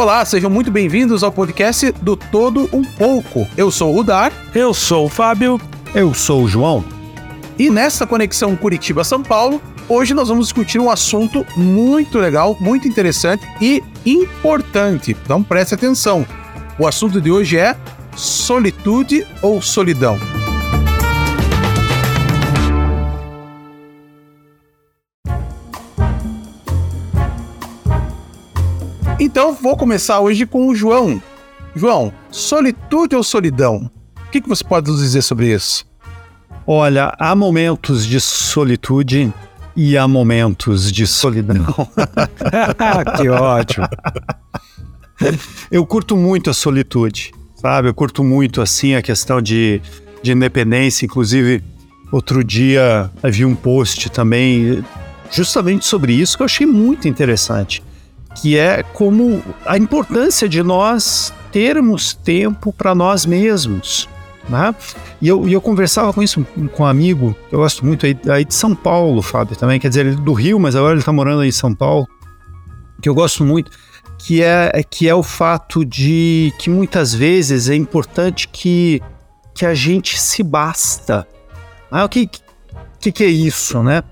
Olá, 0.00 0.24
sejam 0.24 0.48
muito 0.48 0.70
bem-vindos 0.70 1.22
ao 1.22 1.30
podcast 1.30 1.92
do 2.00 2.16
Todo 2.16 2.70
Um 2.72 2.82
Pouco. 2.82 3.46
Eu 3.54 3.70
sou 3.70 3.98
o 3.98 4.02
Dar. 4.02 4.32
Eu 4.54 4.72
sou 4.72 5.04
o 5.04 5.08
Fábio. 5.10 5.60
Eu 5.94 6.14
sou 6.14 6.44
o 6.44 6.48
João. 6.48 6.82
E 7.58 7.68
nessa 7.68 8.06
conexão 8.06 8.56
Curitiba-São 8.56 9.22
Paulo, 9.22 9.60
hoje 9.90 10.14
nós 10.14 10.28
vamos 10.28 10.46
discutir 10.46 10.78
um 10.78 10.88
assunto 10.88 11.44
muito 11.54 12.18
legal, 12.18 12.56
muito 12.58 12.88
interessante 12.88 13.46
e 13.60 13.82
importante. 14.06 15.14
Então 15.22 15.42
preste 15.42 15.74
atenção. 15.74 16.26
O 16.78 16.86
assunto 16.86 17.20
de 17.20 17.30
hoje 17.30 17.58
é 17.58 17.76
solitude 18.16 19.26
ou 19.42 19.60
solidão. 19.60 20.18
Então 29.40 29.54
vou 29.54 29.74
começar 29.74 30.20
hoje 30.20 30.44
com 30.44 30.68
o 30.68 30.74
João. 30.74 31.20
João, 31.74 32.12
solitude 32.30 33.16
ou 33.16 33.22
solidão? 33.22 33.90
O 34.26 34.30
que, 34.30 34.38
que 34.38 34.46
você 34.46 34.62
pode 34.62 34.90
nos 34.90 35.00
dizer 35.00 35.22
sobre 35.22 35.50
isso? 35.50 35.86
Olha, 36.66 37.14
há 37.18 37.34
momentos 37.34 38.04
de 38.04 38.20
solitude 38.20 39.32
e 39.74 39.96
há 39.96 40.06
momentos 40.06 40.92
de 40.92 41.06
solidão. 41.06 41.64
que 43.16 43.30
ótimo. 43.30 43.88
Eu 45.70 45.86
curto 45.86 46.18
muito 46.18 46.50
a 46.50 46.52
solitude, 46.52 47.32
sabe? 47.54 47.88
Eu 47.88 47.94
curto 47.94 48.22
muito 48.22 48.60
assim 48.60 48.94
a 48.94 49.00
questão 49.00 49.40
de, 49.40 49.80
de 50.22 50.32
independência. 50.32 51.06
Inclusive, 51.06 51.64
outro 52.12 52.44
dia 52.44 53.10
havia 53.22 53.48
um 53.48 53.54
post 53.54 54.10
também 54.10 54.84
justamente 55.30 55.86
sobre 55.86 56.12
isso 56.12 56.36
que 56.36 56.42
eu 56.42 56.44
achei 56.44 56.66
muito 56.66 57.08
interessante 57.08 57.82
que 58.34 58.56
é 58.56 58.82
como 58.82 59.42
a 59.66 59.76
importância 59.76 60.48
de 60.48 60.62
nós 60.62 61.32
termos 61.52 62.14
tempo 62.14 62.72
para 62.72 62.94
nós 62.94 63.26
mesmos. 63.26 64.08
Né? 64.48 64.74
E 65.20 65.28
eu, 65.28 65.48
eu 65.48 65.60
conversava 65.60 66.12
com 66.12 66.22
isso 66.22 66.44
com 66.74 66.82
um 66.82 66.86
amigo, 66.86 67.36
eu 67.52 67.58
gosto 67.58 67.84
muito 67.84 68.06
aí, 68.06 68.18
aí 68.28 68.44
de 68.44 68.54
São 68.54 68.74
Paulo, 68.74 69.22
Fábio, 69.22 69.56
também, 69.56 69.78
quer 69.78 69.88
dizer, 69.88 70.06
ele 70.06 70.16
é 70.16 70.20
do 70.20 70.32
Rio, 70.32 70.58
mas 70.58 70.74
agora 70.74 70.94
ele 70.94 71.00
está 71.00 71.12
morando 71.12 71.42
aí 71.42 71.48
em 71.48 71.52
São 71.52 71.74
Paulo, 71.74 72.08
que 73.00 73.08
eu 73.08 73.14
gosto 73.14 73.44
muito, 73.44 73.70
que 74.18 74.42
é, 74.42 74.82
que 74.88 75.08
é 75.08 75.14
o 75.14 75.22
fato 75.22 75.84
de 75.84 76.52
que 76.58 76.68
muitas 76.68 77.14
vezes 77.14 77.68
é 77.68 77.76
importante 77.76 78.48
que, 78.48 79.00
que 79.54 79.64
a 79.64 79.74
gente 79.74 80.20
se 80.20 80.42
basta. 80.42 81.26
Ah, 81.90 82.04
o 82.04 82.08
que, 82.08 82.28
que, 82.98 83.12
que 83.12 83.24
é 83.24 83.28
isso, 83.28 83.82
né? 83.82 84.02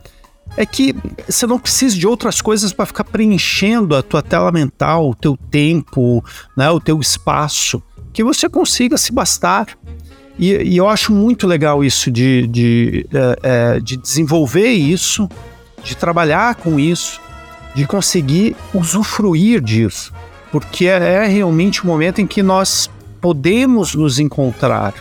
É 0.58 0.66
que 0.66 0.92
você 1.24 1.46
não 1.46 1.56
precisa 1.56 1.96
de 1.96 2.04
outras 2.04 2.40
coisas 2.40 2.72
para 2.72 2.84
ficar 2.84 3.04
preenchendo 3.04 3.94
a 3.94 4.02
tua 4.02 4.20
tela 4.20 4.50
mental, 4.50 5.10
o 5.10 5.14
teu 5.14 5.36
tempo, 5.36 6.22
né, 6.56 6.68
o 6.68 6.80
teu 6.80 6.98
espaço, 6.98 7.80
que 8.12 8.24
você 8.24 8.48
consiga 8.48 8.98
se 8.98 9.12
bastar. 9.12 9.68
E, 10.36 10.52
e 10.52 10.76
eu 10.76 10.88
acho 10.88 11.12
muito 11.12 11.46
legal 11.46 11.84
isso 11.84 12.10
de, 12.10 12.48
de, 12.48 13.06
é, 13.14 13.38
é, 13.76 13.80
de 13.80 13.96
desenvolver 13.96 14.72
isso, 14.72 15.28
de 15.84 15.96
trabalhar 15.96 16.56
com 16.56 16.76
isso, 16.76 17.20
de 17.72 17.86
conseguir 17.86 18.56
usufruir 18.74 19.60
disso, 19.60 20.12
porque 20.50 20.86
é, 20.86 21.24
é 21.24 21.26
realmente 21.28 21.84
o 21.84 21.86
momento 21.86 22.20
em 22.20 22.26
que 22.26 22.42
nós 22.42 22.90
podemos 23.20 23.94
nos 23.94 24.18
encontrar. 24.18 24.92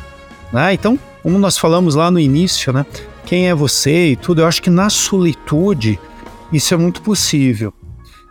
Né? 0.53 0.75
Então, 0.75 0.99
como 1.23 1.39
nós 1.39 1.58
falamos 1.58 1.95
lá 1.95 2.11
no 2.11 2.19
início, 2.19 2.71
né? 2.71 2.86
Quem 3.28 3.50
é 3.50 3.53
você 3.53 4.11
e 4.11 4.16
tudo, 4.16 4.39
eu 4.39 4.47
acho 4.47 4.61
que 4.61 4.70
na 4.70 4.89
solitude 4.89 6.00
isso 6.52 6.73
é 6.73 6.78
muito 6.78 7.02
possível. 7.02 7.73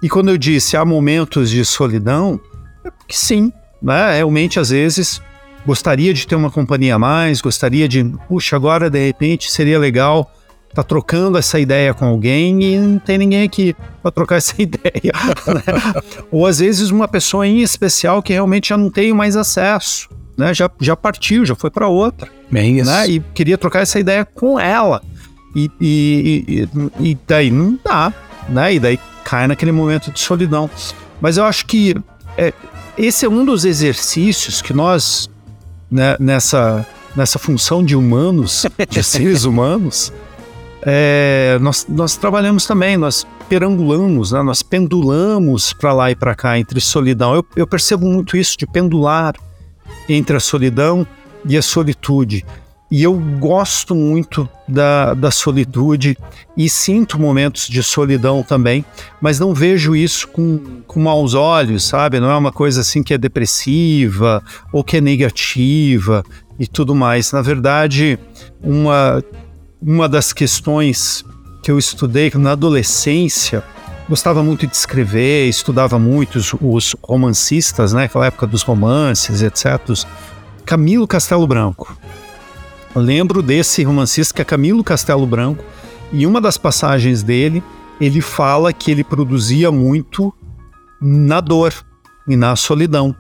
E 0.03 0.09
quando 0.09 0.31
eu 0.31 0.39
disse 0.39 0.75
há 0.75 0.87
momentos 0.87 1.51
de 1.51 1.63
solidão, 1.67 2.41
é 2.83 2.91
porque 2.91 3.15
sim, 3.15 3.53
né? 3.81 4.15
realmente 4.15 4.59
às 4.59 4.71
vezes 4.71 5.21
gostaria 5.67 6.15
de 6.15 6.27
ter 6.27 6.35
uma 6.35 6.51
companhia 6.51 6.95
a 6.95 6.99
mais, 6.99 7.43
gostaria 7.43 7.87
de, 7.87 8.05
puxa, 8.27 8.57
agora 8.57 8.89
de 8.89 9.05
repente 9.05 9.53
seria 9.53 9.79
legal 9.79 10.33
tá 10.73 10.83
trocando 10.83 11.39
essa 11.39 11.59
ideia 11.59 11.93
com 11.95 12.05
alguém 12.05 12.63
e 12.63 12.79
não 12.79 12.99
tem 12.99 13.19
ninguém 13.19 13.43
aqui 13.45 13.77
para 14.03 14.11
trocar 14.11 14.37
essa 14.37 14.61
ideia. 14.61 15.13
Né? 15.47 16.03
Ou 16.31 16.47
às 16.47 16.59
vezes 16.59 16.91
uma 16.91 17.07
pessoa 17.07 17.47
em 17.47 17.61
especial 17.61 18.23
que 18.23 18.33
realmente 18.33 18.71
já 18.71 18.79
não 18.79 18.91
tem 18.91 19.13
mais 19.13 19.37
acesso 19.37 20.09
né, 20.37 20.53
já, 20.53 20.71
já 20.81 20.97
partiu, 20.97 21.45
já 21.45 21.55
foi 21.55 21.71
para 21.71 21.89
outra. 21.89 22.29
Bem 22.51 22.79
isso. 22.79 22.91
Né, 22.91 23.09
e 23.09 23.21
queria 23.35 23.57
trocar 23.57 23.81
essa 23.81 23.99
ideia 23.99 24.25
com 24.25 24.59
ela. 24.59 25.03
E, 25.55 25.71
e, 25.81 26.69
e, 27.01 27.11
e, 27.11 27.19
daí 27.27 27.51
não 27.51 27.79
dá, 27.83 28.13
né? 28.47 28.75
E 28.75 28.79
daí 28.79 29.01
cai 29.25 29.47
naquele 29.47 29.73
momento 29.73 30.11
de 30.11 30.21
solidão. 30.21 30.69
Mas 31.19 31.39
eu 31.39 31.45
acho 31.45 31.65
que 31.65 31.97
é, 32.37 32.53
esse 32.99 33.25
é 33.25 33.29
um 33.29 33.43
dos 33.43 33.65
exercícios 33.65 34.61
que 34.61 34.75
nós, 34.75 35.31
né, 35.91 36.15
nessa, 36.21 36.87
nessa 37.17 37.39
função 37.39 37.83
de 37.83 37.97
humanos, 37.97 38.67
de 38.91 39.01
seres 39.05 39.45
humanos, 39.45 40.13
é, 40.83 41.59
nós, 41.61 41.87
nós 41.89 42.17
trabalhamos 42.17 42.67
também, 42.67 42.97
nós 42.97 43.27
perambulamos, 43.49 44.33
né? 44.33 44.43
nós 44.43 44.63
pendulamos 44.63 45.73
para 45.73 45.93
lá 45.93 46.11
e 46.11 46.15
para 46.15 46.35
cá 46.35 46.59
entre 46.59 46.81
solidão. 46.81 47.35
Eu, 47.35 47.45
eu 47.57 47.67
percebo 47.67 48.07
muito 48.07 48.37
isso 48.37 48.57
de 48.59 48.67
pendular 48.67 49.35
entre 50.09 50.37
a 50.37 50.41
solidão 50.41 51.07
e 51.45 51.57
a 51.57 51.63
solitude. 51.63 52.45
E 52.89 53.03
eu 53.03 53.15
gosto 53.15 53.97
muito 53.97 54.49
da, 54.69 55.13
da 55.13 55.31
solitude 55.33 56.17
e 56.57 56.69
sinto 56.69 57.19
momentos 57.19 57.69
de 57.69 57.83
solidão 57.83 58.45
também, 58.45 58.85
mas 59.21 59.41
não 59.41 59.53
vejo 59.53 59.97
isso 59.97 60.29
com, 60.29 60.83
com 60.87 61.01
maus 61.01 61.35
olhos, 61.35 61.83
sabe? 61.83 62.21
Não 62.21 62.31
é 62.31 62.37
uma 62.37 62.53
coisa 62.53 62.83
assim 62.83 63.03
que 63.03 63.13
é 63.13 63.19
depressiva 63.19 64.41
ou 64.73 64.85
que 64.85 64.99
é 64.99 65.01
negativa 65.01 66.25
e 66.61 66.67
tudo 66.67 66.95
mais. 66.95 67.33
Na 67.33 67.43
verdade, 67.43 68.21
uma, 68.63 69.23
uma 69.83 70.09
das 70.09 70.33
questões 70.33 71.25
que 71.65 71.73
eu 71.73 71.79
estudei 71.79 72.31
na 72.37 72.53
adolescência 72.53 73.65
gostava 74.09 74.43
muito 74.43 74.67
de 74.67 74.75
escrever, 74.75 75.49
estudava 75.49 75.99
muito 75.99 76.37
os, 76.37 76.55
os 76.61 76.97
romancistas, 77.03 77.93
né? 77.93 78.05
Aquela 78.05 78.27
época 78.27 78.47
dos 78.47 78.63
romances, 78.63 79.43
etc. 79.43 79.81
Camilo 80.65 81.07
Castelo 81.07 81.47
Branco. 81.47 81.97
lembro 82.95 83.43
desse 83.43 83.83
romancista 83.83 84.35
que 84.35 84.43
é 84.43 84.45
Camilo 84.45 84.83
Castelo 84.83 85.27
Branco, 85.27 85.65
e 86.13 86.27
uma 86.27 86.41
das 86.41 86.57
passagens 86.57 87.23
dele, 87.23 87.63
ele 88.01 88.21
fala 88.21 88.73
que 88.73 88.91
ele 88.91 89.03
produzia 89.03 89.71
muito 89.73 90.33
na 91.01 91.41
dor 91.41 91.73
e 92.29 92.37
na 92.37 92.55
solidão. 92.57 93.15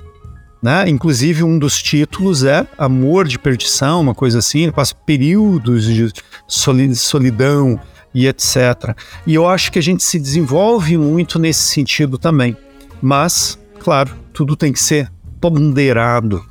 Né? 0.62 0.88
Inclusive, 0.88 1.42
um 1.42 1.58
dos 1.58 1.82
títulos 1.82 2.42
é 2.42 2.66
Amor 2.78 3.26
de 3.26 3.38
Perdição, 3.38 4.00
uma 4.00 4.14
coisa 4.14 4.38
assim. 4.38 4.62
Ele 4.62 4.72
passa 4.72 4.94
períodos 4.94 5.84
de 5.84 6.12
solidão, 6.48 7.78
e 8.16 8.26
etc. 8.26 8.96
E 9.26 9.34
eu 9.34 9.46
acho 9.46 9.70
que 9.70 9.78
a 9.78 9.82
gente 9.82 10.02
se 10.02 10.18
desenvolve 10.18 10.96
muito 10.96 11.38
nesse 11.38 11.60
sentido 11.60 12.16
também. 12.16 12.56
Mas, 13.02 13.58
claro, 13.78 14.10
tudo 14.32 14.56
tem 14.56 14.72
que 14.72 14.80
ser 14.80 15.12
ponderado. 15.38 16.42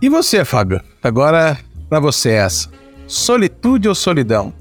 E 0.00 0.08
você, 0.08 0.44
Fábio? 0.44 0.80
Agora 1.02 1.58
para 1.88 1.98
você 1.98 2.30
essa. 2.30 2.68
Solitude 3.08 3.88
ou 3.88 3.94
solidão? 3.94 4.54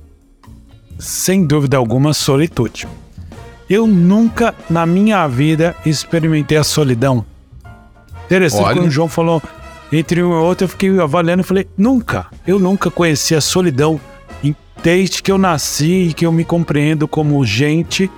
Sem 0.98 1.46
dúvida 1.46 1.78
alguma, 1.78 2.16
solitude. 2.16 2.88
Eu 3.70 3.86
nunca 3.86 4.56
na 4.68 4.88
minha 4.88 5.28
vida 5.28 5.76
experimentei 5.86 6.58
a 6.58 6.64
solidão. 6.64 7.24
Interessante 8.26 8.64
Olha. 8.64 8.76
quando 8.76 8.88
o 8.88 8.92
João 8.92 9.08
falou 9.08 9.40
entre 9.92 10.24
um 10.24 10.32
e 10.32 10.34
outro, 10.34 10.66
eu 10.66 10.70
fiquei 10.70 11.00
avaliando 11.00 11.44
e 11.44 11.46
falei, 11.46 11.68
nunca, 11.78 12.26
eu 12.48 12.58
nunca 12.58 12.90
conheci 12.90 13.36
a 13.36 13.42
solidão 13.42 14.02
Desde 14.84 15.24
que 15.24 15.32
eu 15.32 15.38
nasci 15.38 16.10
e 16.10 16.14
que 16.14 16.26
eu 16.26 16.32
me 16.32 16.44
compreendo 16.44 17.08
como 17.08 17.46
gente, 17.46 18.12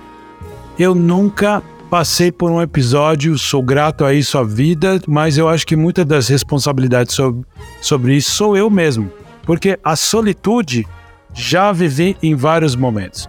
eu 0.76 0.96
nunca 0.96 1.62
passei 1.88 2.32
por 2.32 2.50
um 2.50 2.60
episódio, 2.60 3.38
sou 3.38 3.62
grato 3.62 4.04
a 4.04 4.12
isso 4.12 4.36
a 4.36 4.42
vida, 4.42 5.00
mas 5.06 5.38
eu 5.38 5.48
acho 5.48 5.64
que 5.64 5.76
muitas 5.76 6.04
das 6.04 6.26
responsabilidades 6.26 7.14
sobre, 7.14 7.46
sobre 7.80 8.16
isso 8.16 8.32
sou 8.32 8.56
eu 8.56 8.68
mesmo. 8.68 9.08
Porque 9.44 9.78
a 9.84 9.94
solitude 9.94 10.84
já 11.32 11.70
vivi 11.70 12.16
em 12.20 12.34
vários 12.34 12.74
momentos. 12.74 13.28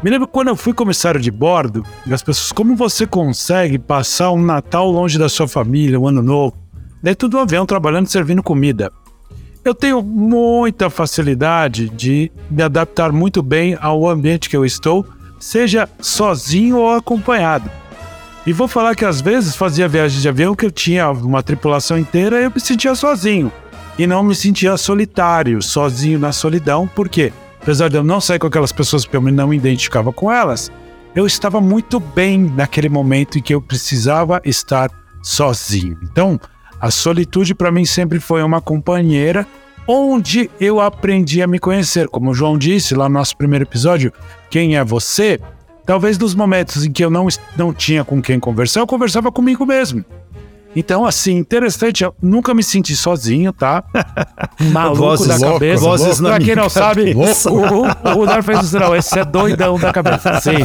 Me 0.00 0.08
lembro 0.08 0.28
quando 0.28 0.48
eu 0.48 0.56
fui 0.56 0.72
comissário 0.72 1.20
de 1.20 1.32
bordo, 1.32 1.84
as 2.08 2.22
pessoas, 2.22 2.52
como 2.52 2.76
você 2.76 3.04
consegue 3.04 3.80
passar 3.80 4.30
um 4.30 4.40
Natal 4.40 4.88
longe 4.88 5.18
da 5.18 5.28
sua 5.28 5.48
família, 5.48 5.98
um 5.98 6.06
ano 6.06 6.22
novo, 6.22 6.56
dentro 7.02 7.28
do 7.28 7.36
avião 7.36 7.66
trabalhando 7.66 8.06
servindo 8.06 8.44
comida? 8.44 8.92
Eu 9.62 9.74
tenho 9.74 10.02
muita 10.02 10.88
facilidade 10.88 11.90
de 11.90 12.32
me 12.50 12.62
adaptar 12.62 13.12
muito 13.12 13.42
bem 13.42 13.76
ao 13.78 14.08
ambiente 14.08 14.48
que 14.48 14.56
eu 14.56 14.64
estou, 14.64 15.06
seja 15.38 15.86
sozinho 16.00 16.78
ou 16.78 16.94
acompanhado. 16.94 17.70
E 18.46 18.54
vou 18.54 18.66
falar 18.66 18.96
que 18.96 19.04
às 19.04 19.20
vezes 19.20 19.54
fazia 19.54 19.86
viagens 19.86 20.22
de 20.22 20.28
avião 20.28 20.54
que 20.54 20.64
eu 20.64 20.70
tinha 20.70 21.10
uma 21.10 21.42
tripulação 21.42 21.98
inteira 21.98 22.40
e 22.40 22.44
eu 22.44 22.52
me 22.54 22.58
sentia 22.58 22.94
sozinho. 22.94 23.52
E 23.98 24.06
não 24.06 24.22
me 24.22 24.34
sentia 24.34 24.78
solitário, 24.78 25.62
sozinho 25.62 26.18
na 26.18 26.32
solidão, 26.32 26.88
porque 26.96 27.30
apesar 27.60 27.88
de 27.88 27.96
eu 27.96 28.02
não 28.02 28.18
sair 28.18 28.38
com 28.38 28.46
aquelas 28.46 28.72
pessoas 28.72 29.04
porque 29.04 29.18
eu 29.18 29.20
não 29.20 29.48
me 29.48 29.56
identificava 29.58 30.10
com 30.10 30.32
elas, 30.32 30.72
eu 31.14 31.26
estava 31.26 31.60
muito 31.60 32.00
bem 32.00 32.38
naquele 32.38 32.88
momento 32.88 33.36
em 33.36 33.42
que 33.42 33.54
eu 33.54 33.60
precisava 33.60 34.40
estar 34.42 34.90
sozinho. 35.22 35.98
Então, 36.02 36.40
a 36.80 36.90
solitude 36.90 37.54
para 37.54 37.70
mim 37.70 37.84
sempre 37.84 38.18
foi 38.18 38.42
uma 38.42 38.60
companheira 38.60 39.46
onde 39.86 40.50
eu 40.60 40.80
aprendi 40.80 41.42
a 41.42 41.46
me 41.46 41.58
conhecer. 41.58 42.08
Como 42.08 42.30
o 42.30 42.34
João 42.34 42.56
disse 42.56 42.94
lá 42.94 43.08
no 43.08 43.14
nosso 43.14 43.36
primeiro 43.36 43.64
episódio, 43.64 44.12
quem 44.48 44.76
é 44.76 44.84
você? 44.84 45.38
Talvez 45.84 46.16
nos 46.18 46.34
momentos 46.34 46.84
em 46.84 46.92
que 46.92 47.04
eu 47.04 47.10
não, 47.10 47.26
não 47.56 47.72
tinha 47.74 48.04
com 48.04 48.22
quem 48.22 48.38
conversar, 48.38 48.80
eu 48.80 48.86
conversava 48.86 49.32
comigo 49.32 49.66
mesmo. 49.66 50.04
Então, 50.74 51.04
assim, 51.04 51.36
interessante, 51.36 52.04
eu 52.04 52.14
nunca 52.22 52.54
me 52.54 52.62
senti 52.62 52.94
sozinho, 52.94 53.52
tá? 53.52 53.82
Maluco 54.70 54.98
vozes 54.98 55.26
da 55.26 55.34
louco, 55.34 55.52
cabeça. 55.54 55.82
Vozes 55.82 56.20
pra 56.20 56.38
quem 56.38 56.54
não 56.54 56.68
sabe, 56.68 57.12
o, 57.12 57.18
o, 57.18 58.38
o 58.38 58.42
fez 58.44 58.62
isso, 58.62 58.78
não, 58.78 58.94
esse 58.94 59.18
é 59.18 59.24
doidão 59.24 59.76
da 59.80 59.92
cabeça. 59.92 60.40
Sim. 60.40 60.58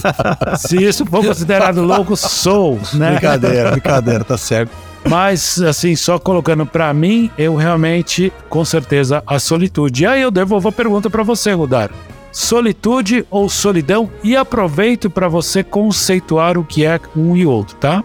Se 0.57 0.83
isso 0.83 1.05
for 1.07 1.25
considerado 1.25 1.81
louco, 1.81 2.15
sou, 2.15 2.79
né? 2.93 3.13
Brincadeira, 3.13 3.71
brincadeira, 3.71 4.23
tá 4.23 4.37
certo. 4.37 4.84
Mas, 5.09 5.61
assim, 5.61 5.95
só 5.95 6.17
colocando 6.17 6.65
para 6.65 6.93
mim, 6.93 7.29
eu 7.37 7.55
realmente, 7.55 8.33
com 8.49 8.65
certeza, 8.65 9.23
a 9.25 9.37
solitude. 9.39 10.03
E 10.03 10.05
aí 10.07 10.21
eu 10.21 10.31
devolvo 10.31 10.69
a 10.69 10.71
pergunta 10.71 11.09
para 11.09 11.23
você, 11.23 11.53
Rudar. 11.53 11.91
Solitude 12.31 13.25
ou 13.29 13.47
solidão? 13.47 14.09
E 14.23 14.35
aproveito 14.35 15.09
para 15.09 15.27
você 15.27 15.63
conceituar 15.63 16.57
o 16.57 16.65
que 16.65 16.85
é 16.85 16.99
um 17.15 17.37
e 17.37 17.45
outro, 17.45 17.77
tá? 17.77 18.03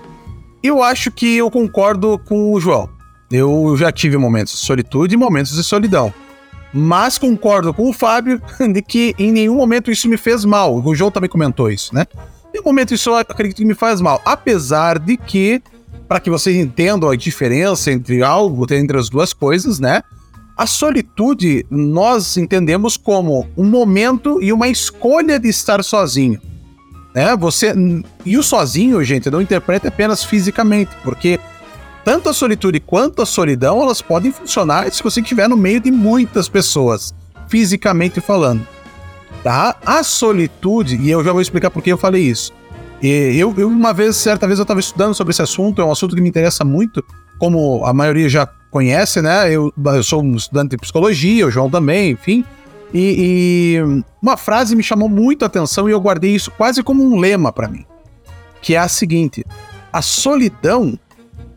Eu 0.62 0.82
acho 0.82 1.10
que 1.10 1.36
eu 1.36 1.50
concordo 1.50 2.18
com 2.18 2.52
o 2.52 2.60
João. 2.60 2.88
Eu 3.30 3.74
já 3.78 3.90
tive 3.90 4.16
momentos 4.16 4.52
de 4.52 4.60
solitude 4.60 5.14
e 5.14 5.18
momentos 5.18 5.54
de 5.54 5.64
solidão. 5.64 6.12
Mas 6.72 7.18
concordo 7.18 7.72
com 7.72 7.88
o 7.88 7.92
Fábio 7.92 8.40
de 8.72 8.82
que 8.82 9.14
em 9.18 9.32
nenhum 9.32 9.56
momento 9.56 9.90
isso 9.90 10.08
me 10.08 10.16
fez 10.16 10.44
mal. 10.44 10.76
O 10.76 10.94
João 10.94 11.10
também 11.10 11.30
comentou 11.30 11.70
isso, 11.70 11.94
né? 11.94 12.06
Em 12.48 12.52
nenhum 12.54 12.64
momento 12.64 12.94
isso 12.94 13.10
eu 13.10 13.16
acredito 13.16 13.56
que 13.56 13.64
me 13.64 13.74
faz 13.74 14.00
mal. 14.00 14.20
Apesar 14.24 14.98
de 14.98 15.16
que, 15.16 15.62
para 16.10 16.18
que 16.18 16.28
vocês 16.28 16.56
entendam 16.56 17.08
a 17.08 17.14
diferença 17.14 17.92
entre 17.92 18.20
algo, 18.20 18.66
entre 18.74 18.98
as 18.98 19.08
duas 19.08 19.32
coisas, 19.32 19.78
né? 19.78 20.02
A 20.56 20.66
solitude 20.66 21.64
nós 21.70 22.36
entendemos 22.36 22.98
como 22.98 23.48
um 23.56 23.64
momento 23.64 24.42
e 24.42 24.52
uma 24.52 24.68
escolha 24.68 25.38
de 25.38 25.48
estar 25.48 25.82
sozinho 25.82 26.38
né? 27.14 27.36
Você 27.36 27.74
e 28.24 28.36
o 28.36 28.42
sozinho, 28.42 29.02
gente, 29.04 29.30
não 29.30 29.40
interpreta 29.40 29.88
apenas 29.88 30.24
fisicamente, 30.24 30.90
porque 31.02 31.38
tanto 32.04 32.28
a 32.28 32.32
solitude 32.32 32.80
quanto 32.80 33.22
a 33.22 33.26
solidão, 33.26 33.82
elas 33.82 34.00
podem 34.00 34.32
funcionar 34.32 34.90
se 34.90 35.02
você 35.02 35.20
estiver 35.20 35.48
no 35.48 35.56
meio 35.56 35.80
de 35.80 35.90
muitas 35.90 36.48
pessoas, 36.48 37.14
fisicamente 37.48 38.20
falando. 38.20 38.66
Tá? 39.42 39.76
A 39.84 40.02
solitude, 40.02 40.96
e 40.96 41.10
eu 41.10 41.24
já 41.24 41.32
vou 41.32 41.40
explicar 41.40 41.70
por 41.70 41.82
que 41.82 41.92
eu 41.92 41.98
falei 41.98 42.22
isso. 42.22 42.52
Eu, 43.02 43.54
eu, 43.56 43.68
uma 43.68 43.94
vez, 43.94 44.16
certa 44.16 44.46
vez, 44.46 44.58
eu 44.58 44.64
estava 44.64 44.80
estudando 44.80 45.14
sobre 45.14 45.30
esse 45.30 45.40
assunto, 45.40 45.80
é 45.80 45.84
um 45.84 45.90
assunto 45.90 46.14
que 46.14 46.20
me 46.20 46.28
interessa 46.28 46.64
muito, 46.64 47.02
como 47.38 47.84
a 47.84 47.94
maioria 47.94 48.28
já 48.28 48.46
conhece, 48.70 49.22
né? 49.22 49.50
Eu, 49.50 49.72
eu 49.84 50.02
sou 50.02 50.22
um 50.22 50.36
estudante 50.36 50.70
de 50.70 50.76
psicologia, 50.76 51.46
o 51.46 51.50
João 51.50 51.70
também, 51.70 52.12
enfim. 52.12 52.44
E, 52.92 53.78
e, 53.78 54.02
uma 54.20 54.36
frase 54.36 54.76
me 54.76 54.82
chamou 54.82 55.08
muito 55.08 55.44
a 55.44 55.46
atenção 55.46 55.88
e 55.88 55.92
eu 55.92 56.00
guardei 56.00 56.34
isso 56.34 56.50
quase 56.50 56.82
como 56.82 57.02
um 57.02 57.18
lema 57.18 57.52
para 57.52 57.68
mim, 57.68 57.84
que 58.60 58.74
é 58.74 58.78
a 58.78 58.88
seguinte: 58.88 59.44
a 59.92 60.02
solidão 60.02 60.98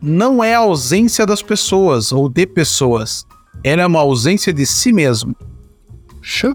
não 0.00 0.42
é 0.42 0.54
a 0.54 0.58
ausência 0.58 1.26
das 1.26 1.42
pessoas 1.42 2.12
ou 2.12 2.28
de 2.28 2.46
pessoas, 2.46 3.26
ela 3.62 3.82
é 3.82 3.86
uma 3.86 4.00
ausência 4.00 4.52
de 4.52 4.64
si 4.64 4.92
mesmo. 4.92 5.34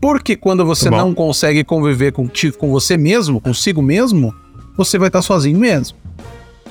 Porque 0.01 0.35
quando 0.35 0.65
você 0.65 0.89
não 0.89 1.13
consegue 1.13 1.63
conviver 1.63 2.11
contigo, 2.11 2.57
com 2.57 2.71
você 2.71 2.97
mesmo, 2.97 3.39
consigo 3.39 3.83
mesmo, 3.83 4.33
você 4.79 4.97
vai 4.97 5.09
estar 5.09 5.21
sozinho 5.21 5.59
mesmo. 5.59 5.97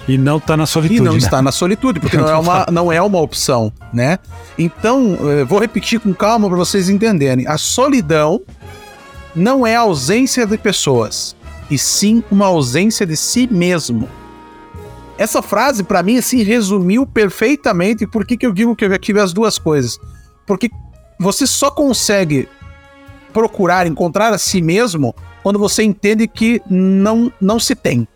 E 0.08 0.16
não 0.16 0.38
está 0.38 0.56
na 0.56 0.64
solitude. 0.64 1.00
E 1.00 1.05
não 1.05 1.12
né? 1.12 1.19
está 1.19 1.43
na 1.43 1.52
solitude, 1.52 2.00
porque 2.00 2.16
não 2.19 2.28
é 2.28 2.37
uma, 2.37 2.66
não 2.72 2.93
é 2.93 3.02
uma 3.02 3.20
opção, 3.20 3.70
né? 3.93 4.19
Então, 4.58 5.19
eh, 5.20 5.44
vou 5.44 5.58
repetir 5.58 6.00
com 6.00 6.14
calma 6.14 6.49
para 6.49 6.56
vocês 6.56 6.88
entenderem. 6.88 7.46
A 7.46 7.58
solidão 7.58 8.40
não 9.37 9.66
é 9.66 9.76
ausência 9.76 10.46
de 10.46 10.56
pessoas, 10.56 11.37
e 11.70 11.76
sim 11.76 12.25
uma 12.31 12.46
ausência 12.46 13.05
de 13.05 13.16
si 13.16 13.46
mesmo. 13.50 14.08
Essa 15.19 15.43
frase, 15.43 15.82
para 15.82 16.02
mim, 16.02 16.16
assim, 16.16 16.43
resumiu 16.43 17.06
perfeitamente 17.06 18.06
por 18.06 18.25
que, 18.25 18.37
que 18.37 18.46
eu 18.46 18.52
digo 18.52 18.75
que 18.75 18.87
eu 18.87 18.90
já 18.90 18.99
tive 18.99 19.20
as 19.20 19.32
duas 19.34 19.58
coisas. 19.58 19.99
Porque 20.46 20.70
você 21.20 21.46
só 21.46 21.70
consegue 21.70 22.49
procurar, 23.32 23.86
encontrar 23.86 24.32
a 24.32 24.38
si 24.38 24.60
mesmo 24.60 25.14
quando 25.42 25.58
você 25.58 25.82
entende 25.82 26.26
que 26.26 26.60
não, 26.69 27.32
não 27.40 27.58
se 27.58 27.75
tem. 27.75 28.06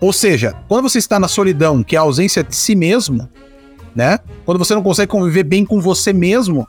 Ou 0.00 0.12
seja, 0.12 0.54
quando 0.68 0.88
você 0.88 0.98
está 0.98 1.18
na 1.18 1.28
solidão, 1.28 1.82
que 1.82 1.96
é 1.96 1.98
a 1.98 2.02
ausência 2.02 2.42
de 2.44 2.54
si 2.54 2.74
mesmo, 2.74 3.28
né? 3.94 4.18
Quando 4.44 4.58
você 4.58 4.74
não 4.74 4.82
consegue 4.82 5.10
conviver 5.10 5.42
bem 5.42 5.64
com 5.64 5.80
você 5.80 6.12
mesmo, 6.12 6.66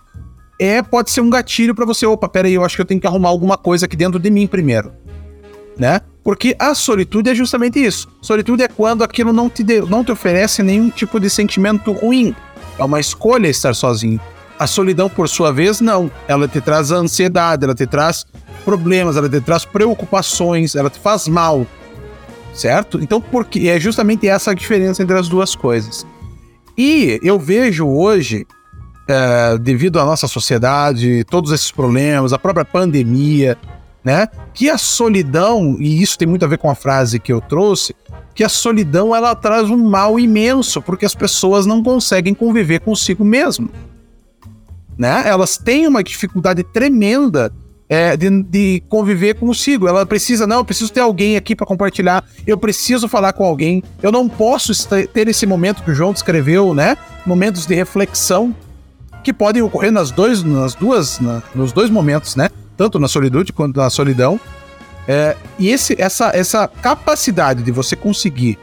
é 0.59 0.81
pode 0.81 1.11
ser 1.11 1.21
um 1.21 1.29
gatilho 1.29 1.75
para 1.75 1.85
você, 1.85 2.05
opa, 2.05 2.27
peraí, 2.27 2.53
eu 2.53 2.65
acho 2.65 2.75
que 2.75 2.81
eu 2.81 2.85
tenho 2.85 2.99
que 2.99 3.07
arrumar 3.07 3.29
alguma 3.29 3.57
coisa 3.57 3.85
aqui 3.85 3.95
dentro 3.95 4.19
de 4.19 4.29
mim 4.29 4.47
primeiro, 4.47 4.91
né? 5.77 6.01
Porque 6.23 6.55
a 6.59 6.75
solitude 6.75 7.29
é 7.29 7.35
justamente 7.35 7.83
isso. 7.83 8.07
Solitude 8.21 8.63
é 8.63 8.67
quando 8.67 9.03
aquilo 9.03 9.31
não 9.31 9.49
te, 9.49 9.63
de, 9.63 9.81
não 9.81 10.03
te 10.03 10.11
oferece 10.11 10.61
nenhum 10.61 10.89
tipo 10.89 11.19
de 11.19 11.29
sentimento 11.29 11.91
ruim. 11.91 12.35
É 12.77 12.83
uma 12.83 12.99
escolha 12.99 13.47
estar 13.47 13.73
sozinho. 13.73 14.19
A 14.59 14.67
solidão, 14.67 15.09
por 15.09 15.29
sua 15.29 15.51
vez, 15.51 15.79
não. 15.79 16.11
Ela 16.27 16.47
te 16.47 16.59
traz 16.59 16.91
ansiedade, 16.91 17.63
ela 17.63 17.73
te 17.73 17.87
traz 17.87 18.25
problemas, 18.65 19.15
ela 19.15 19.29
te 19.29 19.39
traz 19.39 19.63
preocupações, 19.65 20.75
ela 20.75 20.89
te 20.89 20.99
faz 20.99 21.27
mal 21.27 21.65
certo? 22.53 22.99
Então, 23.01 23.21
porque 23.21 23.69
é 23.69 23.79
justamente 23.79 24.27
essa 24.27 24.51
a 24.51 24.53
diferença 24.53 25.01
entre 25.01 25.17
as 25.17 25.27
duas 25.27 25.55
coisas. 25.55 26.05
E 26.77 27.19
eu 27.23 27.39
vejo 27.39 27.87
hoje, 27.87 28.45
é, 29.07 29.57
devido 29.57 29.99
à 29.99 30.05
nossa 30.05 30.27
sociedade, 30.27 31.23
todos 31.25 31.51
esses 31.51 31.71
problemas, 31.71 32.33
a 32.33 32.39
própria 32.39 32.65
pandemia, 32.65 33.57
né, 34.03 34.27
que 34.53 34.69
a 34.69 34.77
solidão, 34.77 35.75
e 35.79 36.01
isso 36.01 36.17
tem 36.17 36.27
muito 36.27 36.45
a 36.45 36.47
ver 36.47 36.57
com 36.57 36.69
a 36.69 36.75
frase 36.75 37.19
que 37.19 37.33
eu 37.33 37.41
trouxe, 37.41 37.95
que 38.33 38.43
a 38.43 38.49
solidão 38.49 39.13
ela 39.13 39.35
traz 39.35 39.69
um 39.69 39.89
mal 39.89 40.19
imenso, 40.19 40.81
porque 40.81 41.05
as 41.05 41.15
pessoas 41.15 41.65
não 41.65 41.83
conseguem 41.83 42.33
conviver 42.33 42.79
consigo 42.79 43.25
mesmo. 43.25 43.69
Né? 44.99 45.23
Elas 45.25 45.57
têm 45.57 45.87
uma 45.87 46.03
dificuldade 46.03 46.61
tremenda 46.61 47.53
é, 47.87 48.17
de, 48.17 48.29
de, 48.43 48.83
conviver 48.89 49.35
consigo. 49.35 49.87
Ela 49.87 50.05
precisa, 50.05 50.45
não, 50.45 50.57
eu 50.57 50.65
preciso 50.65 50.91
ter 50.91 50.99
alguém 50.99 51.37
aqui 51.37 51.55
para 51.55 51.65
compartilhar, 51.65 52.21
eu 52.45 52.57
preciso 52.57 53.07
falar 53.07 53.31
com 53.31 53.45
alguém, 53.45 53.81
eu 54.03 54.11
não 54.11 54.27
posso 54.27 54.73
ter 55.07 55.27
esse 55.29 55.45
momento 55.45 55.83
que 55.83 55.89
o 55.89 55.95
João 55.95 56.11
descreveu, 56.11 56.73
né? 56.73 56.97
Momentos 57.25 57.65
de 57.65 57.73
reflexão 57.73 58.53
que 59.23 59.31
podem 59.31 59.61
ocorrer 59.61 59.91
nas, 59.91 60.11
dois, 60.11 60.43
nas 60.43 60.75
duas, 60.75 61.19
na, 61.21 61.41
nos 61.55 61.71
dois 61.71 61.89
momentos, 61.89 62.35
né? 62.35 62.49
Tanto 62.75 62.99
na 62.99 63.07
solitude 63.07 63.53
quanto 63.53 63.77
na 63.77 63.89
solidão. 63.89 64.37
É, 65.07 65.37
e 65.57 65.69
esse, 65.69 65.95
essa, 65.99 66.29
essa 66.35 66.67
capacidade 66.67 67.63
de 67.63 67.71
você 67.71 67.95
conseguir 67.95 68.59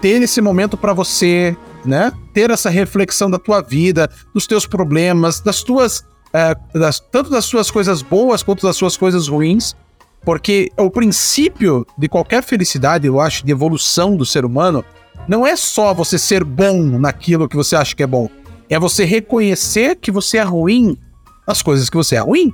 ter 0.00 0.22
esse 0.22 0.40
momento 0.40 0.76
para 0.76 0.92
você, 0.92 1.54
né? 1.84 2.12
Ter 2.32 2.50
essa 2.50 2.70
reflexão 2.70 3.30
da 3.30 3.38
tua 3.38 3.60
vida, 3.60 4.10
dos 4.32 4.46
teus 4.46 4.66
problemas, 4.66 5.40
das 5.40 5.62
tuas 5.62 6.04
é, 6.34 6.56
das, 6.76 6.98
tanto 6.98 7.30
das 7.30 7.44
suas 7.44 7.70
coisas 7.70 8.02
boas 8.02 8.42
quanto 8.42 8.66
das 8.66 8.76
suas 8.76 8.96
coisas 8.96 9.28
ruins, 9.28 9.76
porque 10.24 10.68
o 10.76 10.90
princípio 10.90 11.86
de 11.96 12.08
qualquer 12.08 12.42
felicidade, 12.42 13.06
eu 13.06 13.20
acho, 13.20 13.46
de 13.46 13.52
evolução 13.52 14.16
do 14.16 14.26
ser 14.26 14.44
humano, 14.44 14.84
não 15.28 15.46
é 15.46 15.54
só 15.54 15.94
você 15.94 16.18
ser 16.18 16.42
bom 16.42 16.82
naquilo 16.98 17.48
que 17.48 17.56
você 17.56 17.76
acha 17.76 17.94
que 17.94 18.02
é 18.02 18.06
bom, 18.06 18.28
é 18.68 18.78
você 18.80 19.04
reconhecer 19.04 19.96
que 19.96 20.10
você 20.10 20.38
é 20.38 20.42
ruim 20.42 20.98
nas 21.46 21.62
coisas 21.62 21.88
que 21.88 21.96
você 21.96 22.16
é 22.16 22.20
ruim. 22.20 22.52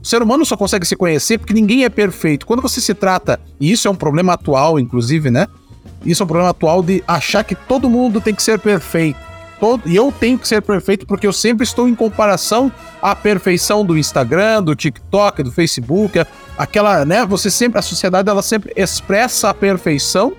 O 0.00 0.06
ser 0.06 0.22
humano 0.22 0.46
só 0.46 0.56
consegue 0.56 0.86
se 0.86 0.94
conhecer 0.94 1.38
porque 1.38 1.54
ninguém 1.54 1.84
é 1.84 1.88
perfeito. 1.88 2.46
Quando 2.46 2.62
você 2.62 2.80
se 2.80 2.94
trata, 2.94 3.40
e 3.58 3.72
isso 3.72 3.88
é 3.88 3.90
um 3.90 3.96
problema 3.96 4.34
atual, 4.34 4.78
inclusive, 4.78 5.32
né? 5.32 5.48
Isso 6.06 6.22
é 6.22 6.24
um 6.24 6.26
problema 6.26 6.50
atual 6.50 6.82
de 6.82 7.02
achar 7.06 7.44
que 7.44 7.54
todo 7.54 7.90
mundo 7.90 8.20
tem 8.20 8.34
que 8.34 8.42
ser 8.42 8.58
perfeito 8.58 9.26
todo, 9.58 9.82
e 9.86 9.96
eu 9.96 10.12
tenho 10.12 10.38
que 10.38 10.46
ser 10.46 10.62
perfeito 10.62 11.06
porque 11.06 11.26
eu 11.26 11.32
sempre 11.32 11.64
estou 11.64 11.88
em 11.88 11.94
comparação 11.94 12.70
à 13.00 13.14
perfeição 13.14 13.84
do 13.84 13.96
Instagram, 13.96 14.62
do 14.62 14.74
TikTok, 14.74 15.42
do 15.42 15.52
Facebook, 15.52 16.24
aquela, 16.56 17.04
né, 17.04 17.24
você 17.24 17.50
sempre 17.50 17.78
a 17.78 17.82
sociedade 17.82 18.28
ela 18.28 18.42
sempre 18.42 18.72
expressa 18.76 19.50
a 19.50 19.54
perfeição 19.54 20.34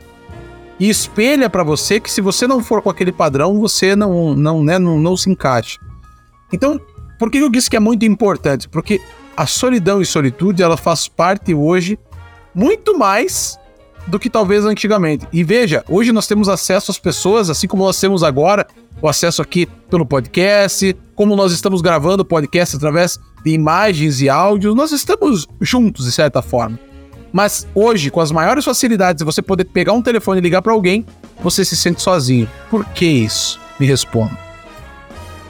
e 0.79 0.89
espelha 0.89 1.49
para 1.49 1.63
você 1.63 1.99
que 1.99 2.11
se 2.11 2.21
você 2.21 2.45
não 2.47 2.63
for 2.63 2.81
com 2.81 2.89
aquele 2.89 3.11
padrão, 3.11 3.59
você 3.59 3.95
não 3.95 4.35
não, 4.35 4.63
né, 4.63 4.77
não, 4.77 4.99
não 4.99 5.17
se 5.17 5.29
encaixa. 5.29 5.79
Então, 6.53 6.79
por 7.17 7.31
que 7.31 7.39
eu 7.39 7.49
disse 7.49 7.69
que 7.69 7.75
é 7.75 7.79
muito 7.79 8.05
importante? 8.05 8.69
Porque 8.69 9.01
a 9.35 9.45
solidão 9.45 10.01
e 10.01 10.05
solitude, 10.05 10.63
ela 10.63 10.77
faz 10.77 11.07
parte 11.07 11.53
hoje 11.53 11.97
muito 12.53 12.97
mais 12.97 13.57
do 14.07 14.17
que 14.19 14.29
talvez 14.29 14.65
antigamente. 14.65 15.27
E 15.31 15.43
veja, 15.43 15.83
hoje 15.89 16.11
nós 16.11 16.27
temos 16.27 16.49
acesso 16.49 16.91
às 16.91 16.97
pessoas, 16.97 17.49
assim 17.49 17.67
como 17.67 17.83
nós 17.83 17.99
temos 17.99 18.23
agora 18.23 18.65
o 19.01 19.07
acesso 19.07 19.41
aqui 19.41 19.67
pelo 19.89 20.05
podcast, 20.05 20.95
como 21.15 21.35
nós 21.35 21.51
estamos 21.51 21.81
gravando 21.81 22.23
o 22.23 22.25
podcast 22.25 22.75
através 22.75 23.19
de 23.43 23.51
imagens 23.51 24.21
e 24.21 24.29
áudios, 24.29 24.75
nós 24.75 24.91
estamos 24.91 25.47
juntos 25.61 26.05
de 26.05 26.11
certa 26.11 26.41
forma. 26.41 26.79
Mas 27.31 27.67
hoje, 27.75 28.09
com 28.09 28.19
as 28.19 28.31
maiores 28.31 28.65
facilidades 28.65 29.19
de 29.19 29.25
você 29.25 29.41
poder 29.41 29.65
pegar 29.65 29.93
um 29.93 30.01
telefone 30.01 30.39
e 30.39 30.41
ligar 30.41 30.61
para 30.61 30.73
alguém, 30.73 31.05
você 31.41 31.63
se 31.63 31.75
sente 31.75 32.01
sozinho. 32.01 32.49
Por 32.69 32.85
que 32.85 33.05
isso? 33.05 33.59
Me 33.79 33.85
responda. 33.85 34.37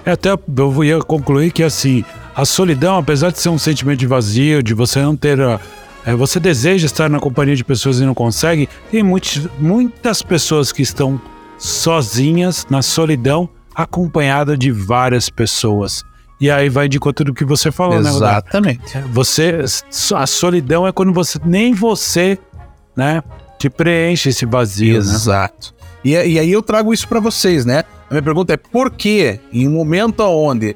É, 0.06 0.12
até 0.12 0.30
eu 0.32 0.84
ia 0.84 1.00
concluir 1.00 1.52
que 1.52 1.64
assim, 1.64 2.04
a 2.36 2.46
solidão, 2.46 2.98
apesar 2.98 3.32
de 3.32 3.40
ser 3.40 3.50
um 3.50 3.58
sentimento 3.58 4.00
de 4.00 4.08
vazio, 4.08 4.62
de 4.64 4.74
você 4.74 5.02
não 5.02 5.16
ter. 5.16 5.40
É, 6.08 6.16
você 6.16 6.40
deseja 6.40 6.86
estar 6.86 7.10
na 7.10 7.20
companhia 7.20 7.54
de 7.54 7.66
pessoas 7.66 8.00
e 8.00 8.06
não 8.06 8.14
consegue, 8.14 8.70
tem 8.90 9.04
muitas, 9.04 9.46
muitas 9.60 10.22
pessoas 10.22 10.72
que 10.72 10.82
estão 10.82 11.20
sozinhas 11.58 12.66
na 12.70 12.82
solidão, 12.82 13.50
acompanhada 13.76 14.58
de 14.58 14.72
várias 14.72 15.30
pessoas. 15.30 16.06
E 16.40 16.50
aí 16.50 16.70
vai 16.70 16.88
de 16.88 16.98
conta 16.98 17.26
do 17.26 17.34
que 17.34 17.44
você 17.44 17.74
falou, 17.74 18.00
Exatamente. 18.00 18.80
né, 18.80 18.86
Exatamente. 18.86 19.14
Você, 19.14 19.66
a 20.16 20.26
solidão 20.26 20.88
é 20.88 20.94
quando 20.94 21.12
você 21.12 21.38
nem 21.44 21.74
você, 21.74 22.40
né, 22.96 23.22
te 23.60 23.70
preenche 23.70 24.30
esse 24.30 24.46
vazio, 24.46 24.94
né? 24.94 25.00
Exato. 25.00 25.74
Né? 26.06 26.12
E, 26.12 26.12
e, 26.12 26.40
aí 26.40 26.50
eu 26.50 26.62
trago 26.62 26.94
isso 26.94 27.06
para 27.06 27.20
vocês, 27.20 27.66
né? 27.66 27.84
A 28.10 28.14
minha 28.14 28.24
pergunta 28.24 28.54
é 28.54 28.58
por 28.58 28.92
que 28.92 29.42
em 29.52 29.68
um 29.68 29.72
momento 29.72 30.22
onde 30.22 30.70
uh, 30.70 30.76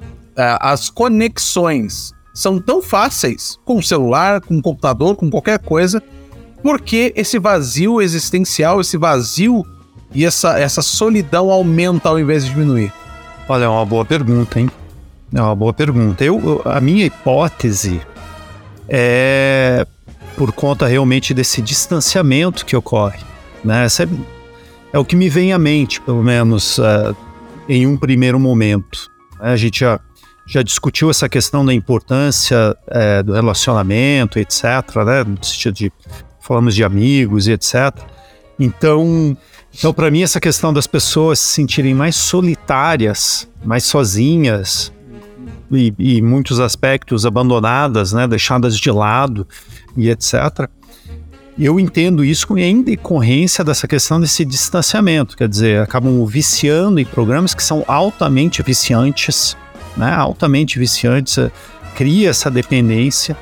as 0.60 0.90
conexões 0.90 2.12
são 2.34 2.60
tão 2.60 2.82
fáceis 2.82 3.60
com 3.66 3.78
o 3.78 3.84
celular, 3.84 4.42
com 4.42 4.58
o 4.58 4.62
computador, 4.62 5.16
com 5.16 5.30
qualquer 5.30 5.60
coisa, 5.60 6.02
por 6.64 6.80
que 6.80 7.12
esse 7.16 7.40
vazio 7.40 8.02
existencial, 8.02 8.80
esse 8.80 8.98
vazio 8.98 9.66
e 10.14 10.26
essa, 10.26 10.60
essa 10.60 10.82
solidão 10.82 11.50
aumenta 11.50 12.10
ao 12.10 12.20
invés 12.20 12.46
de 12.46 12.52
diminuir? 12.52 12.94
Olha, 13.50 13.66
é 13.66 13.68
uma 13.68 13.86
boa 13.86 14.06
pergunta, 14.06 14.60
hein? 14.60 14.70
É 15.34 15.42
uma 15.42 15.56
boa 15.56 15.74
pergunta. 15.74 16.24
Eu, 16.24 16.62
a 16.66 16.80
minha 16.80 17.06
hipótese 17.06 18.02
é 18.88 19.86
por 20.36 20.52
conta 20.52 20.88
realmente 20.88 21.34
desse 21.34 21.62
distanciamento 21.62 22.66
que 22.66 22.76
ocorre. 22.76 23.20
Né? 23.64 23.86
Essa 23.86 24.04
é, 24.04 24.08
é 24.94 25.00
o 25.00 25.06
que 25.06 25.16
me 25.16 25.30
vem 25.30 25.54
à 25.54 25.60
mente, 25.60 26.02
pelo 26.02 26.24
menos 26.24 26.78
uh, 26.78 27.16
em 27.68 27.86
um 27.86 27.98
primeiro 27.98 28.40
momento. 28.40 29.08
A 29.40 29.56
gente 29.56 29.82
já, 29.82 30.00
já 30.52 30.62
discutiu 30.62 31.10
essa 31.10 31.30
questão 31.30 31.66
da 31.66 31.74
importância 31.74 32.76
uh, 32.88 33.24
do 33.24 33.32
relacionamento, 33.32 34.38
etc. 34.38 34.64
Né? 35.06 35.24
No 35.24 35.44
sentido 35.44 35.74
de 35.74 35.92
falamos 36.42 36.76
de 36.76 36.84
amigos 36.84 37.48
e 37.48 37.54
etc. 37.54 37.98
Então, 38.60 39.38
então 39.74 39.94
para 39.94 40.12
mim 40.12 40.24
essa 40.24 40.42
questão 40.42 40.74
das 40.74 40.88
pessoas 40.88 41.40
se 41.40 41.54
sentirem 41.54 41.94
mais 41.94 42.18
solitárias, 42.18 43.48
mais 43.64 43.86
sozinhas, 43.86 44.92
e, 45.72 45.94
e 45.98 46.22
muitos 46.22 46.60
aspectos 46.60 47.26
abandonadas, 47.26 48.12
né, 48.12 48.28
deixadas 48.28 48.78
de 48.78 48.92
lado 48.92 49.48
e 49.96 50.10
etc. 50.10 50.70
Eu 51.58 51.80
entendo 51.80 52.26
isso 52.26 52.58
em 52.58 52.82
decorrência 52.82 53.64
dessa 53.64 53.88
questão 53.88 54.20
desse 54.20 54.44
distanciamento, 54.44 55.38
quer 55.38 55.48
dizer, 55.48 55.82
acabam 55.82 56.26
viciando 56.26 57.00
em 57.00 57.06
programas 57.06 57.54
que 57.54 57.64
são 57.64 57.86
altamente 57.88 58.62
viciantes, 58.62 59.56
né, 59.96 60.14
altamente 60.14 60.80
viciantes, 60.80 61.38
eh, 61.38 61.52
cria 61.96 62.30
essa 62.30 62.50
dependência 62.50 63.36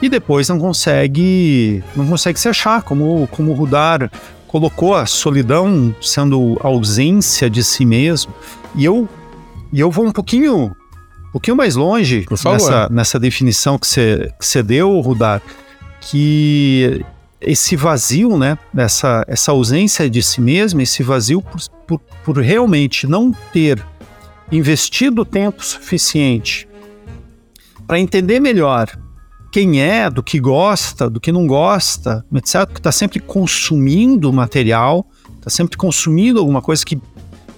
e 0.00 0.08
depois 0.08 0.48
não 0.48 0.58
consegue 0.58 1.82
não 1.94 2.06
consegue 2.06 2.38
se 2.38 2.48
achar, 2.48 2.82
como, 2.82 3.28
como 3.30 3.52
o 3.52 3.54
Rudar 3.54 4.10
colocou 4.46 4.94
a 4.94 5.06
solidão 5.06 5.94
sendo 6.00 6.58
ausência 6.60 7.50
de 7.50 7.62
si 7.64 7.84
mesmo. 7.84 8.32
E 8.74 8.84
eu, 8.84 9.08
e 9.72 9.80
eu 9.80 9.90
vou 9.90 10.06
um 10.06 10.12
pouquinho 10.12 10.74
pouquinho 11.36 11.56
mais 11.56 11.76
longe 11.76 12.26
nessa, 12.30 12.88
nessa 12.90 13.20
definição 13.20 13.78
que 13.78 13.86
você 13.86 14.32
que 14.40 14.62
deu, 14.62 14.98
Rudar, 15.00 15.42
que 16.00 17.04
esse 17.40 17.76
vazio, 17.76 18.38
né, 18.38 18.56
essa, 18.74 19.22
essa 19.28 19.52
ausência 19.52 20.08
de 20.08 20.22
si 20.22 20.40
mesmo, 20.40 20.80
esse 20.80 21.02
vazio 21.02 21.42
por, 21.42 21.60
por, 21.86 22.00
por 22.24 22.38
realmente 22.38 23.06
não 23.06 23.32
ter 23.52 23.84
investido 24.50 25.24
tempo 25.24 25.64
suficiente 25.64 26.68
para 27.86 27.98
entender 27.98 28.40
melhor 28.40 28.90
quem 29.52 29.80
é, 29.80 30.10
do 30.10 30.22
que 30.22 30.38
gosta, 30.38 31.08
do 31.08 31.20
que 31.20 31.32
não 31.32 31.46
gosta, 31.46 32.24
etc., 32.34 32.66
que 32.66 32.80
está 32.80 32.92
sempre 32.92 33.20
consumindo 33.20 34.32
material, 34.32 35.06
está 35.38 35.48
sempre 35.48 35.76
consumindo 35.76 36.38
alguma 36.38 36.60
coisa 36.60 36.84
que 36.84 37.00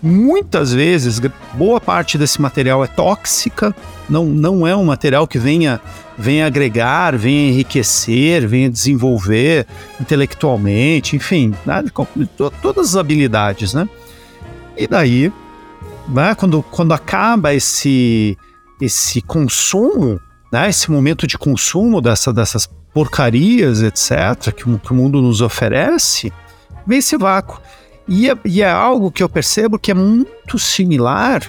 Muitas 0.00 0.72
vezes, 0.72 1.20
boa 1.54 1.80
parte 1.80 2.16
desse 2.16 2.40
material 2.40 2.84
é 2.84 2.86
tóxica, 2.86 3.74
não, 4.08 4.24
não 4.26 4.64
é 4.64 4.74
um 4.76 4.84
material 4.84 5.26
que 5.26 5.38
venha, 5.40 5.80
venha 6.16 6.46
agregar, 6.46 7.16
venha 7.16 7.50
enriquecer, 7.50 8.46
venha 8.46 8.70
desenvolver 8.70 9.66
intelectualmente, 10.00 11.16
enfim, 11.16 11.52
nada, 11.66 11.90
todas 12.62 12.90
as 12.90 12.96
habilidades, 12.96 13.74
né? 13.74 13.88
E 14.76 14.86
daí, 14.86 15.32
né, 16.08 16.34
quando, 16.34 16.62
quando 16.62 16.92
acaba 16.92 17.54
esse, 17.54 18.36
esse 18.80 19.20
consumo, 19.20 20.20
né, 20.52 20.68
esse 20.68 20.90
momento 20.90 21.26
de 21.26 21.36
consumo 21.36 22.00
dessa, 22.00 22.32
dessas 22.32 22.68
porcarias, 22.92 23.82
etc., 23.82 24.52
que, 24.54 24.78
que 24.78 24.92
o 24.92 24.94
mundo 24.94 25.20
nos 25.20 25.40
oferece, 25.40 26.32
vem 26.86 26.98
esse 26.98 27.16
vácuo. 27.16 27.60
E 28.08 28.30
é, 28.30 28.36
e 28.44 28.62
é 28.62 28.70
algo 28.70 29.12
que 29.12 29.22
eu 29.22 29.28
percebo 29.28 29.78
que 29.78 29.90
é 29.90 29.94
muito 29.94 30.58
similar 30.58 31.42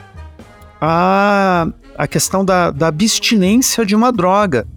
à, 0.81 1.67
à 1.97 2.07
questão 2.07 2.43
da, 2.43 2.69
da 2.69 2.87
abstinência 2.87 3.85
de 3.85 3.95
uma 3.95 4.11
droga, 4.11 4.67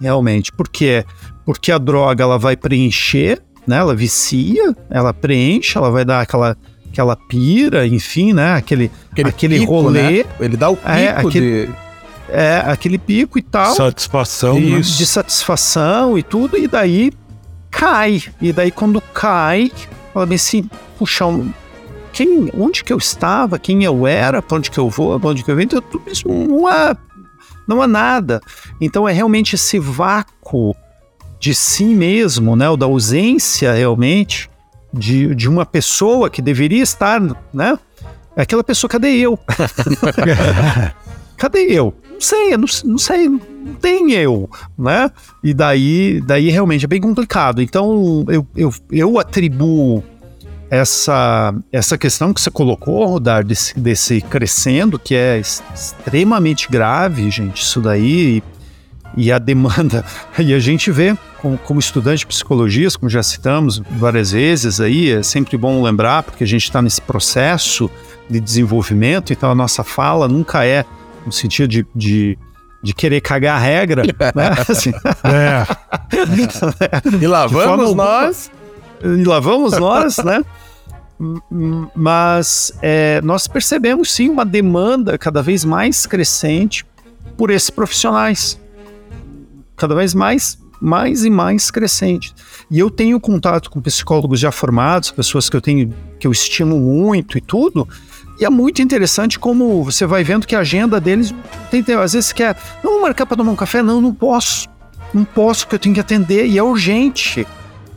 realmente. 0.00 0.52
Por 0.52 0.68
quê? 0.68 1.04
Porque 1.44 1.72
a 1.72 1.78
droga 1.78 2.22
ela 2.22 2.38
vai 2.38 2.56
preencher, 2.56 3.42
né? 3.66 3.78
ela 3.78 3.96
vicia, 3.96 4.76
ela 4.88 5.12
preenche, 5.12 5.76
ela 5.76 5.90
vai 5.90 6.04
dar 6.04 6.20
aquela 6.20 6.56
aquela 6.94 7.16
pira, 7.16 7.86
enfim, 7.86 8.32
né? 8.32 8.54
Aquele, 8.54 8.90
aquele, 9.10 9.28
aquele 9.28 9.58
pico, 9.58 9.72
rolê. 9.72 10.22
Né? 10.22 10.24
Ele 10.38 10.56
dá 10.56 10.70
o 10.70 10.74
é, 10.74 10.76
pico 10.76 10.88
é, 10.88 11.08
aquele, 11.08 11.66
de... 11.66 11.72
É, 12.28 12.62
aquele 12.66 12.98
pico 12.98 13.38
e 13.38 13.42
tal. 13.42 13.74
Satisfação. 13.74 14.54
Né? 14.54 14.78
Isso. 14.78 14.96
De 14.96 15.04
satisfação 15.04 16.16
e 16.16 16.22
tudo, 16.22 16.56
e 16.56 16.68
daí 16.68 17.12
cai. 17.70 18.22
E 18.40 18.52
daí 18.52 18.70
quando 18.70 19.00
cai, 19.00 19.72
ela 20.14 20.24
me 20.24 20.36
assim, 20.36 20.70
puxa, 20.96 21.24
quem, 22.12 22.48
onde 22.56 22.84
que 22.84 22.92
eu 22.92 22.98
estava, 22.98 23.58
quem 23.58 23.82
eu 23.82 24.06
era, 24.06 24.40
para 24.40 24.56
onde 24.56 24.70
que 24.70 24.78
eu 24.78 24.88
vou, 24.88 25.18
para 25.18 25.30
onde 25.30 25.42
que 25.42 25.50
eu 25.50 25.56
venho, 25.56 25.66
então, 25.66 25.82
tudo 25.82 26.08
isso 26.08 26.28
não 26.28 26.68
há, 26.68 26.96
não 27.66 27.82
há 27.82 27.88
nada. 27.88 28.40
Então 28.80 29.08
é 29.08 29.12
realmente 29.12 29.56
esse 29.56 29.80
vácuo 29.80 30.76
de 31.40 31.54
si 31.54 31.84
mesmo, 31.84 32.54
né, 32.54 32.70
ou 32.70 32.76
da 32.76 32.86
ausência 32.86 33.72
realmente 33.72 34.48
de, 34.94 35.34
de 35.34 35.48
uma 35.48 35.66
pessoa 35.66 36.30
que 36.30 36.40
deveria 36.40 36.82
estar, 36.82 37.20
né? 37.52 37.78
É 38.36 38.42
aquela 38.42 38.64
pessoa, 38.64 38.88
cadê 38.88 39.08
eu? 39.08 39.38
cadê 41.36 41.66
eu? 41.70 41.94
Não 42.12 42.20
sei, 42.20 42.56
não, 42.56 42.66
não 42.84 42.98
sei, 42.98 43.28
não 43.28 43.74
tem 43.80 44.12
eu, 44.12 44.48
né? 44.78 45.10
E 45.42 45.52
daí, 45.52 46.20
daí 46.24 46.50
realmente 46.50 46.84
é 46.84 46.88
bem 46.88 47.00
complicado. 47.00 47.60
Então 47.60 48.24
eu, 48.28 48.46
eu, 48.56 48.74
eu 48.90 49.18
atribuo 49.18 50.02
essa, 50.70 51.54
essa 51.70 51.96
questão 51.96 52.32
que 52.32 52.40
você 52.40 52.50
colocou, 52.50 53.06
Rodar, 53.06 53.44
desse, 53.44 53.78
desse 53.78 54.20
crescendo, 54.20 54.98
que 54.98 55.14
é 55.14 55.38
extremamente 55.38 56.68
grave, 56.68 57.30
gente, 57.30 57.62
isso 57.62 57.80
daí, 57.80 58.42
e, 59.16 59.30
a 59.32 59.38
demanda, 59.38 60.04
e 60.38 60.52
a 60.52 60.58
gente 60.58 60.90
vê, 60.90 61.16
como, 61.40 61.58
como, 61.58 61.80
estudante 61.80 62.20
de 62.20 62.26
psicologia, 62.26 62.88
como 62.98 63.08
já 63.08 63.22
citamos 63.22 63.80
várias 63.90 64.32
vezes 64.32 64.80
aí, 64.80 65.10
é 65.10 65.22
sempre 65.22 65.56
bom 65.56 65.82
lembrar, 65.82 66.22
porque 66.22 66.44
a 66.44 66.46
gente 66.46 66.64
está 66.64 66.80
nesse 66.80 67.00
processo 67.00 67.90
de 68.28 68.40
desenvolvimento, 68.40 69.32
então 69.32 69.50
a 69.50 69.54
nossa 69.54 69.84
fala 69.84 70.26
nunca 70.26 70.64
é 70.64 70.84
no 71.26 71.32
sentido 71.32 71.68
de, 71.68 71.86
de 71.94 72.38
de 72.84 72.92
querer 72.92 73.22
cagar 73.22 73.56
a 73.56 73.58
regra, 73.58 74.02
né? 74.36 74.54
Assim. 74.68 74.92
É. 75.24 75.64
e 77.18 77.26
lá 77.26 77.46
vamos 77.46 77.94
nós. 77.94 78.50
E 79.02 79.24
lá 79.24 79.40
vamos 79.40 79.72
nós, 79.78 80.18
né? 80.18 80.44
Mas 81.96 82.72
é, 82.82 83.22
nós 83.22 83.48
percebemos 83.48 84.12
sim 84.12 84.28
uma 84.28 84.44
demanda 84.44 85.16
cada 85.16 85.42
vez 85.42 85.64
mais 85.64 86.04
crescente 86.04 86.84
por 87.38 87.50
esses 87.50 87.70
profissionais. 87.70 88.60
Cada 89.76 89.94
vez 89.94 90.14
mais, 90.14 90.58
mais 90.80 91.24
e 91.24 91.30
mais 91.30 91.70
crescente. 91.70 92.34
E 92.70 92.78
eu 92.78 92.90
tenho 92.90 93.18
contato 93.20 93.70
com 93.70 93.80
psicólogos 93.80 94.38
já 94.40 94.52
formados, 94.52 95.10
pessoas 95.10 95.48
que 95.48 95.56
eu 95.56 95.60
tenho, 95.60 95.92
que 96.18 96.26
eu 96.26 96.32
estimo 96.32 96.78
muito 96.78 97.38
e 97.38 97.40
tudo. 97.40 97.88
E 98.38 98.44
é 98.44 98.50
muito 98.50 98.82
interessante 98.82 99.38
como 99.38 99.82
você 99.84 100.06
vai 100.06 100.24
vendo 100.24 100.46
que 100.46 100.56
a 100.56 100.60
agenda 100.60 101.00
deles 101.00 101.34
tem, 101.70 101.84
às 101.94 102.12
vezes 102.12 102.32
quer, 102.32 102.56
não 102.82 103.00
marcar 103.00 103.26
para 103.26 103.36
tomar 103.36 103.52
um 103.52 103.56
café, 103.56 103.82
não, 103.82 104.00
não 104.00 104.12
posso. 104.12 104.68
Não 105.12 105.24
posso, 105.24 105.64
porque 105.64 105.76
eu 105.76 105.78
tenho 105.78 105.94
que 105.94 106.00
atender 106.00 106.46
e 106.46 106.58
é 106.58 106.62
urgente. 106.62 107.46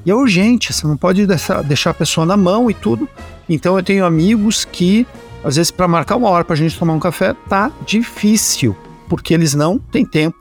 E 0.05 0.11
é 0.11 0.15
urgente, 0.15 0.71
você 0.71 0.85
não 0.85 0.95
pode 0.95 1.25
deixar, 1.25 1.63
deixar 1.63 1.89
a 1.89 1.93
pessoa 1.93 2.25
na 2.25 2.37
mão 2.37 2.69
e 2.69 2.73
tudo. 2.73 3.09
Então 3.49 3.75
eu 3.75 3.83
tenho 3.83 4.05
amigos 4.05 4.63
que, 4.63 5.05
às 5.43 5.55
vezes, 5.55 5.71
para 5.71 5.87
marcar 5.87 6.15
uma 6.15 6.29
hora 6.29 6.45
para 6.45 6.53
a 6.53 6.57
gente 6.57 6.77
tomar 6.77 6.93
um 6.93 6.99
café, 6.99 7.35
tá 7.49 7.71
difícil, 7.85 8.77
porque 9.09 9.33
eles 9.33 9.53
não 9.53 9.79
têm 9.79 10.05
tempo 10.05 10.37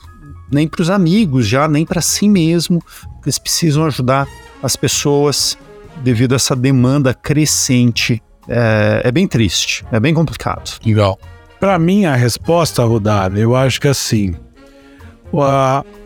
nem 0.51 0.69
para 0.69 0.83
os 0.83 0.91
amigos 0.91 1.47
já, 1.47 1.69
nem 1.69 1.85
para 1.85 2.01
si 2.01 2.29
mesmo, 2.29 2.83
eles 3.25 3.39
precisam 3.39 3.85
ajudar 3.87 4.29
as 4.63 4.77
pessoas 4.77 5.57
devido 6.03 6.33
a 6.33 6.37
essa 6.37 6.55
demanda 6.55 7.15
crescente. 7.15 8.23
É, 8.49 9.03
é 9.05 9.13
bem 9.13 9.27
triste, 9.27 9.85
é 9.91 9.99
bem 9.99 10.15
complicado. 10.15 10.79
Legal. 10.85 11.19
Para 11.59 11.79
mim, 11.79 12.05
a 12.05 12.15
resposta, 12.15 12.85
Rudar, 12.85 13.37
eu 13.37 13.57
acho 13.57 13.81
que 13.81 13.89
assim, 13.89 14.35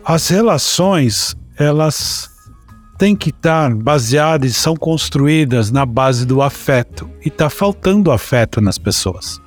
as 0.03 0.27
relações, 0.29 1.35
elas 1.57 2.29
têm 2.97 3.15
que 3.15 3.29
estar 3.31 3.73
baseadas 3.73 4.51
e 4.51 4.53
são 4.53 4.75
construídas 4.75 5.71
na 5.71 5.85
base 5.85 6.25
do 6.25 6.41
afeto. 6.41 7.09
E 7.25 7.29
está 7.29 7.49
faltando 7.49 8.11
afeto 8.11 8.61
nas 8.61 8.77
pessoas. 8.77 9.40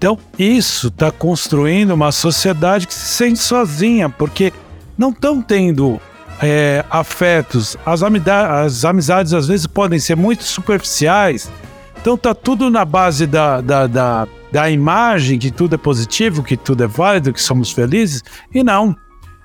Então, 0.00 0.18
isso 0.38 0.88
está 0.88 1.10
construindo 1.12 1.90
uma 1.90 2.10
sociedade 2.10 2.86
que 2.86 2.94
se 2.94 3.06
sente 3.06 3.38
sozinha, 3.38 4.08
porque 4.08 4.50
não 4.96 5.10
estão 5.10 5.42
tendo 5.42 6.00
é, 6.40 6.82
afetos. 6.88 7.76
As, 7.84 8.00
as 8.02 8.84
amizades 8.86 9.34
às 9.34 9.46
vezes 9.46 9.66
podem 9.66 9.98
ser 9.98 10.16
muito 10.16 10.42
superficiais. 10.42 11.52
Então 12.00 12.16
tá 12.16 12.34
tudo 12.34 12.70
na 12.70 12.82
base 12.82 13.26
da, 13.26 13.60
da, 13.60 13.86
da, 13.86 14.28
da 14.50 14.70
imagem 14.70 15.38
que 15.38 15.50
tudo 15.50 15.74
é 15.74 15.78
positivo, 15.78 16.42
que 16.42 16.56
tudo 16.56 16.82
é 16.82 16.86
válido, 16.86 17.30
que 17.30 17.42
somos 17.42 17.70
felizes. 17.70 18.22
E 18.54 18.64
não. 18.64 18.96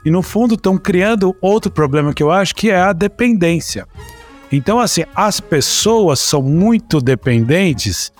E 0.05 0.09
no 0.09 0.21
fundo 0.21 0.55
estão 0.55 0.77
criando 0.77 1.35
outro 1.41 1.69
problema 1.69 2.13
que 2.13 2.23
eu 2.23 2.31
acho 2.31 2.55
que 2.55 2.69
é 2.69 2.79
a 2.79 2.93
dependência. 2.93 3.85
Então, 4.49 4.79
assim, 4.79 5.03
as 5.13 5.41
pessoas 5.41 6.21
são 6.21 6.41
muito 6.41 7.01
dependentes 7.01 8.13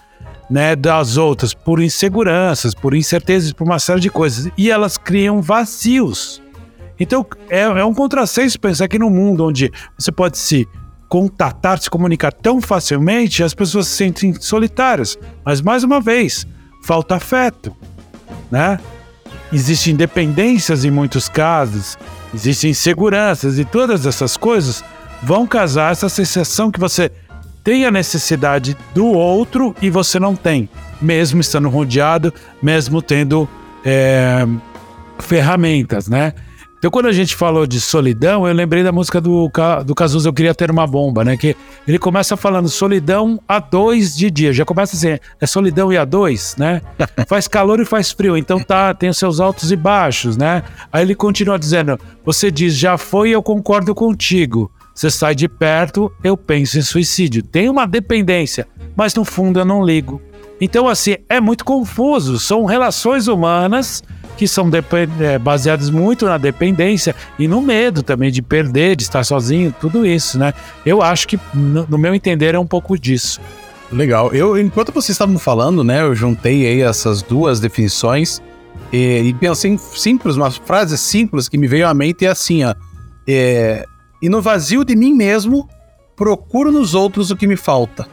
né, 0.50 0.76
das 0.76 1.18
outras 1.18 1.54
por 1.54 1.82
inseguranças, 1.82 2.74
por 2.74 2.94
incertezas, 2.94 3.52
por 3.52 3.64
uma 3.64 3.80
série 3.80 4.00
de 4.00 4.10
coisas. 4.10 4.52
E 4.58 4.70
elas 4.70 4.98
criam 4.98 5.42
vazios. 5.42 6.42
Então 7.00 7.26
é, 7.50 7.62
é 7.62 7.86
um 7.86 7.94
contrassenso 7.94 8.60
pensar 8.60 8.88
que 8.88 9.00
no 9.00 9.10
mundo 9.10 9.46
onde 9.46 9.72
você 9.98 10.12
pode 10.12 10.38
se 10.38 10.68
contatar, 11.10 11.80
se 11.80 11.90
comunicar 11.90 12.32
tão 12.32 12.62
facilmente, 12.62 13.44
as 13.44 13.54
pessoas 13.54 13.88
se 13.88 13.96
sentem 13.96 14.34
solitárias. 14.34 15.18
Mas 15.44 15.62
mais 15.62 15.84
uma 15.84 16.00
vez, 16.00 16.46
falta 16.84 17.16
afeto, 17.16 17.76
né? 18.50 18.80
Existem 19.52 19.94
independências 19.94 20.84
em 20.84 20.92
muitos 20.92 21.30
casos, 21.30 21.98
existem 22.34 22.72
inseguranças 22.72 23.60
e 23.60 23.66
todas 23.66 24.06
essas 24.06 24.36
coisas 24.36 24.84
vão 25.22 25.46
casar 25.46 25.92
essa 25.92 26.10
sensação 26.10 26.72
que 26.72 26.80
você 26.80 27.12
tem 27.66 27.84
a 27.84 27.90
necessidade 27.92 28.78
do 28.94 29.08
outro 29.08 29.76
e 29.82 29.90
você 29.90 30.20
não 30.20 30.36
tem, 30.36 30.70
mesmo 31.02 31.42
estando 31.42 31.68
rodeado, 31.68 32.32
mesmo 32.62 33.02
tendo 33.02 33.50
é, 33.84 34.46
ferramentas, 35.18 36.08
né? 36.08 36.34
Então, 36.78 36.92
quando 36.92 37.08
a 37.08 37.12
gente 37.12 37.36
falou 37.36 37.66
de 37.66 37.82
solidão, 37.82 38.48
eu 38.48 38.54
lembrei 38.54 38.84
da 38.84 38.92
música 38.92 39.20
do, 39.20 39.52
do 39.84 39.96
Cazuza, 39.96 40.30
Eu 40.30 40.34
Queria 40.34 40.54
Ter 40.54 40.70
Uma 40.70 40.86
Bomba, 40.86 41.26
né? 41.26 41.36
Que 41.36 41.56
ele 41.88 41.98
começa 41.98 42.38
falando 42.38 42.70
solidão 42.70 43.42
a 43.48 43.58
dois 43.58 44.16
de 44.16 44.30
dia. 44.30 44.54
Já 44.54 44.64
começa 44.64 44.96
assim, 44.96 45.18
é 45.42 45.48
solidão 45.48 45.92
e 45.92 45.98
a 45.98 46.06
dois, 46.06 46.56
né? 46.60 46.84
faz 47.28 47.48
calor 47.48 47.80
e 47.80 47.86
faz 47.86 48.12
frio, 48.12 48.38
então 48.38 48.60
tá, 48.60 48.94
tem 48.94 49.10
os 49.10 49.18
seus 49.18 49.40
altos 49.40 49.72
e 49.72 49.76
baixos, 49.76 50.38
né? 50.38 50.62
Aí 50.94 51.02
ele 51.02 51.16
continua 51.16 51.58
dizendo, 51.58 52.00
você 52.24 52.52
diz, 52.52 52.78
já 52.78 53.00
foi, 53.00 53.32
eu 53.32 53.42
concordo 53.42 53.96
contigo. 53.96 54.72
Você 54.96 55.10
sai 55.10 55.36
de 55.36 55.50
perto, 55.50 56.10
eu 56.24 56.38
penso 56.38 56.80
em 56.80 56.82
suicídio. 56.82 57.44
Tem 57.44 57.68
uma 57.68 57.86
dependência, 57.86 58.66
mas 58.96 59.14
no 59.14 59.26
fundo 59.26 59.60
eu 59.60 59.66
não 59.66 59.86
ligo. 59.86 60.22
Então, 60.60 60.88
assim, 60.88 61.18
é 61.28 61.42
muito 61.42 61.66
confuso. 61.66 62.40
São 62.40 62.64
relações 62.64 63.28
humanas 63.28 64.02
que 64.38 64.48
são 64.48 64.70
é, 65.20 65.38
baseadas 65.38 65.90
muito 65.90 66.26
na 66.26 66.38
dependência 66.38 67.14
e 67.38 67.48
no 67.48 67.62
medo 67.62 68.04
também 68.04 68.32
de 68.32 68.42
perder, 68.42 68.96
de 68.96 69.04
estar 69.04 69.24
sozinho, 69.24 69.74
tudo 69.80 70.06
isso, 70.06 70.40
né? 70.40 70.54
Eu 70.86 71.02
acho 71.02 71.28
que, 71.28 71.40
no, 71.54 71.98
meu 71.98 72.16
entender, 72.16 72.56
é 72.56 72.60
um 72.60 72.68
pouco 72.68 72.98
disso. 72.98 73.42
Legal. 73.92 74.34
Eu, 74.34 74.60
enquanto 74.60 74.92
vocês 74.92 75.12
estavam 75.12 75.38
falando, 75.38 75.84
né, 75.84 76.02
eu 76.02 76.16
juntei 76.16 76.68
aí 76.68 76.82
essas 76.82 77.22
duas 77.22 77.60
definições 77.60 78.42
e, 78.92 79.24
e 79.26 79.34
pensei 79.34 79.72
em 79.72 79.78
simples, 79.78 80.36
uma 80.36 80.52
frase 80.52 80.98
simples 80.98 81.48
que 81.48 81.58
me 81.58 81.68
veio 81.68 81.88
à 81.88 81.94
mente 81.94 82.26
é 82.26 82.30
assim, 82.30 82.64
ó. 82.64 82.74
É, 83.28 83.86
e 84.26 84.30
no 84.30 84.42
vazio 84.42 84.84
de 84.84 84.96
mim 84.96 85.14
mesmo, 85.14 85.70
procuro 86.16 86.72
nos 86.72 86.96
outros 86.96 87.30
o 87.30 87.36
que 87.36 87.46
me 87.46 87.56
falta. 87.56 88.08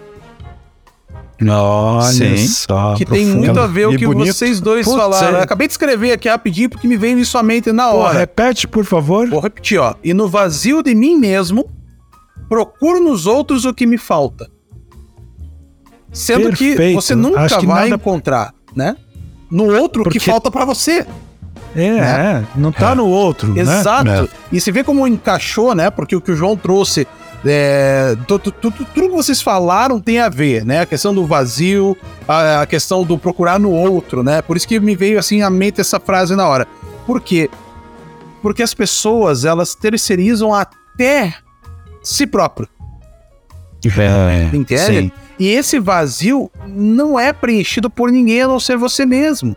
Olha 1.40 2.03
Sim. 2.03 2.37
só. 2.46 2.94
Que 2.94 3.07
tem 3.07 3.25
muito 3.25 3.59
a 3.59 3.66
ver 3.66 3.88
o 3.88 3.96
que 3.96 4.05
bonito. 4.07 4.35
vocês 4.35 4.61
dois 4.61 4.85
Putz, 4.85 4.98
falaram. 4.98 5.38
É. 5.38 5.42
Acabei 5.42 5.66
de 5.66 5.72
escrever 5.72 6.12
aqui 6.12 6.29
rapidinho 6.29 6.68
porque 6.68 6.87
me 6.87 6.98
veio 6.98 7.18
isso 7.18 7.38
à 7.38 7.42
mente 7.42 7.72
na 7.72 7.90
hora. 7.90 8.12
Pô, 8.12 8.18
repete, 8.18 8.68
por 8.68 8.85
favor. 8.85 9.27
Vou 9.27 9.40
repetir, 9.40 9.79
ó. 9.79 9.94
E 10.05 10.12
no 10.12 10.29
vazio 10.29 10.83
de 10.83 10.94
mim 10.94 11.16
mesmo, 11.16 11.66
procuro 12.46 13.01
nos 13.01 13.27
outros 13.27 13.64
o 13.64 13.72
que 13.72 13.87
me 13.87 13.96
falta. 13.96 14.51
Sendo 16.12 16.51
Perfeito. 16.51 16.77
que 16.77 16.94
você 16.94 17.14
nunca 17.14 17.46
que 17.59 17.66
vai 17.66 17.88
nada... 17.88 17.94
encontrar, 17.94 18.55
né? 18.77 18.98
No 19.51 19.64
outro 19.64 20.03
porque... 20.03 20.18
que 20.18 20.27
falta 20.27 20.51
para 20.51 20.66
você. 20.66 21.07
É, 21.75 21.91
né? 21.91 22.47
é, 22.55 22.59
não 22.59 22.71
tá 22.71 22.93
é. 22.93 22.95
no 22.95 23.07
outro. 23.07 23.53
Né? 23.53 23.63
Exato. 23.63 24.05
Né? 24.05 24.29
E 24.51 24.61
você 24.61 24.71
vê 24.71 24.85
como 24.85 25.07
encaixou, 25.07 25.75
né? 25.75 25.91
Porque 25.91 26.15
o 26.15 26.21
que 26.21 26.33
o 26.33 26.37
João 26.37 26.57
trouxe 26.57 27.07
é, 27.45 28.17
tudo, 28.29 28.53
tudo, 28.53 28.85
tudo, 28.85 29.09
que 29.09 29.09
vocês 29.09 29.43
falaram 29.43 30.01
tem 30.01 30.21
a 30.21 30.29
ver, 30.29 30.65
né? 30.65 30.81
A 30.81 30.87
questão 30.87 31.13
do 31.13 31.27
vazio, 31.27 31.97
a, 32.29 32.63
a, 32.63 32.67
questão 32.67 33.05
do 33.05 33.19
procurar 33.19 33.59
no 33.59 33.71
outro, 33.71 34.23
né? 34.23 34.41
Por 34.43 34.57
isso 34.57 34.69
que 34.69 34.79
me 34.79 34.95
veio 34.95 35.19
assim 35.19 35.43
à 35.43 35.51
mente 35.51 35.81
essa 35.81 35.99
frase 35.99 36.37
na 36.37 36.47
hora. 36.47 36.69
Por 37.05 37.21
quê? 37.21 37.51
Porque 38.41 38.63
as 38.63 38.75
pessoas, 38.75 39.45
elas 39.45 39.75
terceirizam 39.75 40.55
até 40.55 41.35
si 42.03 42.27
próprio. 42.27 42.69
É, 43.85 44.57
Entende? 44.57 44.85
Sim. 44.85 45.13
E 45.39 45.49
esse 45.49 45.81
vazio 45.81 46.49
não 46.69 47.19
é 47.19 47.33
preenchido 47.33 47.91
por 47.91 48.13
ninguém 48.13 48.43
a 48.43 48.49
não 48.49 48.61
ser 48.61 48.77
você 48.77 49.05
mesmo. 49.05 49.57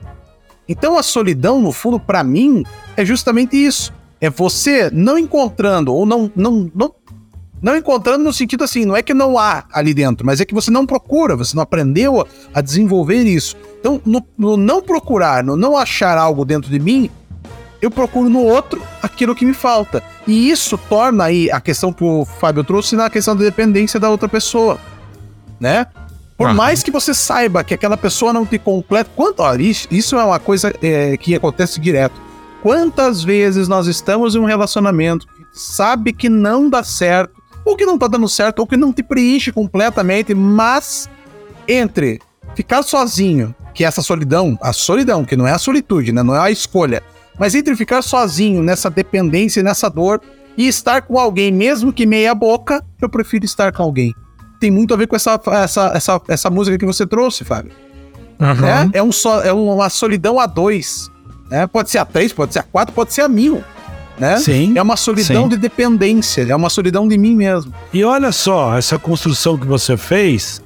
Então 0.68 0.98
a 0.98 1.04
solidão, 1.04 1.62
no 1.62 1.72
fundo, 1.72 2.00
para 2.00 2.24
mim, 2.24 2.64
é 2.98 3.06
justamente 3.06 3.56
isso. 3.56 3.94
É 4.20 4.30
você 4.30 4.90
não 4.92 5.18
encontrando 5.18 5.94
ou 5.94 6.06
não, 6.06 6.32
não, 6.36 6.72
não 6.74 6.94
não 7.62 7.76
encontrando 7.76 8.24
no 8.24 8.32
sentido 8.32 8.64
assim, 8.64 8.86
não 8.86 8.96
é 8.96 9.02
que 9.02 9.14
não 9.14 9.40
há 9.40 9.64
ali 9.74 9.92
dentro, 9.92 10.24
mas 10.24 10.40
é 10.40 10.46
que 10.46 10.54
você 10.54 10.70
não 10.70 10.86
procura, 10.86 11.36
você 11.36 11.56
não 11.56 11.64
aprendeu 11.64 12.28
a, 12.54 12.62
desenvolver 12.62 13.24
isso. 13.24 13.56
Então, 13.80 14.00
no, 14.06 14.24
no 14.38 14.56
não 14.56 14.84
procurar, 14.84 15.44
no 15.44 15.56
não 15.56 15.76
achar 15.76 16.16
algo 16.16 16.46
dentro 16.46 16.70
de 16.70 16.78
mim, 16.78 17.10
eu 17.82 17.90
procuro 17.90 18.30
no 18.30 18.44
outro 18.44 18.84
aquilo 19.02 19.34
que 19.34 19.46
me 19.46 19.54
falta. 19.54 20.04
E 20.28 20.50
isso 20.50 20.78
torna 20.78 21.24
aí 21.24 21.50
a 21.50 21.60
questão 21.60 21.92
que 21.92 22.04
o 22.04 22.24
Fábio 22.24 22.64
trouxe 22.64 22.96
na 22.96 23.10
questão 23.10 23.36
da 23.36 23.44
dependência 23.44 24.00
da 24.00 24.10
outra 24.10 24.30
pessoa, 24.30 24.78
né? 25.60 25.88
Por 26.38 26.50
ah. 26.50 26.54
mais 26.54 26.84
que 26.84 26.92
você 26.92 27.14
saiba 27.14 27.64
que 27.64 27.74
aquela 27.74 27.96
pessoa 27.96 28.34
não 28.34 28.46
te 28.46 28.60
completa, 28.60 29.10
quanto, 29.16 29.40
ó, 29.40 29.56
isso, 29.56 29.88
isso 29.90 30.18
é 30.18 30.24
uma 30.24 30.40
coisa 30.40 30.74
é, 30.82 31.16
que 31.16 31.34
acontece 31.34 31.80
direto. 31.80 32.20
Quantas 32.62 33.24
vezes 33.24 33.68
nós 33.68 33.88
estamos 33.88 34.36
em 34.36 34.40
um 34.40 34.46
relacionamento, 34.46 35.28
sabe 35.54 36.12
que 36.12 36.28
não 36.28 36.70
dá 36.70 36.84
certo, 36.84 37.42
ou 37.64 37.76
que 37.76 37.86
não 37.86 37.98
tá 37.98 38.08
dando 38.08 38.28
certo, 38.28 38.60
ou 38.60 38.68
que 38.68 38.76
não 38.76 38.92
te 38.92 39.02
preenche 39.02 39.52
completamente, 39.52 40.34
mas 40.34 41.10
entre 41.68 42.20
ficar 42.54 42.84
sozinho, 42.84 43.56
que 43.74 43.84
é 43.84 43.88
essa 43.88 44.02
solidão, 44.02 44.58
a 44.62 44.74
solidão, 44.74 45.24
que 45.24 45.36
não 45.36 45.48
é 45.48 45.52
a 45.52 45.58
solitude, 45.58 46.12
né? 46.12 46.22
Não 46.22 46.36
é 46.36 46.40
a 46.40 46.52
escolha, 46.52 47.02
mas 47.40 47.56
entre 47.56 47.76
ficar 47.76 48.02
sozinho 48.02 48.62
nessa 48.62 48.90
dependência, 48.90 49.64
nessa 49.64 49.90
dor 49.90 50.22
e 50.58 50.68
estar 50.68 51.02
com 51.02 51.20
alguém, 51.20 51.52
mesmo 51.52 51.92
que 51.92 52.06
meia 52.06 52.34
boca, 52.34 52.84
eu 53.02 53.10
prefiro 53.10 53.46
estar 53.46 53.72
com 53.72 53.84
alguém. 53.84 54.14
Tem 54.66 54.72
muito 54.72 54.96
a 54.96 54.98
ver 54.98 55.06
com 55.06 55.16
essa, 55.16 55.40
essa, 55.48 55.92
essa, 55.94 56.22
essa 56.28 56.50
música 56.50 56.76
que 56.76 56.86
você 56.88 57.06
trouxe, 57.06 57.44
Fábio. 57.44 57.72
Uhum. 58.40 58.66
É, 58.66 58.90
é, 58.94 59.04
um 59.04 59.12
so, 59.12 59.30
é 59.42 59.54
uma 59.54 59.90
solidão 59.90 60.40
a 60.40 60.48
dois. 60.48 61.08
Né? 61.52 61.68
Pode 61.68 61.92
ser 61.92 62.00
a 62.00 62.06
três, 62.06 62.34
pode 62.34 62.52
ser 62.52 62.60
a 62.60 62.64
quatro, 62.64 62.96
pode 62.96 63.14
ser 63.14 63.22
a 63.22 63.28
mil 63.28 63.64
né? 64.18 64.38
Sim. 64.38 64.74
É 64.76 64.82
uma 64.82 64.96
solidão 64.96 65.44
sim. 65.44 65.50
de 65.50 65.58
dependência, 65.58 66.42
é 66.42 66.56
uma 66.56 66.70
solidão 66.70 67.08
de 67.08 67.16
mim 67.16 67.36
mesmo. 67.36 67.72
E 67.94 68.04
olha 68.04 68.32
só, 68.32 68.76
essa 68.76 68.98
construção 68.98 69.58
que 69.58 69.68
você 69.68 69.98
fez 69.98 70.62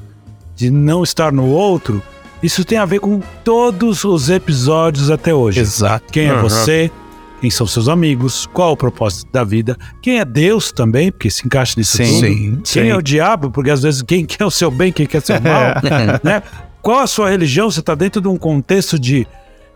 de 0.56 0.70
não 0.70 1.04
estar 1.04 1.32
no 1.32 1.48
outro, 1.48 2.02
isso 2.44 2.64
tem 2.64 2.78
a 2.78 2.86
ver 2.86 3.00
com 3.00 3.20
todos 3.44 4.04
os 4.04 4.30
episódios 4.30 5.10
até 5.10 5.34
hoje. 5.34 5.60
Exato. 5.60 6.06
Quem 6.12 6.28
é 6.28 6.34
uhum. 6.34 6.42
você? 6.42 6.92
Quem 7.42 7.50
são 7.50 7.66
seus 7.66 7.88
amigos? 7.88 8.46
Qual 8.48 8.74
o 8.74 8.78
propósito 8.78 9.32
da 9.32 9.44
vida? 9.44 9.78
Quem 10.02 10.20
é 10.20 10.26
Deus 10.26 10.72
também, 10.72 11.12
porque 11.12 11.30
se 11.30 11.46
encaixa 11.46 11.76
nisso 11.78 11.98
sim, 11.98 12.04
tudo. 12.04 12.20
Sim, 12.20 12.56
quem 12.56 12.84
sim. 12.84 12.90
é 12.90 12.96
o 12.96 13.02
diabo? 13.02 13.50
Porque 13.50 13.72
às 13.72 13.82
vezes 13.82 14.02
quem 14.02 14.26
quer 14.28 14.46
o 14.46 14.52
seu 14.52 14.70
bem, 14.70 14.92
quem 14.92 15.06
quer 15.06 15.20
o 15.20 15.26
seu 15.26 15.40
mal, 15.42 15.76
né? 16.24 16.44
Qual 16.82 17.00
a 17.00 17.08
sua 17.08 17.30
religião? 17.30 17.70
Você 17.70 17.80
está 17.80 17.96
dentro 17.96 18.22
de 18.22 18.28
um 18.28 18.38
contexto 18.38 18.98
de 18.98 19.28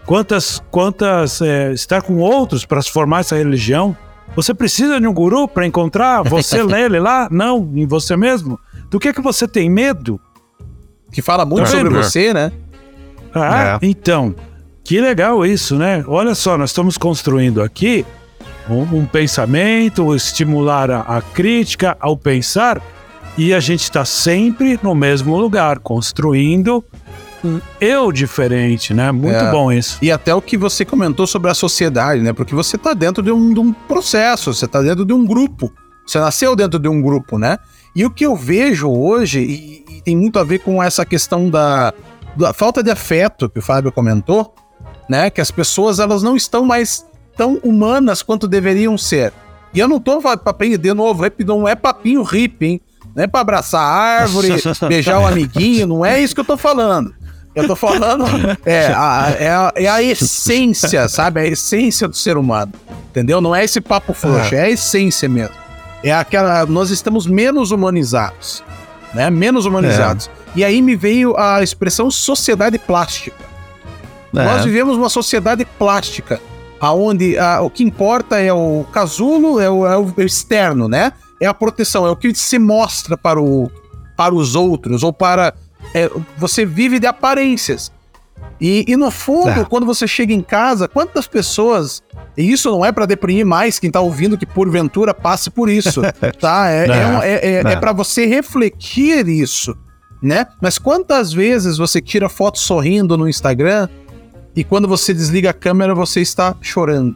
Quantas, 0.06 0.62
quantas 0.70 1.42
é, 1.42 1.72
estar 1.72 2.02
com 2.02 2.18
outros 2.18 2.66
para 2.66 2.82
se 2.82 2.92
formar 2.92 3.22
essa 3.22 3.36
religião? 3.36 3.96
Você 4.36 4.54
precisa 4.54 5.00
de 5.00 5.08
um 5.08 5.14
guru 5.14 5.48
para 5.48 5.66
encontrar 5.66 6.24
você 6.24 6.64
nele 6.66 7.00
lá? 7.00 7.28
Não, 7.32 7.72
em 7.74 7.86
você 7.86 8.18
mesmo? 8.18 8.60
Do 8.90 9.00
que 9.00 9.10
é 9.10 9.14
que 9.14 9.22
você 9.22 9.48
tem 9.48 9.70
medo? 9.70 10.20
Que 11.12 11.22
fala 11.22 11.46
muito 11.46 11.66
tá 11.66 11.78
sobre 11.78 11.90
você, 11.90 12.34
né? 12.34 12.52
Ah, 13.34 13.80
é. 13.82 13.86
então, 13.86 14.36
que 14.84 15.00
legal 15.00 15.46
isso, 15.46 15.78
né? 15.78 16.04
Olha 16.08 16.36
só, 16.36 16.58
nós 16.58 16.72
estamos 16.72 16.98
construindo 16.98 17.62
aqui 17.62 18.06
um, 18.70 19.00
um 19.00 19.06
pensamento, 19.06 20.16
estimular 20.16 20.92
a, 20.92 21.02
a 21.02 21.22
crítica 21.22 21.96
ao 22.00 22.18
pensar, 22.18 22.82
e 23.38 23.54
a 23.54 23.60
gente 23.60 23.84
está 23.84 24.06
sempre 24.06 24.80
no 24.84 24.94
mesmo 24.94 25.36
lugar, 25.38 25.80
construindo 25.80 26.84
um 27.44 27.60
eu 27.80 28.12
diferente, 28.12 28.94
né? 28.94 29.12
Muito 29.12 29.36
é. 29.36 29.52
bom 29.52 29.72
isso. 29.72 29.98
E 30.02 30.12
até 30.12 30.34
o 30.34 30.42
que 30.42 30.58
você 30.58 30.86
comentou 30.86 31.28
sobre 31.28 31.50
a 31.50 31.54
sociedade, 31.54 32.22
né? 32.22 32.32
Porque 32.32 32.54
você 32.54 32.76
está 32.76 32.94
dentro 32.94 33.24
de 33.24 33.32
um, 33.32 33.54
de 33.54 33.60
um 33.60 33.74
processo, 33.74 34.54
você 34.54 34.66
está 34.66 34.82
dentro 34.82 35.06
de 35.06 35.14
um 35.14 35.26
grupo. 35.26 35.72
Você 36.06 36.20
nasceu 36.20 36.56
dentro 36.56 36.80
de 36.80 36.88
um 36.88 37.02
grupo, 37.02 37.38
né? 37.38 37.58
E 37.96 38.06
o 38.06 38.10
que 38.10 38.26
eu 38.26 38.36
vejo 38.36 38.90
hoje, 38.90 39.40
e, 39.40 39.86
e 39.98 40.02
tem 40.02 40.16
muito 40.16 40.38
a 40.40 40.44
ver 40.44 40.60
com 40.60 40.82
essa 40.82 41.06
questão 41.06 41.50
da, 41.50 41.94
da 42.36 42.54
falta 42.54 42.84
de 42.84 42.92
afeto 42.92 43.50
que 43.50 43.60
o 43.60 43.62
Fábio 43.62 43.92
comentou, 43.92 44.54
né? 45.10 45.30
Que 45.30 45.42
as 45.42 45.52
pessoas 45.52 46.00
elas 46.00 46.24
não 46.24 46.36
estão 46.36 46.66
mais 46.66 47.06
tão 47.36 47.60
humanas 47.64 48.22
quanto 48.22 48.48
deveriam 48.48 48.98
ser. 48.98 49.34
E 49.74 49.80
eu 49.80 49.88
não 49.88 50.00
tô 50.00 50.22
papinho 50.38 50.78
de 50.78 50.94
novo, 50.94 51.24
não 51.46 51.68
é 51.68 51.76
papinho 51.76 52.22
hippie, 52.22 52.66
hein? 52.66 52.82
Não 53.16 53.24
é 53.24 53.28
pra 53.28 53.42
abraçar 53.42 53.82
a 53.82 54.22
árvore, 54.22 54.50
beijar 54.88 55.20
o 55.20 55.28
amiguinho, 55.28 55.88
não 55.88 56.06
é 56.06 56.20
isso 56.22 56.34
que 56.34 56.42
eu 56.42 56.46
tô 56.46 56.58
falando. 56.58 57.14
Eu 57.56 57.68
tô 57.68 57.76
falando, 57.76 58.26
é 58.66 58.88
a, 58.88 59.36
é, 59.40 59.50
a, 59.50 59.74
é 59.76 59.88
a 59.88 60.02
essência, 60.02 61.08
sabe? 61.08 61.42
A 61.42 61.46
essência 61.46 62.08
do 62.08 62.16
ser 62.16 62.38
humano. 62.38 62.72
Entendeu? 63.10 63.40
Não 63.40 63.56
é 63.56 63.64
esse 63.64 63.80
papo 63.80 64.14
frouxo, 64.14 64.56
é, 64.56 64.58
é 64.58 64.62
a 64.64 64.70
essência 64.70 65.30
mesmo. 65.30 65.56
É 66.04 66.12
aquela. 66.12 66.66
Nós 66.66 66.90
estamos 66.90 67.28
menos 67.28 67.72
humanizados. 67.72 68.64
Né? 69.14 69.30
Menos 69.30 69.66
humanizados. 69.66 70.28
É. 70.28 70.60
E 70.60 70.64
aí 70.64 70.82
me 70.82 70.96
veio 70.96 71.38
a 71.38 71.62
expressão 71.62 72.10
sociedade 72.10 72.80
plástica. 72.80 73.53
É. 74.34 74.44
Nós 74.44 74.66
vivemos 74.66 74.98
uma 74.98 75.10
sociedade 75.10 75.66
plástica, 75.78 76.42
aonde 76.80 77.38
a, 77.38 77.62
o 77.62 77.70
que 77.70 77.84
importa 77.84 78.40
é 78.40 78.52
o 78.52 78.86
casulo, 78.92 79.60
é 79.60 79.70
o, 79.70 79.86
é 79.86 79.98
o 79.98 80.14
externo, 80.18 80.88
né? 80.88 81.14
É 81.40 81.46
a 81.46 81.54
proteção, 81.54 82.06
é 82.06 82.10
o 82.10 82.16
que 82.16 82.34
se 82.34 82.58
mostra 82.58 83.18
para, 83.18 83.42
o, 83.42 83.70
para 84.18 84.34
os 84.34 84.56
outros, 84.56 85.04
ou 85.04 85.14
para. 85.14 85.54
É, 85.94 86.10
você 86.38 86.66
vive 86.66 87.00
de 87.00 87.08
aparências. 87.08 87.92
E, 88.60 88.86
e 88.88 88.96
no 88.96 89.12
fundo, 89.12 89.62
é. 89.62 89.66
quando 89.66 89.86
você 89.86 90.08
chega 90.08 90.34
em 90.34 90.42
casa, 90.42 90.88
quantas 90.88 91.28
pessoas. 91.28 92.02
E 92.38 92.50
isso 92.50 92.72
não 92.72 92.86
é 92.86 92.92
para 92.92 93.06
deprimir 93.06 93.46
mais 93.46 93.78
quem 93.78 93.92
tá 93.92 94.00
ouvindo 94.00 94.38
que 94.38 94.46
porventura 94.46 95.14
passe 95.14 95.50
por 95.50 95.70
isso, 95.70 96.02
tá? 96.40 96.70
É, 96.70 96.88
é, 96.88 97.56
é, 97.56 97.74
é 97.74 97.76
para 97.76 97.92
você 97.92 98.26
refletir 98.26 99.28
isso, 99.28 99.76
né? 100.22 100.48
Mas 100.62 100.78
quantas 100.78 101.34
vezes 101.34 101.78
você 101.78 102.02
tira 102.02 102.30
foto 102.30 102.58
sorrindo 102.58 103.18
no 103.18 103.28
Instagram 103.28 103.90
e 104.56 104.64
quando 104.64 104.88
você 104.88 105.14
desliga 105.14 105.50
a 105.50 105.54
câmera 105.54 105.96
você 105.96 106.22
está 106.22 106.56
chorando, 106.62 107.16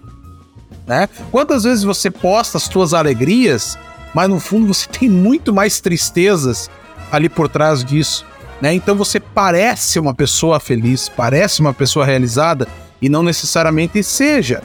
né? 0.86 1.08
Quantas 1.32 1.63
vezes 1.63 1.84
você 1.84 2.10
posta 2.10 2.58
as 2.58 2.63
suas 2.63 2.93
alegrias, 2.93 3.78
mas 4.13 4.30
no 4.30 4.39
fundo 4.39 4.73
você 4.73 4.88
tem 4.89 5.10
muito 5.10 5.54
mais 5.54 5.80
tristezas 5.80 6.69
ali 7.12 7.30
por 7.30 7.47
trás 7.47 7.84
disso, 7.84 8.26
né? 8.62 8.73
Então 8.73 8.95
você 8.95 9.19
parece 9.19 10.00
uma 10.00 10.13
pessoa 10.13 10.60
feliz, 10.60 11.10
parece 11.10 11.62
uma 11.62 11.73
pessoa 11.73 12.06
realizada 12.06 12.67
e 13.02 13.10
não 13.10 13.21
necessariamente 13.21 14.02
seja. 14.04 14.62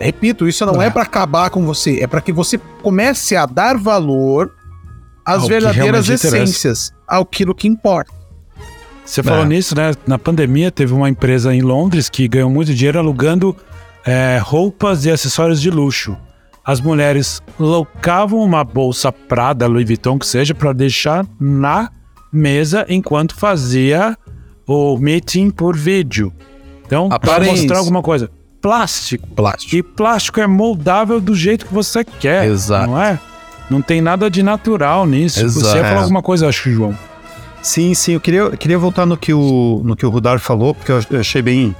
Repito, 0.00 0.48
isso 0.48 0.66
não 0.66 0.82
é, 0.82 0.86
é 0.86 0.90
para 0.90 1.02
acabar 1.02 1.50
com 1.50 1.64
você, 1.64 2.00
é 2.00 2.06
para 2.06 2.20
que 2.20 2.32
você 2.32 2.58
comece 2.82 3.36
a 3.36 3.46
dar 3.46 3.76
valor 3.76 4.52
às 5.24 5.42
ao 5.42 5.48
verdadeiras 5.48 6.08
essências, 6.08 6.92
ao 7.06 7.24
que 7.54 7.68
importa. 7.68 8.12
Você 9.04 9.22
falou 9.22 9.44
é. 9.44 9.46
nisso, 9.46 9.76
né? 9.76 9.92
Na 10.06 10.18
pandemia 10.18 10.70
teve 10.70 10.92
uma 10.92 11.08
empresa 11.08 11.54
em 11.54 11.60
Londres 11.60 12.08
que 12.08 12.26
ganhou 12.26 12.48
muito 12.48 12.74
dinheiro 12.74 12.98
alugando 12.98 13.54
é, 14.04 14.38
roupas 14.42 15.04
e 15.04 15.10
acessórios 15.10 15.60
de 15.60 15.70
luxo. 15.70 16.16
As 16.64 16.80
mulheres 16.80 17.42
locavam 17.60 18.40
uma 18.40 18.64
bolsa 18.64 19.12
Prada, 19.12 19.66
Louis 19.66 19.86
Vuitton, 19.86 20.18
que 20.18 20.26
seja, 20.26 20.54
para 20.54 20.72
deixar 20.72 21.26
na 21.38 21.90
mesa 22.32 22.86
enquanto 22.88 23.34
fazia 23.34 24.16
o 24.66 24.96
meeting 24.96 25.50
por 25.50 25.76
vídeo. 25.76 26.32
Então, 26.86 27.10
para 27.10 27.44
mostrar 27.44 27.78
alguma 27.78 28.02
coisa. 28.02 28.30
Plástico. 28.62 29.28
Plástico. 29.28 29.76
E 29.76 29.82
plástico 29.82 30.40
é 30.40 30.46
moldável 30.46 31.20
do 31.20 31.34
jeito 31.34 31.66
que 31.66 31.74
você 31.74 32.02
quer. 32.02 32.46
Exato. 32.46 32.90
Não 32.90 33.00
é? 33.00 33.20
Não 33.68 33.82
tem 33.82 34.00
nada 34.00 34.30
de 34.30 34.42
natural 34.42 35.06
nisso. 35.06 35.44
Exato. 35.44 35.66
Você 35.66 35.76
ia 35.76 35.84
falar 35.84 36.00
alguma 36.00 36.22
coisa, 36.22 36.48
acho, 36.48 36.70
João. 36.70 36.96
Sim, 37.64 37.94
sim. 37.94 38.12
Eu 38.12 38.20
queria, 38.20 38.40
eu 38.40 38.58
queria 38.58 38.78
voltar 38.78 39.06
no 39.06 39.16
que 39.16 39.32
o, 39.32 39.80
no 39.82 39.96
que 39.96 40.04
o 40.04 40.10
Rudar 40.10 40.38
falou, 40.38 40.74
porque 40.74 40.92
eu 40.92 41.18
achei 41.18 41.40
bem, 41.40 41.74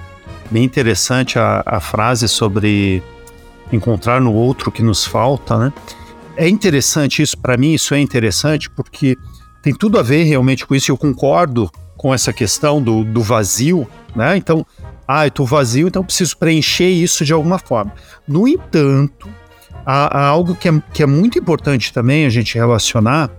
bem 0.51 0.65
interessante 0.65 1.39
a, 1.39 1.63
a 1.67 1.79
frase 1.79 2.27
sobre 2.27 3.03
encontrar 3.71 4.19
no 4.19 4.33
outro 4.33 4.71
o 4.71 4.73
que 4.73 4.83
nos 4.83 5.05
falta, 5.05 5.59
né? 5.59 5.73
É 6.39 6.49
interessante 6.49 7.21
isso, 7.21 7.37
para 7.37 7.59
mim 7.59 7.75
isso 7.75 7.95
é 7.95 8.01
interessante 8.01 8.71
porque 8.71 9.15
tem 9.63 9.75
tudo 9.75 9.99
a 9.99 10.03
ver 10.03 10.25
realmente 10.25 10.67
com 10.67 10.75
isso, 10.75 10.91
eu 10.91 10.97
concordo 10.97 11.71
com 11.99 12.15
essa 12.15 12.33
questão 12.33 12.83
do, 12.83 13.05
do 13.05 13.21
vazio, 13.21 13.87
né? 14.17 14.39
Então, 14.39 14.67
ah, 15.07 15.27
eu 15.27 15.31
tô 15.31 15.45
vazio, 15.45 15.87
então 15.87 16.03
preciso 16.03 16.39
preencher 16.39 16.89
isso 16.89 17.27
de 17.27 17.33
alguma 17.35 17.59
forma. 17.59 17.93
No 18.27 18.49
entanto, 18.49 19.29
há, 19.85 20.19
há 20.19 20.27
algo 20.27 20.55
que 20.55 20.67
é, 20.67 20.83
que 20.95 21.03
é 21.03 21.07
muito 21.07 21.39
importante 21.39 21.93
também 21.93 22.25
a 22.25 22.31
gente 22.31 22.55
relacionar, 22.55 23.31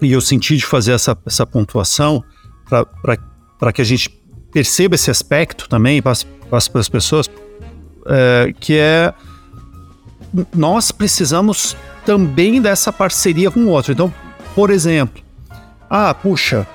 e 0.00 0.12
eu 0.12 0.20
senti 0.20 0.56
de 0.56 0.66
fazer 0.66 0.92
essa, 0.92 1.16
essa 1.26 1.46
pontuação 1.46 2.22
para 2.68 3.72
que 3.72 3.80
a 3.80 3.84
gente 3.84 4.10
perceba 4.52 4.94
esse 4.94 5.10
aspecto 5.10 5.68
também, 5.68 6.00
passe, 6.00 6.26
para 6.48 6.58
as 6.58 6.88
pessoas, 6.88 7.30
é, 8.06 8.52
que 8.58 8.76
é 8.76 9.12
nós 10.54 10.90
precisamos 10.90 11.76
também 12.04 12.60
dessa 12.60 12.92
parceria 12.92 13.50
com 13.50 13.60
o 13.60 13.68
outro. 13.68 13.92
Então, 13.92 14.12
por 14.54 14.70
exemplo, 14.70 15.22
ah, 15.88 16.12
puxa, 16.14 16.66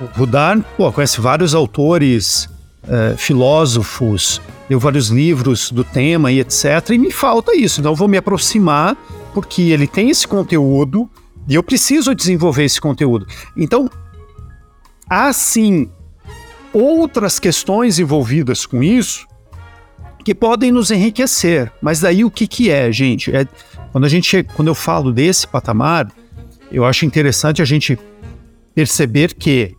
o 0.00 0.18
Rudar 0.18 0.58
pô, 0.76 0.90
conhece 0.92 1.20
vários 1.20 1.54
autores, 1.54 2.48
é, 2.88 3.14
filósofos, 3.16 4.40
leu 4.68 4.78
vários 4.78 5.08
livros 5.08 5.70
do 5.70 5.84
tema 5.84 6.32
e 6.32 6.40
etc. 6.40 6.90
E 6.90 6.98
me 6.98 7.10
falta 7.10 7.54
isso. 7.56 7.80
Então, 7.80 7.92
eu 7.92 7.96
vou 7.96 8.08
me 8.08 8.16
aproximar 8.16 8.96
porque 9.34 9.62
ele 9.62 9.86
tem 9.86 10.10
esse 10.10 10.26
conteúdo 10.26 11.08
e 11.48 11.54
eu 11.54 11.62
preciso 11.62 12.14
desenvolver 12.14 12.64
esse 12.64 12.80
conteúdo. 12.80 13.26
Então, 13.56 13.90
há 15.08 15.32
sim 15.32 15.90
outras 16.72 17.38
questões 17.38 17.98
envolvidas 17.98 18.64
com 18.64 18.82
isso 18.82 19.26
que 20.24 20.34
podem 20.34 20.70
nos 20.70 20.90
enriquecer. 20.90 21.70
Mas 21.80 22.00
daí 22.00 22.24
o 22.24 22.30
que, 22.30 22.46
que 22.46 22.70
é, 22.70 22.90
gente? 22.92 23.34
É, 23.34 23.46
quando 23.90 24.04
a 24.04 24.08
gente 24.08 24.42
quando 24.54 24.68
eu 24.68 24.74
falo 24.74 25.12
desse 25.12 25.46
patamar, 25.46 26.10
eu 26.70 26.84
acho 26.84 27.04
interessante 27.04 27.60
a 27.60 27.64
gente 27.64 27.98
perceber 28.74 29.34
que 29.34 29.74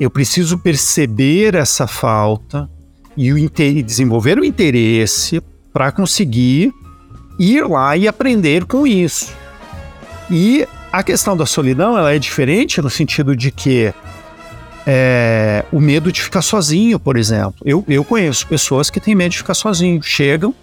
eu 0.00 0.10
preciso 0.10 0.58
perceber 0.58 1.54
essa 1.54 1.86
falta 1.86 2.68
e 3.16 3.32
o 3.32 3.50
desenvolver 3.82 4.38
o 4.38 4.44
interesse 4.44 5.42
para 5.72 5.90
conseguir 5.90 6.72
ir 7.38 7.66
lá 7.66 7.96
e 7.96 8.06
aprender 8.06 8.64
com 8.64 8.86
isso. 8.86 9.32
E 10.30 10.66
a 10.92 11.02
questão 11.02 11.36
da 11.36 11.46
solidão 11.46 11.96
ela 11.96 12.12
é 12.12 12.18
diferente 12.18 12.80
no 12.80 12.90
sentido 12.90 13.36
de 13.36 13.50
que 13.50 13.92
é, 14.86 15.64
o 15.70 15.80
medo 15.80 16.10
de 16.10 16.22
ficar 16.22 16.42
sozinho, 16.42 16.98
por 16.98 17.16
exemplo. 17.16 17.54
Eu, 17.64 17.84
eu 17.86 18.02
conheço 18.04 18.46
pessoas 18.46 18.88
que 18.88 18.98
têm 18.98 19.14
medo 19.14 19.32
de 19.32 19.38
ficar 19.38 19.54
sozinho. 19.54 20.02
Chegam, 20.02 20.54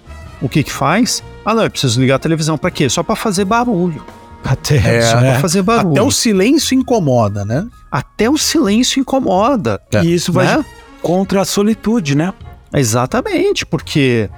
o 0.41 0.49
que 0.49 0.63
que 0.63 0.71
faz? 0.71 1.23
Ah, 1.45 1.53
não, 1.53 1.63
eu 1.63 1.69
preciso 1.69 2.01
ligar 2.01 2.15
a 2.15 2.19
televisão 2.19 2.57
para 2.57 2.71
quê? 2.71 2.89
Só 2.89 3.03
para 3.03 3.15
fazer 3.15 3.45
barulho. 3.45 4.03
Até, 4.43 4.77
é, 4.77 5.01
só 5.01 5.19
é. 5.19 5.39
fazer 5.39 5.61
barulho. 5.61 5.93
Até 5.93 6.01
o 6.01 6.11
silêncio 6.11 6.75
incomoda, 6.75 7.45
né? 7.45 7.67
Até 7.91 8.29
o 8.29 8.38
silêncio 8.38 8.99
incomoda. 8.99 9.79
É. 9.93 10.03
E 10.03 10.13
isso 10.13 10.31
vai 10.31 10.45
né? 10.45 10.65
contra 11.01 11.41
a 11.41 11.45
solitude, 11.45 12.15
né? 12.15 12.33
Exatamente, 12.73 13.65
porque 13.65 14.29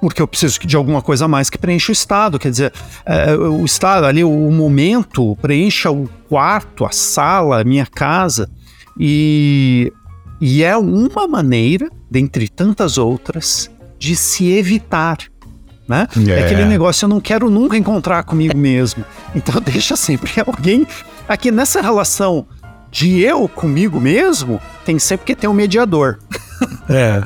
porque 0.00 0.22
eu 0.22 0.28
preciso 0.28 0.60
de 0.60 0.76
alguma 0.76 1.02
coisa 1.02 1.24
a 1.24 1.28
mais 1.28 1.50
que 1.50 1.58
preencha 1.58 1.90
o 1.90 1.92
estado. 1.92 2.38
Quer 2.38 2.50
dizer, 2.50 2.72
é, 3.04 3.34
o 3.34 3.64
estado 3.64 4.06
ali, 4.06 4.22
o 4.22 4.50
momento, 4.50 5.36
preencha 5.40 5.90
o 5.90 6.08
quarto, 6.28 6.84
a 6.84 6.90
sala, 6.90 7.60
a 7.60 7.64
minha 7.64 7.86
casa. 7.86 8.48
E, 8.98 9.92
e 10.40 10.62
é 10.62 10.76
uma 10.76 11.26
maneira, 11.26 11.90
dentre 12.10 12.48
tantas 12.48 12.98
outras, 12.98 13.70
de 13.98 14.14
se 14.14 14.50
evitar. 14.52 15.18
Né? 15.88 16.06
Yeah. 16.16 16.42
É 16.42 16.44
aquele 16.44 16.64
negócio, 16.66 17.06
eu 17.06 17.08
não 17.08 17.20
quero 17.20 17.48
nunca 17.48 17.76
encontrar 17.76 18.22
comigo 18.22 18.56
mesmo. 18.56 19.04
Então 19.34 19.58
deixa 19.62 19.96
sempre 19.96 20.32
alguém. 20.46 20.86
Aqui 21.28 21.50
nessa 21.50 21.80
relação 21.80 22.46
de 22.90 23.20
eu 23.20 23.48
comigo 23.48 24.00
mesmo, 24.00 24.60
tem 24.84 24.98
sempre 24.98 25.26
que 25.26 25.34
ter 25.34 25.48
um 25.48 25.54
mediador. 25.54 26.18
É. 26.88 27.20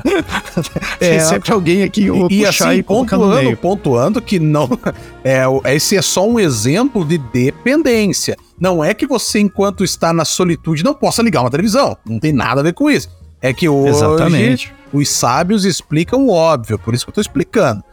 Tem 0.99 1.15
é, 1.15 1.19
sempre 1.19 1.51
alguém 1.51 1.81
aqui 1.81 2.07
e, 2.29 2.41
e 2.41 2.45
assim, 2.45 2.69
e 2.73 2.83
pontuando, 2.83 3.57
pontuando 3.57 4.21
que 4.21 4.37
não 4.37 4.69
é 5.23 5.43
esse 5.73 5.97
é 5.97 6.01
só 6.01 6.27
um 6.27 6.39
exemplo 6.39 7.03
de 7.03 7.17
dependência. 7.17 8.37
Não 8.59 8.83
é 8.83 8.93
que 8.93 9.07
você 9.07 9.39
enquanto 9.39 9.83
está 9.83 10.13
na 10.13 10.25
solitude 10.25 10.83
não 10.83 10.93
possa 10.93 11.23
ligar 11.23 11.41
uma 11.41 11.49
televisão. 11.49 11.97
Não 12.05 12.19
tem 12.19 12.31
nada 12.31 12.61
a 12.61 12.63
ver 12.63 12.73
com 12.73 12.91
isso. 12.91 13.09
É 13.41 13.53
que 13.53 13.67
hoje 13.67 13.89
Exatamente. 13.89 14.73
os 14.91 15.09
sábios 15.09 15.65
explicam 15.65 16.27
o 16.27 16.29
óbvio, 16.31 16.77
por 16.77 16.93
isso 16.93 17.05
que 17.05 17.09
eu 17.09 17.13
estou 17.13 17.21
explicando. 17.21 17.83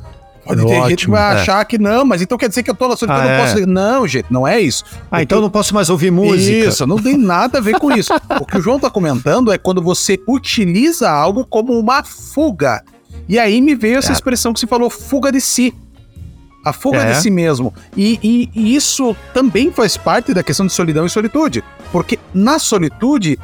Pode 0.44 0.66
ter 0.66 0.88
gente 0.88 1.04
que 1.04 1.10
vai 1.10 1.36
é. 1.36 1.40
achar 1.40 1.64
que 1.64 1.78
não, 1.78 2.04
mas 2.04 2.22
então 2.22 2.38
quer 2.38 2.48
dizer 2.48 2.62
que 2.62 2.70
eu 2.70 2.74
tô 2.74 2.88
na 2.88 2.96
solidão, 2.96 3.20
ah, 3.20 3.24
não 3.24 3.30
é. 3.30 3.40
posso. 3.40 3.66
Não, 3.66 4.08
gente, 4.08 4.26
não 4.30 4.48
é 4.48 4.60
isso. 4.60 4.84
Ah, 5.10 5.22
então 5.22 5.38
eu 5.38 5.42
não 5.42 5.50
posso 5.50 5.74
mais 5.74 5.90
ouvir 5.90 6.10
música. 6.10 6.68
Isso, 6.68 6.86
não 6.86 6.96
tem 6.96 7.16
nada 7.16 7.58
a 7.58 7.60
ver 7.60 7.78
com 7.78 7.92
isso. 7.92 8.12
o 8.40 8.46
que 8.46 8.58
o 8.58 8.60
João 8.60 8.78
tá 8.78 8.90
comentando 8.90 9.52
é 9.52 9.58
quando 9.58 9.82
você 9.82 10.18
utiliza 10.26 11.10
algo 11.10 11.44
como 11.44 11.78
uma 11.78 12.02
fuga. 12.02 12.82
E 13.28 13.38
aí 13.38 13.60
me 13.60 13.74
veio 13.74 13.98
essa 13.98 14.10
é. 14.10 14.12
expressão 14.12 14.52
que 14.52 14.60
você 14.60 14.66
falou, 14.66 14.88
fuga 14.88 15.30
de 15.30 15.40
si. 15.40 15.74
A 16.64 16.72
fuga 16.72 16.98
é. 16.98 17.12
de 17.12 17.22
si 17.22 17.30
mesmo. 17.30 17.72
E, 17.96 18.18
e, 18.22 18.50
e, 18.54 18.74
isso 18.74 19.16
também 19.32 19.70
faz 19.70 19.96
parte 19.96 20.34
da 20.34 20.42
questão 20.42 20.66
de 20.66 20.72
solidão 20.72 21.06
e 21.06 21.10
solitude. 21.10 21.64
Porque 21.90 22.18
na 22.34 22.58
solitude, 22.58 23.38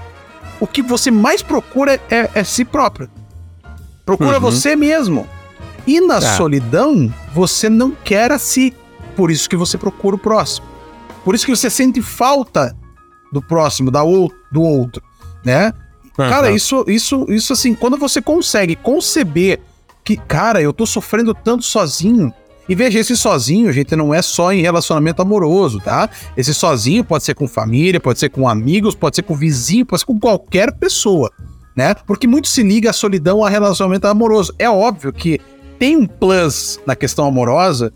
o 0.61 0.67
que 0.67 0.83
você 0.83 1.11
mais 1.11 1.43
procura 1.43 2.01
é, 2.11 2.29
é 2.35 2.45
si 2.45 2.65
próprio. 2.65 3.09
Procura 4.05 4.35
uhum. 4.35 4.41
você 4.41 4.77
mesmo. 4.77 5.27
E 5.87 6.01
na 6.01 6.17
é. 6.17 6.21
solidão, 6.21 7.13
você 7.33 7.69
não 7.69 7.93
quer 7.93 8.33
a 8.33 8.39
si. 8.39 8.75
Por 9.15 9.31
isso 9.31 9.49
que 9.49 9.57
você 9.57 9.79
procura 9.79 10.17
o 10.17 10.19
próximo. 10.19 10.67
Por 11.25 11.35
isso 11.35 11.47
que 11.47 11.55
você 11.55 11.71
sente 11.71 12.03
falta 12.03 12.77
do 13.33 13.41
próximo, 13.43 13.91
da 13.91 14.03
ou, 14.03 14.33
do 14.51 14.63
outro, 14.63 15.03
né? 15.45 15.73
Uhum. 16.19 16.29
Cara, 16.29 16.51
isso, 16.51 16.85
isso, 16.89 17.27
isso 17.29 17.53
assim, 17.53 17.75
quando 17.75 17.97
você 17.97 18.23
consegue 18.23 18.77
conceber 18.77 19.61
que, 20.05 20.17
cara, 20.17 20.63
eu 20.63 20.73
tô 20.73 20.87
sofrendo 20.87 21.35
tanto 21.35 21.65
sozinho. 21.65 22.33
E 22.69 22.75
veja, 22.75 22.99
esse 22.99 23.17
sozinho, 23.17 23.73
gente, 23.73 23.95
não 23.95 24.13
é 24.13 24.23
só 24.23 24.53
em 24.53 24.61
relacionamento 24.61 25.21
amoroso, 25.23 25.81
tá? 25.81 26.09
Esse 26.37 26.55
sozinho 26.55 27.05
pode 27.05 27.25
ser 27.25 27.35
com 27.35 27.47
família, 27.47 28.01
pode 28.01 28.19
ser 28.19 28.29
com 28.29 28.49
amigos, 28.49 28.95
pode 28.95 29.17
ser 29.17 29.23
com 29.23 29.35
vizinho, 29.35 29.87
pode 29.87 30.01
ser 30.01 30.07
com 30.07 30.19
qualquer 30.19 30.73
pessoa, 30.73 31.31
né? 31.77 31.95
Porque 32.07 32.27
muito 32.27 32.49
se 32.49 32.63
liga 32.63 32.91
a 32.91 32.93
solidão 32.93 33.45
a 33.45 33.51
relacionamento 33.51 34.07
amoroso. 34.07 34.55
É 34.59 34.69
óbvio 34.69 35.13
que 35.13 35.41
tem 35.79 35.97
um 35.97 36.07
plus 36.07 36.81
na 36.87 36.97
questão 36.97 37.27
amorosa, 37.27 37.93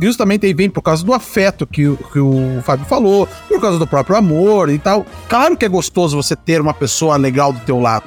justamente 0.00 0.46
aí 0.46 0.54
vem 0.54 0.70
por 0.70 0.82
causa 0.82 1.04
do 1.04 1.12
afeto 1.12 1.66
que, 1.66 1.96
que 2.12 2.18
o 2.18 2.62
Fábio 2.62 2.86
falou, 2.86 3.28
por 3.48 3.60
causa 3.60 3.78
do 3.78 3.86
próprio 3.86 4.16
amor 4.16 4.70
e 4.70 4.78
tal. 4.78 5.04
Claro 5.28 5.56
que 5.56 5.64
é 5.64 5.68
gostoso 5.68 6.16
você 6.16 6.34
ter 6.34 6.60
uma 6.60 6.74
pessoa 6.74 7.16
legal 7.16 7.52
do 7.52 7.60
teu 7.60 7.80
lado. 7.80 8.04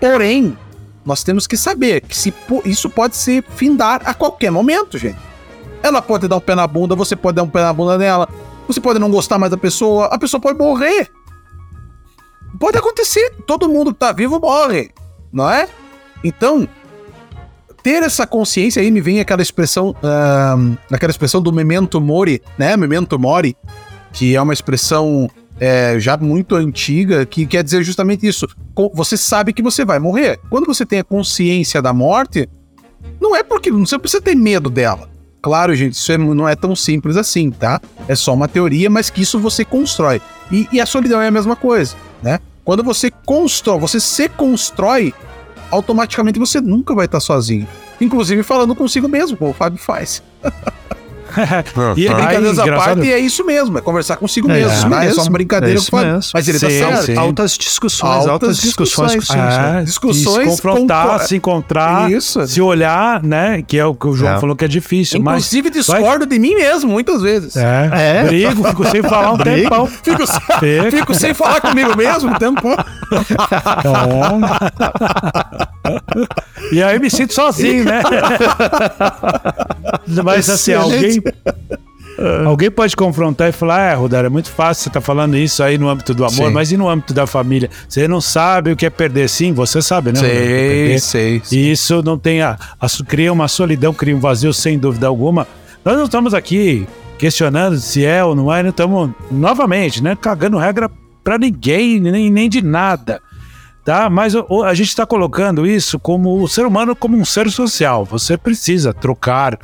Porém, 0.00 0.56
nós 1.04 1.24
temos 1.24 1.46
que 1.46 1.56
saber 1.56 2.02
que 2.02 2.16
se, 2.16 2.32
isso 2.64 2.88
pode 2.88 3.16
se 3.16 3.42
findar 3.56 4.02
a 4.04 4.14
qualquer 4.14 4.50
momento, 4.50 4.98
gente. 4.98 5.18
Ela 5.82 6.02
pode 6.02 6.28
dar 6.28 6.36
um 6.36 6.40
pé 6.40 6.54
na 6.54 6.66
bunda, 6.66 6.94
você 6.94 7.16
pode 7.16 7.36
dar 7.36 7.42
um 7.42 7.48
pé 7.48 7.62
na 7.62 7.72
bunda 7.72 7.96
dela, 7.96 8.28
você 8.66 8.80
pode 8.80 8.98
não 8.98 9.10
gostar 9.10 9.38
mais 9.38 9.50
da 9.50 9.56
pessoa, 9.56 10.06
a 10.06 10.18
pessoa 10.18 10.40
pode 10.40 10.58
morrer. 10.58 11.10
Pode 12.58 12.76
acontecer, 12.76 13.34
todo 13.46 13.68
mundo 13.68 13.92
que 13.92 13.98
tá 13.98 14.12
vivo 14.12 14.38
morre, 14.38 14.90
não 15.32 15.48
é? 15.48 15.68
Então, 16.22 16.68
ter 17.82 18.02
essa 18.02 18.26
consciência 18.26 18.82
aí 18.82 18.90
me 18.90 19.00
vem 19.00 19.20
aquela 19.20 19.42
expressão, 19.42 19.90
uh, 19.90 20.78
aquela 20.90 21.10
expressão 21.10 21.40
do 21.40 21.52
memento 21.52 22.00
mori, 22.00 22.42
né? 22.58 22.76
Memento 22.76 23.18
mori, 23.18 23.56
que 24.12 24.34
é 24.34 24.42
uma 24.42 24.52
expressão 24.52 25.28
é, 25.58 26.00
já 26.00 26.16
muito 26.16 26.56
antiga, 26.56 27.26
que 27.26 27.46
quer 27.46 27.62
dizer 27.62 27.82
justamente 27.82 28.26
isso. 28.26 28.48
Você 28.94 29.16
sabe 29.16 29.52
que 29.52 29.62
você 29.62 29.84
vai 29.84 29.98
morrer. 29.98 30.40
Quando 30.48 30.66
você 30.66 30.86
tem 30.86 31.00
a 31.00 31.04
consciência 31.04 31.82
da 31.82 31.92
morte, 31.92 32.48
não 33.20 33.36
é 33.36 33.42
porque 33.42 33.70
você 33.70 33.98
precisa 33.98 34.22
ter 34.22 34.34
medo 34.34 34.70
dela. 34.70 35.08
Claro, 35.42 35.74
gente, 35.74 35.94
isso 35.94 36.12
é, 36.12 36.18
não 36.18 36.48
é 36.48 36.54
tão 36.54 36.76
simples 36.76 37.16
assim, 37.16 37.50
tá? 37.50 37.80
É 38.08 38.14
só 38.14 38.34
uma 38.34 38.48
teoria, 38.48 38.90
mas 38.90 39.08
que 39.08 39.22
isso 39.22 39.38
você 39.38 39.64
constrói. 39.64 40.20
E, 40.50 40.68
e 40.72 40.80
a 40.80 40.86
solidão 40.86 41.20
é 41.20 41.28
a 41.28 41.30
mesma 41.30 41.56
coisa, 41.56 41.94
né? 42.22 42.40
Quando 42.64 42.82
você 42.82 43.10
constrói, 43.10 43.78
você 43.78 43.98
se 43.98 44.28
constrói 44.28 45.14
automaticamente 45.70 46.38
você 46.38 46.60
nunca 46.60 46.94
vai 46.94 47.06
estar 47.06 47.20
sozinho. 47.20 47.66
Inclusive 48.00 48.42
falando 48.42 48.74
consigo 48.74 49.08
mesmo, 49.08 49.36
como 49.36 49.50
o 49.50 49.54
Fábio 49.54 49.78
faz. 49.78 50.22
e 51.96 52.06
é 52.06 52.14
brincadeiras 52.14 52.58
à 52.58 52.66
parte, 52.66 53.12
é 53.12 53.18
isso 53.18 53.44
mesmo, 53.44 53.78
é 53.78 53.80
conversar 53.80 54.16
consigo 54.16 54.50
é, 54.50 54.54
mesmo, 54.54 54.94
é, 54.94 54.98
tá? 54.98 55.04
É 55.04 55.12
só 55.12 55.22
uma 55.22 55.30
brincadeira 55.30 55.78
é 55.78 55.82
que 55.82 55.90
faz. 55.90 56.30
Mas 56.32 56.48
ele 56.48 56.58
tá 56.58 56.70
sim, 56.70 56.80
tá 56.80 56.86
certo. 56.86 57.06
Sim. 57.06 57.16
Altas 57.16 57.56
discussões, 57.56 58.26
altas, 58.26 58.56
discussões. 58.58 59.12
discussões, 59.12 59.54
é, 59.54 59.82
discussões 59.82 60.54
se 60.54 60.62
confrontar, 60.62 61.20
se 61.20 61.36
encontrar, 61.36 62.10
isso. 62.10 62.46
se 62.46 62.60
olhar, 62.60 63.22
né? 63.22 63.62
Que 63.62 63.78
é 63.78 63.84
o 63.84 63.94
que 63.94 64.06
o 64.06 64.12
João 64.14 64.36
é. 64.36 64.40
falou 64.40 64.56
que 64.56 64.64
é 64.64 64.68
difícil. 64.68 65.20
Inclusive, 65.20 65.68
mas 65.68 65.86
discordo 65.86 66.26
vai... 66.26 66.28
de 66.28 66.38
mim 66.38 66.54
mesmo, 66.54 66.90
muitas 66.90 67.22
vezes. 67.22 67.56
É. 67.56 67.90
é. 67.92 68.24
Brigo, 68.24 68.64
fico 68.64 68.88
sem 68.90 69.02
falar 69.02 69.32
um 69.32 69.38
tempão. 69.38 69.86
Fico, 69.86 70.26
fico 70.90 71.14
sem 71.14 71.34
falar 71.34 71.60
comigo 71.60 71.96
mesmo 71.96 72.30
um 72.30 72.34
tempão. 72.34 72.76
Então... 73.78 74.40
e 76.72 76.82
aí 76.82 76.98
me 76.98 77.10
sinto 77.10 77.34
sozinho, 77.34 77.84
né? 77.84 78.02
Mas 80.24 80.48
assim, 80.48 80.72
alguém. 80.72 81.19
Alguém 82.44 82.70
pode 82.70 82.94
confrontar 82.94 83.48
e 83.48 83.52
falar: 83.52 83.92
É, 83.92 83.94
Rodar, 83.94 84.24
é 84.24 84.28
muito 84.28 84.50
fácil 84.50 84.84
você 84.84 84.90
tá 84.90 85.00
falando 85.00 85.36
isso 85.36 85.62
aí 85.62 85.78
no 85.78 85.88
âmbito 85.88 86.12
do 86.12 86.24
amor, 86.24 86.48
Sim. 86.48 86.52
mas 86.52 86.70
e 86.70 86.76
no 86.76 86.88
âmbito 86.88 87.14
da 87.14 87.26
família? 87.26 87.70
Você 87.88 88.06
não 88.06 88.20
sabe 88.20 88.72
o 88.72 88.76
que 88.76 88.84
é 88.84 88.90
perder. 88.90 89.28
Sim, 89.28 89.52
você 89.54 89.80
sabe, 89.80 90.12
né? 90.12 90.20
Sei, 90.20 90.98
sei, 90.98 91.40
sei. 91.42 91.58
E 91.58 91.72
isso 91.72 92.02
não 92.02 92.18
tem. 92.18 92.42
A, 92.42 92.58
a, 92.78 92.88
cria 93.06 93.32
uma 93.32 93.48
solidão, 93.48 93.94
cria 93.94 94.14
um 94.14 94.20
vazio, 94.20 94.52
sem 94.52 94.78
dúvida 94.78 95.06
alguma. 95.06 95.46
Nós 95.82 95.96
não 95.96 96.04
estamos 96.04 96.34
aqui 96.34 96.86
questionando 97.16 97.78
se 97.78 98.04
é 98.04 98.22
ou 98.22 98.34
não 98.34 98.52
é, 98.52 98.62
não 98.62 98.70
estamos, 98.70 99.10
novamente, 99.30 100.02
né? 100.02 100.14
Cagando 100.14 100.58
regra 100.58 100.90
para 101.24 101.38
ninguém, 101.38 102.00
nem, 102.00 102.30
nem 102.30 102.48
de 102.48 102.60
nada 102.60 103.20
tá? 103.82 104.10
Mas 104.10 104.34
a 104.36 104.74
gente 104.74 104.88
está 104.88 105.06
colocando 105.06 105.66
isso 105.66 105.98
como 105.98 106.42
o 106.42 106.48
ser 106.48 106.66
humano 106.66 106.94
como 106.94 107.16
um 107.16 107.24
ser 107.24 107.50
social. 107.50 108.04
Você 108.04 108.36
precisa 108.36 108.92
trocar 108.92 109.58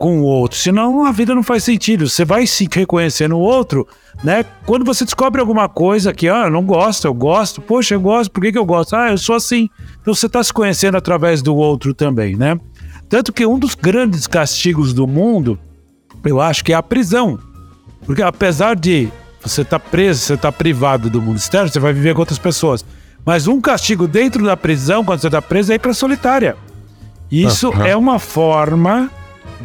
com 0.00 0.18
o 0.18 0.22
outro, 0.22 0.56
senão 0.56 1.04
a 1.04 1.12
vida 1.12 1.34
não 1.34 1.42
faz 1.42 1.62
sentido. 1.62 2.08
Você 2.08 2.24
vai 2.24 2.46
se 2.46 2.66
reconhecer 2.72 3.28
no 3.28 3.38
outro, 3.38 3.86
né? 4.24 4.46
Quando 4.64 4.82
você 4.82 5.04
descobre 5.04 5.42
alguma 5.42 5.68
coisa 5.68 6.10
que, 6.14 6.26
ah, 6.26 6.44
eu 6.46 6.50
não 6.50 6.64
gosto, 6.64 7.06
eu 7.06 7.12
gosto, 7.12 7.60
poxa, 7.60 7.96
eu 7.96 8.00
gosto, 8.00 8.30
por 8.30 8.40
que, 8.40 8.50
que 8.50 8.56
eu 8.56 8.64
gosto? 8.64 8.96
Ah, 8.96 9.10
eu 9.10 9.18
sou 9.18 9.36
assim. 9.36 9.68
Então 10.00 10.14
você 10.14 10.24
está 10.24 10.42
se 10.42 10.54
conhecendo 10.54 10.96
através 10.96 11.42
do 11.42 11.54
outro 11.54 11.92
também, 11.92 12.34
né? 12.34 12.58
Tanto 13.10 13.30
que 13.30 13.44
um 13.44 13.58
dos 13.58 13.74
grandes 13.74 14.26
castigos 14.26 14.94
do 14.94 15.06
mundo, 15.06 15.58
eu 16.24 16.40
acho 16.40 16.64
que 16.64 16.72
é 16.72 16.76
a 16.76 16.82
prisão. 16.82 17.38
Porque 18.06 18.22
apesar 18.22 18.76
de 18.76 19.10
você 19.42 19.60
estar 19.60 19.78
tá 19.78 19.86
preso, 19.86 20.20
você 20.20 20.32
estar 20.32 20.50
tá 20.50 20.56
privado 20.56 21.10
do 21.10 21.20
mundo 21.20 21.36
externo, 21.36 21.68
você 21.68 21.78
vai 21.78 21.92
viver 21.92 22.14
com 22.14 22.20
outras 22.20 22.38
pessoas. 22.38 22.82
Mas 23.22 23.46
um 23.46 23.60
castigo 23.60 24.08
dentro 24.08 24.46
da 24.46 24.56
prisão, 24.56 25.04
quando 25.04 25.20
você 25.20 25.26
está 25.26 25.42
preso, 25.42 25.72
é 25.72 25.74
ir 25.74 25.78
para 25.78 25.92
solitária. 25.92 26.56
Isso 27.30 27.68
uhum. 27.68 27.84
é 27.84 27.94
uma 27.94 28.18
forma 28.18 29.10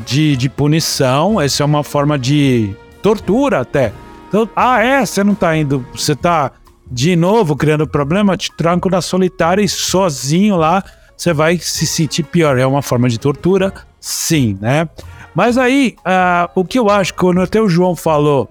de, 0.05 0.35
de 0.35 0.49
punição, 0.49 1.39
essa 1.39 1.63
é 1.63 1.65
uma 1.65 1.83
forma 1.83 2.17
de 2.17 2.75
tortura 3.01 3.61
até. 3.61 3.93
Então, 4.27 4.49
ah, 4.55 4.83
é, 4.83 5.05
você 5.05 5.23
não 5.23 5.33
está 5.33 5.55
indo, 5.55 5.85
você 5.93 6.13
está 6.13 6.51
de 6.89 7.15
novo 7.15 7.55
criando 7.55 7.87
problema, 7.87 8.37
te 8.37 8.51
tranco 8.55 8.89
na 8.89 9.01
solitária 9.01 9.61
e 9.61 9.69
sozinho 9.69 10.55
lá, 10.55 10.83
você 11.15 11.33
vai 11.33 11.57
se 11.57 11.87
sentir 11.87 12.23
pior. 12.23 12.57
É 12.57 12.65
uma 12.65 12.81
forma 12.81 13.09
de 13.09 13.19
tortura, 13.19 13.73
sim, 13.99 14.57
né? 14.61 14.87
Mas 15.33 15.57
aí, 15.57 15.95
uh, 15.99 16.49
o 16.55 16.63
que 16.63 16.79
eu 16.79 16.89
acho, 16.89 17.13
quando 17.13 17.41
até 17.41 17.61
o 17.61 17.67
João 17.67 17.95
falou 17.95 18.49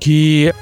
que 0.00 0.52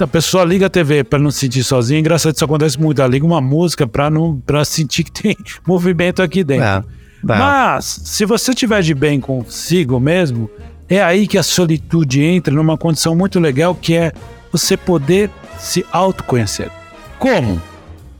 a 0.00 0.06
pessoa 0.06 0.44
liga 0.44 0.66
a 0.66 0.70
TV 0.70 1.04
para 1.04 1.18
não 1.18 1.30
se 1.30 1.40
sentir 1.40 1.62
sozinha. 1.62 2.00
Engraçado, 2.00 2.34
isso 2.34 2.44
acontece 2.44 2.80
muito. 2.80 3.00
Ela 3.00 3.10
liga 3.10 3.24
uma 3.24 3.40
música 3.40 3.86
para 3.86 4.10
não 4.10 4.40
para 4.40 4.64
sentir 4.64 5.04
que 5.04 5.12
tem 5.12 5.36
movimento 5.66 6.22
aqui 6.22 6.42
dentro. 6.42 6.64
É, 6.64 6.82
é. 7.28 7.38
Mas, 7.38 8.00
se 8.04 8.24
você 8.24 8.50
estiver 8.50 8.82
de 8.82 8.94
bem 8.94 9.20
consigo 9.20 10.00
mesmo, 10.00 10.50
é 10.88 11.02
aí 11.02 11.26
que 11.26 11.38
a 11.38 11.42
solitude 11.42 12.22
entra 12.22 12.52
numa 12.54 12.76
condição 12.76 13.14
muito 13.14 13.38
legal 13.38 13.74
que 13.74 13.94
é 13.94 14.12
você 14.50 14.76
poder 14.76 15.30
se 15.58 15.84
autoconhecer. 15.92 16.70
Como? 17.18 17.60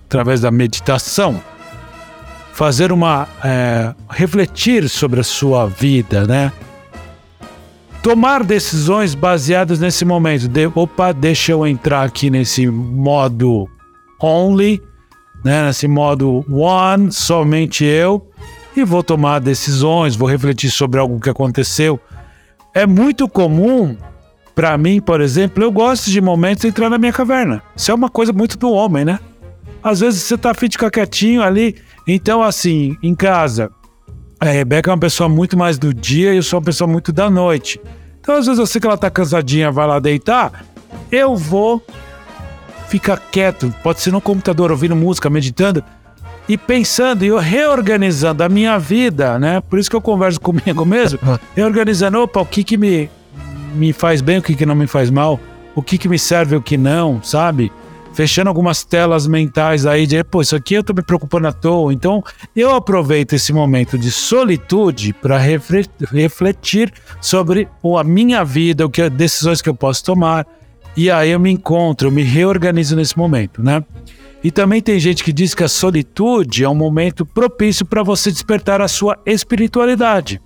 Através 0.07 0.41
da 0.41 0.51
meditação. 0.51 1.41
Fazer 2.53 2.93
uma. 2.93 3.29
É, 3.43 3.95
refletir 4.11 4.88
sobre 4.88 5.21
a 5.21 5.25
sua 5.25 5.67
vida, 5.67 6.27
né? 6.27 6.53
tomar 8.03 8.43
decisões 8.43 9.15
baseadas 9.15 9.79
nesse 9.79 10.05
momento. 10.05 10.49
De, 10.49 10.67
opa, 10.75 11.12
deixa 11.12 11.53
eu 11.53 11.67
entrar 11.67 12.03
aqui 12.03 12.29
nesse 12.29 12.67
modo 12.67 13.69
only, 14.21 14.83
né, 15.45 15.67
nesse 15.67 15.87
modo 15.88 16.45
one, 16.51 17.11
somente 17.12 17.85
eu, 17.85 18.27
e 18.76 18.85
vou 18.85 19.02
tomar 19.02 19.38
decisões, 19.38 20.16
vou 20.16 20.28
refletir 20.28 20.70
sobre 20.70 20.98
algo 20.98 21.20
que 21.20 21.30
aconteceu. 21.30 22.00
É 22.74 22.87
muito 22.87 23.28
comum, 23.28 23.96
para 24.54 24.76
mim, 24.78 25.00
por 25.00 25.20
exemplo, 25.20 25.62
eu 25.62 25.70
gosto 25.70 26.11
de 26.11 26.20
momentos 26.20 26.62
de 26.62 26.68
entrar 26.68 26.88
na 26.88 26.98
minha 26.98 27.12
caverna. 27.12 27.62
Isso 27.76 27.90
é 27.90 27.94
uma 27.94 28.08
coisa 28.08 28.32
muito 28.32 28.56
do 28.58 28.70
homem, 28.70 29.04
né? 29.04 29.18
Às 29.82 30.00
vezes 30.00 30.22
você 30.22 30.38
tá 30.38 30.52
afim 30.52 30.68
de 30.68 30.76
ficar 30.76 30.90
quietinho 30.90 31.42
ali. 31.42 31.76
Então, 32.06 32.42
assim, 32.42 32.96
em 33.02 33.14
casa, 33.14 33.70
a 34.40 34.46
Rebeca 34.46 34.90
é 34.90 34.92
uma 34.92 35.00
pessoa 35.00 35.28
muito 35.28 35.56
mais 35.56 35.78
do 35.78 35.92
dia 35.92 36.32
e 36.32 36.37
eu 36.37 36.42
sou 36.42 36.58
uma 36.58 36.64
pessoa 36.64 36.88
muito 36.88 37.12
da 37.12 37.28
noite. 37.28 37.80
Então, 38.20 38.37
às 38.37 38.46
vezes, 38.46 38.58
eu 38.58 38.66
sei 38.66 38.80
que 38.80 38.87
ela 38.87 38.96
tá 38.96 39.11
cansadinha, 39.11 39.70
vai 39.70 39.87
lá 39.87 39.98
deitar, 39.98 40.64
eu 41.11 41.37
vou 41.37 41.85
ficar 42.88 43.18
quieto. 43.18 43.74
Pode 43.82 44.00
ser 44.00 44.12
no 44.12 44.20
computador, 44.20 44.70
ouvindo 44.70 44.94
música, 44.94 45.28
meditando. 45.28 45.82
E 46.48 46.57
pensando 46.57 47.24
e 47.24 47.31
reorganizando 47.40 48.42
a 48.42 48.48
minha 48.48 48.78
vida, 48.78 49.38
né? 49.38 49.61
Por 49.61 49.78
isso 49.78 49.88
que 49.88 49.96
eu 49.96 50.00
converso 50.00 50.40
comigo 50.42 50.85
mesmo, 50.85 51.18
reorganizando, 51.55 52.20
opa, 52.20 52.40
o 52.40 52.46
que 52.46 52.64
que 52.64 52.76
me, 52.76 53.11
me 53.74 53.92
faz 53.92 54.20
bem, 54.20 54.38
o 54.38 54.42
que 54.42 54.55
que 54.55 54.66
não 54.66 54.74
me 54.74 54.87
faz 54.87 55.11
mal, 55.11 55.38
o 55.74 55.83
que 55.83 55.96
que 55.96 56.09
me 56.09 56.18
serve, 56.18 56.57
o 56.57 56.62
que 56.62 56.76
não, 56.76 57.22
sabe? 57.22 57.72
Fechando 58.14 58.48
algumas 58.48 58.85
telas 58.85 59.26
mentais 59.26 59.87
aí 59.87 60.07
de, 60.07 60.22
pô, 60.22 60.42
isso 60.42 60.55
aqui 60.55 60.74
eu 60.74 60.85
tô 60.85 60.92
me 60.92 61.00
preocupando 61.00 61.48
à 61.48 61.52
toa. 61.52 61.94
Então, 61.94 62.22
eu 62.55 62.74
aproveito 62.74 63.33
esse 63.33 63.55
momento 63.55 63.96
de 63.96 64.11
solitude 64.11 65.14
para 65.14 65.38
refletir 65.38 66.92
sobre 67.22 67.68
a 67.98 68.05
minha 68.05 68.44
vida, 68.44 68.85
o 68.85 68.90
que 68.90 69.09
decisões 69.09 69.62
que 69.62 69.68
eu 69.70 69.74
posso 69.74 70.05
tomar. 70.05 70.46
E 70.94 71.11
aí 71.11 71.31
eu 71.31 71.40
me 71.40 71.50
encontro, 71.50 72.09
eu 72.09 72.12
me 72.12 72.22
reorganizo 72.22 72.94
nesse 72.94 73.16
momento, 73.16 73.62
né? 73.62 73.83
E 74.42 74.50
também 74.50 74.83
tem 74.83 74.98
gente 74.98 75.22
que 75.22 75.33
diz 75.33 75.55
que 75.55 75.62
a 75.62 75.68
solitude 75.68 76.64
é 76.64 76.68
um 76.68 76.74
momento 76.74 77.24
propício 77.24 77.87
para 77.87 78.02
você 78.02 78.31
despertar 78.31 78.81
a 78.81 78.88
sua 78.88 79.16
espiritualidade. 79.24 80.40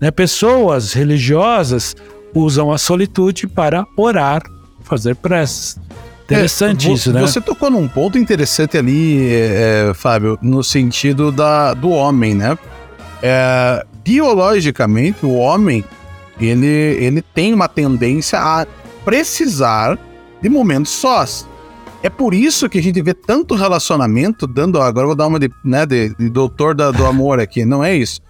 Né? 0.00 0.10
Pessoas 0.10 0.92
religiosas 0.92 1.94
usam 2.34 2.72
a 2.72 2.78
solitude 2.78 3.46
para 3.46 3.86
orar, 3.96 4.42
fazer 4.82 5.14
preces. 5.14 5.78
Interessante 6.24 6.90
é, 6.90 6.92
isso, 6.92 7.12
né? 7.12 7.20
Você 7.20 7.40
tocou 7.40 7.70
num 7.70 7.86
ponto 7.86 8.18
interessante 8.18 8.76
ali, 8.76 9.28
é, 9.32 9.90
é, 9.90 9.94
Fábio, 9.94 10.36
no 10.42 10.62
sentido 10.62 11.30
da, 11.30 11.72
do 11.72 11.90
homem, 11.90 12.34
né? 12.34 12.58
É, 13.22 13.86
biologicamente, 14.02 15.24
o 15.24 15.34
homem 15.36 15.84
ele, 16.40 16.66
ele 16.66 17.22
tem 17.22 17.54
uma 17.54 17.68
tendência 17.68 18.40
a 18.40 18.66
precisar 19.04 19.96
de 20.42 20.48
momentos 20.48 20.90
sós. 20.90 21.46
É 22.06 22.08
por 22.08 22.32
isso 22.32 22.68
que 22.68 22.78
a 22.78 22.82
gente 22.82 23.02
vê 23.02 23.12
tanto 23.12 23.56
relacionamento 23.56 24.46
dando. 24.46 24.80
Agora 24.80 25.02
eu 25.02 25.08
vou 25.08 25.16
dar 25.16 25.26
uma 25.26 25.40
de, 25.40 25.50
né, 25.64 25.84
de, 25.84 26.14
de 26.14 26.30
doutor 26.30 26.72
da, 26.72 26.92
do 26.92 27.04
amor 27.04 27.40
aqui, 27.40 27.64
não 27.64 27.82
é 27.82 27.96
isso. 27.96 28.20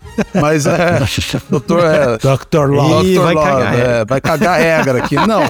Mas 0.41 0.65
é. 0.65 0.99
doutor. 1.51 1.85
É, 1.85 2.17
Dr. 2.17 2.71
Love. 2.71 3.19
vai, 3.19 3.35
cagar, 3.35 3.79
é, 3.79 4.05
vai 4.07 4.21
cagar 4.23 4.59
regra 4.59 5.05
aqui. 5.05 5.17
Não. 5.17 5.43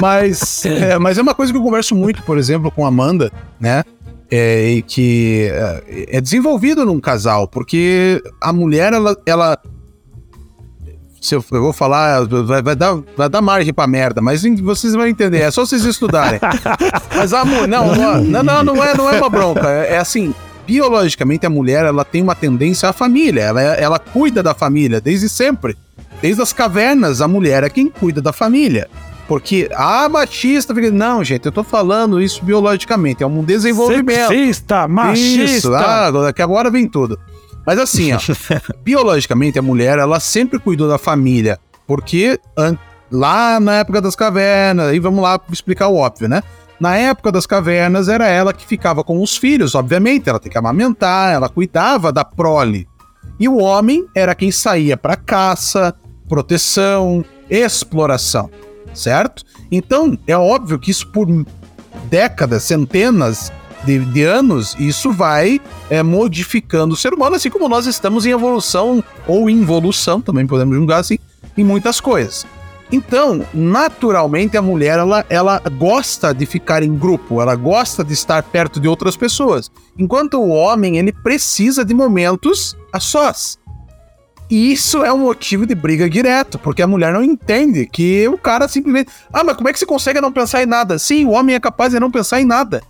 Mas 0.00 0.64
é, 0.64 0.98
mas 0.98 1.18
é 1.18 1.22
uma 1.22 1.34
coisa 1.34 1.52
que 1.52 1.58
eu 1.58 1.62
converso 1.62 1.94
muito, 1.94 2.22
por 2.22 2.38
exemplo, 2.38 2.70
com 2.70 2.86
a 2.86 2.88
Amanda, 2.88 3.30
né? 3.60 3.84
É, 4.30 4.70
e 4.70 4.80
que 4.80 5.50
é, 5.52 6.16
é 6.16 6.20
desenvolvido 6.22 6.86
num 6.86 6.98
casal, 6.98 7.46
porque 7.46 8.22
a 8.40 8.50
mulher, 8.50 8.94
ela, 8.94 9.14
ela 9.26 9.58
se 11.20 11.34
eu, 11.34 11.44
eu 11.50 11.62
vou 11.62 11.72
falar, 11.72 12.24
vai, 12.26 12.62
vai, 12.62 12.76
dar, 12.76 12.98
vai 13.16 13.28
dar 13.28 13.40
margem 13.40 13.72
pra 13.72 13.86
merda, 13.86 14.20
mas 14.20 14.42
vocês 14.62 14.94
vão 14.94 15.06
entender, 15.06 15.40
é 15.40 15.50
só 15.50 15.64
vocês 15.64 15.84
estudarem. 15.84 16.40
mas 17.14 17.32
amor, 17.32 17.66
não, 17.66 17.94
não, 17.94 18.42
não, 18.42 18.62
não, 18.62 18.84
é, 18.84 18.96
não 18.96 19.10
é 19.10 19.18
uma 19.18 19.28
bronca, 19.28 19.68
é, 19.68 19.94
é, 19.94 19.98
assim, 19.98 20.34
biologicamente 20.66 21.46
a 21.46 21.50
mulher, 21.50 21.84
ela 21.84 22.04
tem 22.04 22.22
uma 22.22 22.34
tendência 22.34 22.88
à 22.88 22.92
família, 22.92 23.42
ela, 23.42 23.62
ela 23.62 23.98
cuida 23.98 24.42
da 24.42 24.54
família 24.54 25.00
desde 25.00 25.28
sempre. 25.28 25.76
Desde 26.20 26.42
as 26.42 26.52
cavernas, 26.52 27.20
a 27.20 27.28
mulher 27.28 27.62
é 27.62 27.70
quem 27.70 27.88
cuida 27.88 28.20
da 28.20 28.32
família. 28.32 28.88
Porque 29.28 29.68
a 29.74 30.08
machista 30.08 30.74
fica. 30.74 30.90
Não, 30.90 31.22
gente, 31.22 31.44
eu 31.44 31.52
tô 31.52 31.62
falando 31.62 32.20
isso 32.20 32.42
biologicamente. 32.42 33.22
É 33.22 33.26
um 33.26 33.44
desenvolvimento. 33.44 34.28
Sexista, 34.28 34.88
machista. 34.88 35.44
Isso, 35.44 35.74
ah, 35.74 36.06
agora 36.38 36.70
vem 36.70 36.88
tudo. 36.88 37.20
Mas 37.68 37.78
assim, 37.78 38.14
ó, 38.14 38.18
biologicamente 38.82 39.58
a 39.58 39.62
mulher, 39.62 39.98
ela 39.98 40.18
sempre 40.20 40.58
cuidou 40.58 40.88
da 40.88 40.96
família, 40.96 41.58
porque 41.86 42.40
lá 43.12 43.60
na 43.60 43.74
época 43.74 44.00
das 44.00 44.16
cavernas, 44.16 44.86
aí 44.86 44.98
vamos 44.98 45.22
lá 45.22 45.38
explicar 45.52 45.88
o 45.88 45.96
óbvio, 45.96 46.30
né? 46.30 46.42
Na 46.80 46.96
época 46.96 47.30
das 47.30 47.44
cavernas 47.44 48.08
era 48.08 48.26
ela 48.26 48.54
que 48.54 48.64
ficava 48.64 49.04
com 49.04 49.22
os 49.22 49.36
filhos, 49.36 49.74
obviamente, 49.74 50.30
ela 50.30 50.40
tem 50.40 50.50
que 50.50 50.56
amamentar, 50.56 51.34
ela 51.34 51.50
cuidava 51.50 52.10
da 52.10 52.24
prole. 52.24 52.88
E 53.38 53.46
o 53.46 53.58
homem 53.58 54.06
era 54.14 54.34
quem 54.34 54.50
saía 54.50 54.96
para 54.96 55.14
caça, 55.14 55.94
proteção, 56.26 57.22
exploração, 57.50 58.48
certo? 58.94 59.44
Então, 59.70 60.18
é 60.26 60.38
óbvio 60.38 60.78
que 60.78 60.90
isso 60.90 61.06
por 61.08 61.26
décadas, 62.08 62.62
centenas 62.62 63.52
de, 63.84 64.04
de 64.04 64.22
anos, 64.22 64.76
isso 64.78 65.12
vai 65.12 65.60
é, 65.88 66.02
modificando 66.02 66.94
o 66.94 66.96
ser 66.96 67.12
humano, 67.12 67.36
assim 67.36 67.50
como 67.50 67.68
nós 67.68 67.86
estamos 67.86 68.26
em 68.26 68.30
evolução 68.30 69.02
ou 69.26 69.48
involução, 69.48 70.20
também 70.20 70.46
podemos 70.46 70.76
julgar 70.76 71.00
assim, 71.00 71.18
em 71.56 71.64
muitas 71.64 72.00
coisas. 72.00 72.46
Então, 72.90 73.44
naturalmente, 73.52 74.56
a 74.56 74.62
mulher 74.62 74.98
ela, 74.98 75.24
ela 75.28 75.60
gosta 75.76 76.32
de 76.32 76.46
ficar 76.46 76.82
em 76.82 76.96
grupo, 76.96 77.40
ela 77.40 77.54
gosta 77.54 78.02
de 78.02 78.14
estar 78.14 78.42
perto 78.42 78.80
de 78.80 78.88
outras 78.88 79.16
pessoas, 79.16 79.70
enquanto 79.98 80.38
o 80.38 80.48
homem 80.48 80.96
ele 80.96 81.12
precisa 81.12 81.84
de 81.84 81.92
momentos 81.92 82.76
a 82.92 82.98
sós. 82.98 83.58
E 84.50 84.72
isso 84.72 85.04
é 85.04 85.12
um 85.12 85.18
motivo 85.18 85.66
de 85.66 85.74
briga 85.74 86.08
direto, 86.08 86.58
porque 86.58 86.80
a 86.80 86.86
mulher 86.86 87.12
não 87.12 87.22
entende 87.22 87.86
que 87.86 88.26
o 88.28 88.38
cara 88.38 88.66
simplesmente. 88.66 89.10
Ah, 89.30 89.44
mas 89.44 89.54
como 89.56 89.68
é 89.68 89.72
que 89.74 89.78
você 89.78 89.84
consegue 89.84 90.22
não 90.22 90.32
pensar 90.32 90.62
em 90.62 90.66
nada? 90.66 90.98
Sim, 90.98 91.26
o 91.26 91.32
homem 91.32 91.54
é 91.54 91.60
capaz 91.60 91.92
de 91.92 92.00
não 92.00 92.10
pensar 92.10 92.40
em 92.40 92.46
nada. 92.46 92.82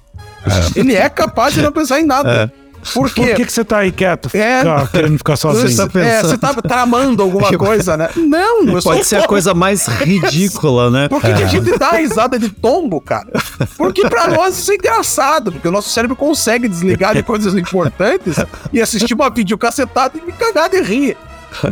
É. 0.53 0.81
Ele 0.81 0.95
é 0.95 1.09
capaz 1.09 1.55
de 1.55 1.63
não 1.63 1.73
pensar 1.73 2.01
em 2.01 2.07
nada. 2.07 2.53
É. 2.55 2.69
Por 2.95 3.11
quê? 3.11 3.27
Por 3.27 3.35
que, 3.35 3.47
que 3.47 3.53
você 3.53 3.65
tá 3.65 3.79
aí 3.79 3.93
quieto? 3.93 4.31
É, 4.35 4.63
querendo 4.93 5.19
ficar 5.19 5.37
sozinho? 5.37 5.69
Você 5.69 5.89
tá 5.89 6.01
é, 6.01 6.23
você 6.23 6.39
tá 6.39 6.55
tramando 6.55 7.23
alguma 7.23 7.53
coisa, 7.59 7.97
né? 7.97 8.09
Não, 8.17 8.65
eu 8.65 8.83
Pode 8.83 9.05
ser 9.05 9.17
a 9.17 9.27
coisa 9.27 9.53
mais 9.53 9.87
ridícula, 9.87 10.91
né? 10.91 11.09
Por 11.09 11.21
que, 11.21 11.27
é. 11.27 11.35
que 11.35 11.43
a 11.43 11.47
gente 11.47 11.79
dá 11.79 11.93
risada 11.93 12.39
de 12.39 12.49
tombo, 12.49 13.01
cara? 13.01 13.29
Porque 13.77 14.09
pra 14.09 14.29
nós 14.29 14.59
isso 14.59 14.73
é 14.73 14.77
engraçado, 14.77 15.53
porque 15.53 15.69
o 15.69 15.73
nosso 15.73 15.91
cérebro 15.91 16.17
consegue 16.17 16.69
desligar 16.69 17.15
de 17.15 17.23
coisas 17.23 17.55
importantes 17.55 18.37
e 18.73 18.81
assistir 18.81 19.15
uma 19.15 19.29
videocacetada 19.29 20.17
e 20.17 20.25
me 20.25 20.33
cagar 20.33 20.71
de 20.71 20.81
rir. 20.81 21.17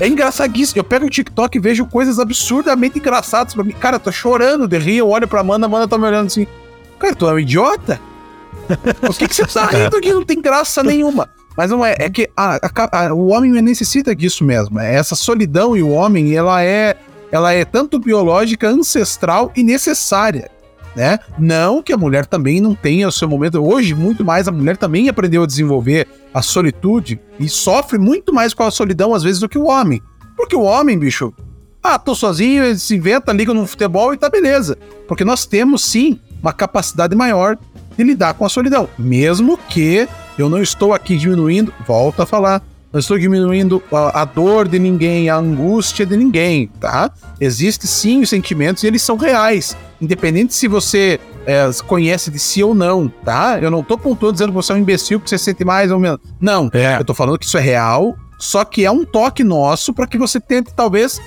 É 0.00 0.08
engraçadíssimo. 0.08 0.80
Eu 0.80 0.84
pego 0.84 1.06
o 1.06 1.10
TikTok 1.10 1.56
e 1.56 1.60
vejo 1.60 1.86
coisas 1.86 2.18
absurdamente 2.18 2.98
engraçadas 2.98 3.54
pra 3.54 3.62
mim. 3.62 3.72
Cara, 3.72 3.96
eu 3.96 4.00
tô 4.00 4.10
chorando 4.10 4.66
de 4.66 4.78
rir, 4.78 4.98
eu 4.98 5.08
olho 5.08 5.28
pra 5.28 5.40
Amanda, 5.40 5.66
a 5.66 5.68
Amanda 5.68 5.86
tá 5.86 5.98
me 5.98 6.06
olhando 6.06 6.26
assim. 6.26 6.46
Cara, 6.98 7.14
tu 7.14 7.28
é 7.28 7.32
um 7.34 7.38
idiota? 7.38 8.00
Por 9.00 9.16
que, 9.16 9.28
que 9.28 9.34
você 9.34 9.46
tá 9.46 9.66
rindo 9.66 10.00
que 10.00 10.12
não 10.12 10.24
tem 10.24 10.40
graça 10.40 10.82
nenhuma? 10.82 11.28
Mas 11.56 11.70
não 11.70 11.84
é, 11.84 11.94
é 11.98 12.10
que 12.10 12.28
a, 12.36 12.56
a, 12.56 13.06
a, 13.06 13.14
o 13.14 13.28
homem 13.28 13.50
necessita 13.62 14.14
disso 14.14 14.44
mesmo. 14.44 14.78
É 14.78 14.94
essa 14.94 15.14
solidão 15.14 15.76
e 15.76 15.82
o 15.82 15.90
homem, 15.90 16.34
ela 16.34 16.62
é, 16.62 16.96
ela 17.32 17.52
é 17.52 17.64
tanto 17.64 17.98
biológica, 17.98 18.68
ancestral 18.68 19.50
e 19.56 19.62
necessária. 19.62 20.50
Né? 20.94 21.18
Não 21.38 21.82
que 21.82 21.92
a 21.92 21.96
mulher 21.96 22.24
também 22.24 22.60
não 22.60 22.74
tenha 22.74 23.08
o 23.08 23.12
seu 23.12 23.28
momento. 23.28 23.62
Hoje, 23.62 23.94
muito 23.94 24.24
mais, 24.24 24.48
a 24.48 24.52
mulher 24.52 24.76
também 24.76 25.08
aprendeu 25.08 25.42
a 25.42 25.46
desenvolver 25.46 26.06
a 26.32 26.40
solitude 26.40 27.20
e 27.38 27.48
sofre 27.48 27.98
muito 27.98 28.32
mais 28.32 28.54
com 28.54 28.62
a 28.62 28.70
solidão, 28.70 29.14
às 29.14 29.22
vezes, 29.22 29.40
do 29.40 29.48
que 29.48 29.58
o 29.58 29.66
homem. 29.66 30.02
Porque 30.36 30.56
o 30.56 30.62
homem, 30.62 30.98
bicho, 30.98 31.34
ah, 31.82 31.98
tô 31.98 32.14
sozinho, 32.14 32.64
ele 32.64 32.78
se 32.78 32.96
inventa, 32.96 33.32
liga 33.32 33.54
no 33.54 33.66
futebol 33.66 34.12
e 34.12 34.16
tá 34.16 34.28
beleza. 34.28 34.76
Porque 35.06 35.24
nós 35.24 35.46
temos, 35.46 35.84
sim, 35.84 36.18
uma 36.42 36.52
capacidade 36.52 37.14
maior 37.14 37.58
de 37.96 38.04
lidar 38.04 38.34
com 38.34 38.44
a 38.44 38.48
solidão. 38.48 38.88
Mesmo 38.98 39.56
que 39.56 40.08
eu 40.38 40.48
não 40.48 40.60
estou 40.60 40.92
aqui 40.92 41.16
diminuindo, 41.16 41.72
volto 41.86 42.20
a 42.20 42.26
falar, 42.26 42.62
não 42.92 43.00
estou 43.00 43.18
diminuindo 43.18 43.82
a, 43.92 44.22
a, 44.22 44.24
dor 44.24 44.68
de 44.68 44.78
ninguém, 44.78 45.28
a 45.28 45.36
angústia 45.36 46.06
de 46.06 46.16
ninguém, 46.16 46.68
tá? 46.80 47.10
Existem 47.40 47.86
sim 47.86 48.22
os 48.22 48.30
sentimentos 48.30 48.82
e 48.82 48.86
eles 48.86 49.02
são 49.02 49.16
reais, 49.16 49.76
independente 50.00 50.54
se 50.54 50.68
você 50.68 51.20
é, 51.46 51.68
conhece 51.86 52.30
de 52.30 52.38
si 52.38 52.62
ou 52.62 52.74
não, 52.74 53.08
tá? 53.08 53.58
Eu 53.60 53.70
não 53.70 53.82
tô 53.82 53.98
pontuando 53.98 54.34
dizendo 54.34 54.48
que 54.48 54.54
você 54.54 54.72
é 54.72 54.76
um 54.76 54.78
imbecil 54.78 55.18
porque 55.18 55.28
você 55.28 55.38
sente 55.38 55.64
mais 55.64 55.90
ou 55.90 55.98
menos. 55.98 56.20
Não, 56.40 56.70
é. 56.72 56.98
eu 56.98 57.04
tô 57.04 57.12
falando 57.12 57.38
que 57.38 57.44
isso 57.44 57.58
é 57.58 57.60
real, 57.60 58.16
só 58.38 58.64
que 58.64 58.84
é 58.84 58.90
um 58.90 59.04
toque 59.04 59.42
nosso 59.42 59.92
para 59.92 60.06
que 60.06 60.18
você 60.18 60.40
tente 60.40 60.72
talvez 60.74 61.20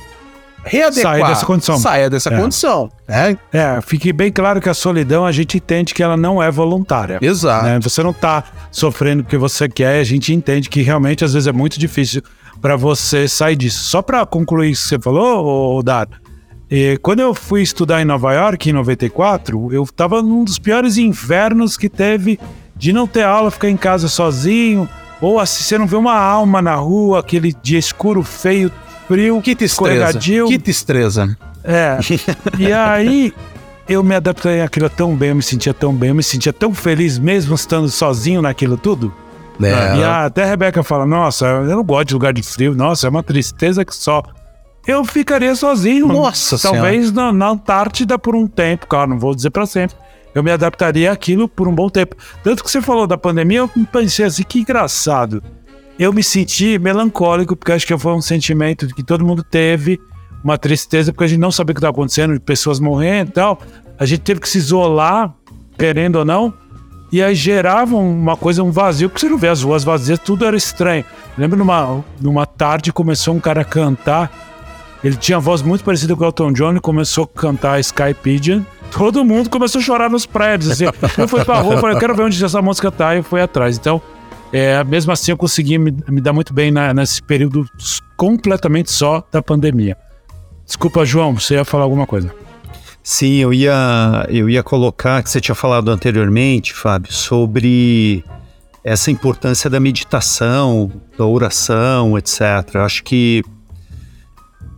readequar. 0.70 1.14
Saia 1.14 1.28
dessa 1.28 1.46
condição. 1.46 1.78
Saia 1.80 2.10
dessa 2.10 2.34
é. 2.34 2.38
condição. 2.38 2.90
Né? 3.08 3.38
É, 3.52 3.80
fique 3.82 4.14
bem 4.14 4.32
claro 4.32 4.62
que 4.62 4.70
a 4.70 4.74
solidão 4.74 5.26
a 5.26 5.32
gente 5.32 5.58
entende 5.58 5.94
que 5.94 6.04
ela 6.04 6.16
não 6.16 6.42
é 6.42 6.52
voluntária. 6.52 7.20
Exato. 7.22 7.66
Né? 7.66 7.80
Você 7.82 8.04
não 8.04 8.14
tá 8.14 8.44
sofrendo 8.72 9.24
porque 9.24 9.38
você 9.38 9.68
quer, 9.68 10.00
a 10.00 10.04
gente 10.04 10.34
entende 10.34 10.70
que 10.70 10.82
realmente 10.82 11.26
às 11.26 11.34
vezes 11.34 11.48
é 11.48 11.52
muito 11.52 11.80
difícil 11.80 12.22
para 12.62 12.76
você 12.76 13.28
sair 13.28 13.56
disso. 13.56 13.84
Só 13.84 14.02
para 14.02 14.26
concluir 14.26 14.72
isso 14.72 14.84
que 14.84 14.90
você 14.90 15.00
falou, 15.00 15.82
Dado, 15.82 16.16
e 16.70 17.00
quando 17.02 17.20
eu 17.20 17.34
fui 17.34 17.64
estudar 17.64 18.00
em 18.00 18.06
Nova 18.06 18.32
York 18.32 18.70
em 18.70 18.74
94, 18.74 19.74
eu 19.74 19.88
tava 19.88 20.22
num 20.22 20.44
dos 20.44 20.60
piores 20.60 20.98
invernos 20.98 21.76
que 21.76 21.90
teve 21.90 22.40
de 22.76 22.94
não 22.94 23.08
ter 23.08 23.24
aula, 23.24 23.50
ficar 23.50 23.70
em 23.70 23.76
casa 23.76 24.08
sozinho, 24.08 24.88
ou 25.20 25.40
assim, 25.40 25.64
você 25.64 25.78
não 25.80 25.88
vê 25.88 25.96
uma 25.96 26.16
alma 26.16 26.62
na 26.62 26.76
rua, 26.76 27.20
aquele 27.20 27.54
dia 27.64 27.80
escuro, 27.80 28.22
feio, 28.22 28.72
frio, 29.10 29.42
que 29.42 29.58
escorregadio. 29.60 30.48
Que 30.48 30.58
destreza. 30.60 31.36
É. 31.64 31.98
e 32.60 32.72
aí 32.72 33.34
eu 33.88 34.04
me 34.04 34.14
adaptei 34.16 34.62
àquilo 34.62 34.88
tão 34.88 35.16
bem, 35.16 35.30
eu 35.30 35.36
me 35.36 35.42
sentia 35.42 35.74
tão 35.74 35.94
bem, 35.94 36.10
eu 36.10 36.16
me 36.16 36.22
sentia 36.22 36.54
tão 36.54 36.74
feliz 36.76 37.18
mesmo 37.18 37.56
estando 37.56 37.90
sozinho 37.90 38.40
naquilo 38.40 38.78
tudo. 38.78 39.12
É. 39.62 39.98
E 39.98 40.04
até 40.04 40.44
a 40.44 40.46
Rebeca 40.46 40.84
fala: 40.84 41.06
Nossa, 41.06 41.46
eu 41.48 41.66
não 41.66 41.84
gosto 41.84 42.10
de 42.10 42.14
lugar 42.14 42.32
de 42.32 42.44
frio, 42.44 42.76
nossa, 42.76 43.08
é 43.08 43.10
uma 43.10 43.24
tristeza 43.24 43.84
que 43.84 43.94
só. 43.94 44.22
Eu 44.88 45.04
ficaria 45.04 45.54
sozinho. 45.56 46.08
Nossa 46.08 46.58
Talvez 46.58 47.12
na, 47.12 47.34
na, 47.34 47.50
Antártida 47.50 48.18
por 48.18 48.36
um 48.36 48.48
tempo, 48.48 48.88
claro, 48.88 49.10
não 49.10 49.20
vou 49.20 49.36
dizer 49.36 49.50
para 49.50 49.66
sempre. 49.66 49.96
eu 50.34 50.42
me 50.42 50.52
adaptaria 50.52 51.12
àquilo 51.12 51.50
por 51.50 51.68
um 51.68 51.76
bom 51.76 51.90
tempo. 51.90 52.16
Tanto 52.44 52.64
que 52.64 52.72
você 52.72 52.82
falou 52.82 53.06
da 53.06 53.18
pandemia, 53.18 53.60
eu 53.60 53.72
pensei 53.92 54.26
assim, 54.26 54.44
que 54.44 54.60
engraçado. 54.60 55.44
Eu 56.00 56.14
me 56.14 56.24
senti 56.24 56.80
melancólico, 56.80 57.58
porque 57.58 57.74
acho 57.74 57.86
que 57.86 57.98
foi 57.98 58.14
um 58.14 58.22
sentimento 58.22 58.88
que 58.88 59.04
todo 59.04 59.26
mundo 59.26 59.44
teve, 59.44 60.00
uma 60.42 60.58
tristeza, 60.58 61.12
porque 61.12 61.26
a 61.26 61.28
gente 61.28 61.42
não 61.42 61.52
sabia 61.52 61.74
o 61.74 61.76
que 61.76 61.80
estava 61.80 61.92
acontecendo, 61.92 62.40
pessoas 62.40 62.80
morrendo 62.80 63.32
e 63.32 63.34
tal. 63.34 63.62
A 64.00 64.06
gente 64.06 64.22
teve 64.22 64.40
que 64.40 64.48
se 64.48 64.58
isolar, 64.58 65.34
querendo 65.78 66.16
ou 66.16 66.24
não, 66.24 66.54
e 67.12 67.22
aí 67.22 67.36
gerava 67.36 67.98
uma 67.98 68.38
coisa, 68.38 68.64
um 68.64 68.72
vazio, 68.72 69.10
porque 69.10 69.20
você 69.20 69.30
não 69.30 69.38
vê 69.38 69.50
as 69.50 69.62
ruas 69.62 69.84
vazias, 69.84 70.20
tudo 70.20 70.46
era 70.46 70.56
estranho. 70.56 71.04
lembro 71.38 71.58
numa, 71.58 72.02
numa 72.22 72.46
tarde 72.46 72.94
começou 72.94 73.34
um 73.34 73.40
cara 73.40 73.62
a 73.62 73.66
cantar, 73.66 74.32
ele 75.04 75.18
tinha 75.18 75.38
voz 75.38 75.62
muito 75.62 75.84
parecida 75.84 76.16
com 76.16 76.24
o 76.24 76.28
Elton 76.28 76.54
John 76.54 76.76
e 76.76 76.80
começou 76.80 77.26
a 77.26 77.40
cantar 77.40 77.80
Sky 77.80 78.14
Pigeon. 78.14 78.62
Todo 78.90 79.26
mundo 79.26 79.50
começou 79.50 79.80
a 79.80 79.84
chorar 79.84 80.10
nos 80.10 80.26
prédios. 80.26 80.72
Assim. 80.72 80.86
Eu 81.18 81.28
fui 81.28 81.44
pra 81.44 81.60
rua 81.60 81.78
falei, 81.78 81.96
eu 81.96 82.00
quero 82.00 82.16
ver 82.16 82.24
onde 82.24 82.44
essa 82.44 82.62
música 82.62 82.90
tá, 82.90 83.16
e 83.16 83.20
eu 83.20 83.24
fui 83.24 83.42
atrás. 83.42 83.78
Então, 83.78 84.02
é, 84.52 84.84
mesmo 84.84 85.12
assim, 85.12 85.32
eu 85.32 85.38
consegui 85.38 85.78
me, 85.78 85.96
me 86.08 86.22
dar 86.22 86.34
muito 86.34 86.54
bem 86.54 86.72
na, 86.72 86.94
nesse 86.94 87.22
período 87.22 87.66
completamente 88.18 88.92
só 88.92 89.24
da 89.32 89.42
pandemia. 89.42 89.96
Desculpa, 90.66 91.06
João, 91.06 91.40
você 91.40 91.56
ia 91.56 91.66
falar 91.66 91.84
alguma 91.84 92.06
coisa. 92.06 92.34
Sim, 93.02 93.36
eu 93.36 93.54
ia, 93.54 94.28
eu 94.30 94.50
ia 94.50 94.62
colocar 94.62 95.24
que 95.24 95.30
você 95.30 95.42
tinha 95.42 95.56
falado 95.56 95.90
anteriormente, 95.90 96.74
Fábio, 96.74 97.12
sobre 97.12 98.24
essa 98.84 99.10
importância 99.10 99.70
da 99.70 99.80
meditação, 99.80 100.92
da 101.18 101.26
oração, 101.26 102.18
etc. 102.18 102.42
Eu 102.74 102.82
acho 102.82 103.04
que 103.04 103.44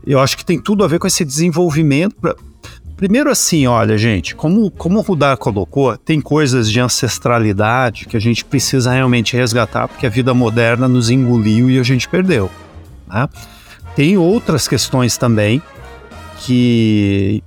eu 0.06 0.20
acho 0.20 0.38
que 0.38 0.46
tem 0.46 0.60
tudo 0.60 0.84
a 0.84 0.88
ver 0.88 1.00
com 1.00 1.08
esse 1.08 1.24
desenvolvimento. 1.24 2.16
Primeiro 3.02 3.32
assim, 3.32 3.66
olha, 3.66 3.98
gente, 3.98 4.36
como, 4.36 4.70
como 4.70 5.00
o 5.00 5.02
Rudar 5.02 5.36
colocou, 5.36 5.98
tem 5.98 6.22
coisas 6.22 6.72
de 6.72 6.80
ancestralidade 6.80 8.06
que 8.06 8.16
a 8.16 8.20
gente 8.20 8.46
precisa 8.46 8.92
realmente 8.92 9.36
resgatar, 9.36 9.88
porque 9.88 10.06
a 10.06 10.10
vida 10.10 10.36
moderna 10.36 10.88
nos 10.88 11.10
engoliu 11.10 11.68
e 11.68 11.80
a 11.80 11.84
gente 11.84 12.08
perdeu. 12.08 12.48
Né? 13.08 13.28
Tem 13.96 14.20
outras 14.20 14.68
questões 14.68 15.18
também 15.18 15.64
que 16.42 17.44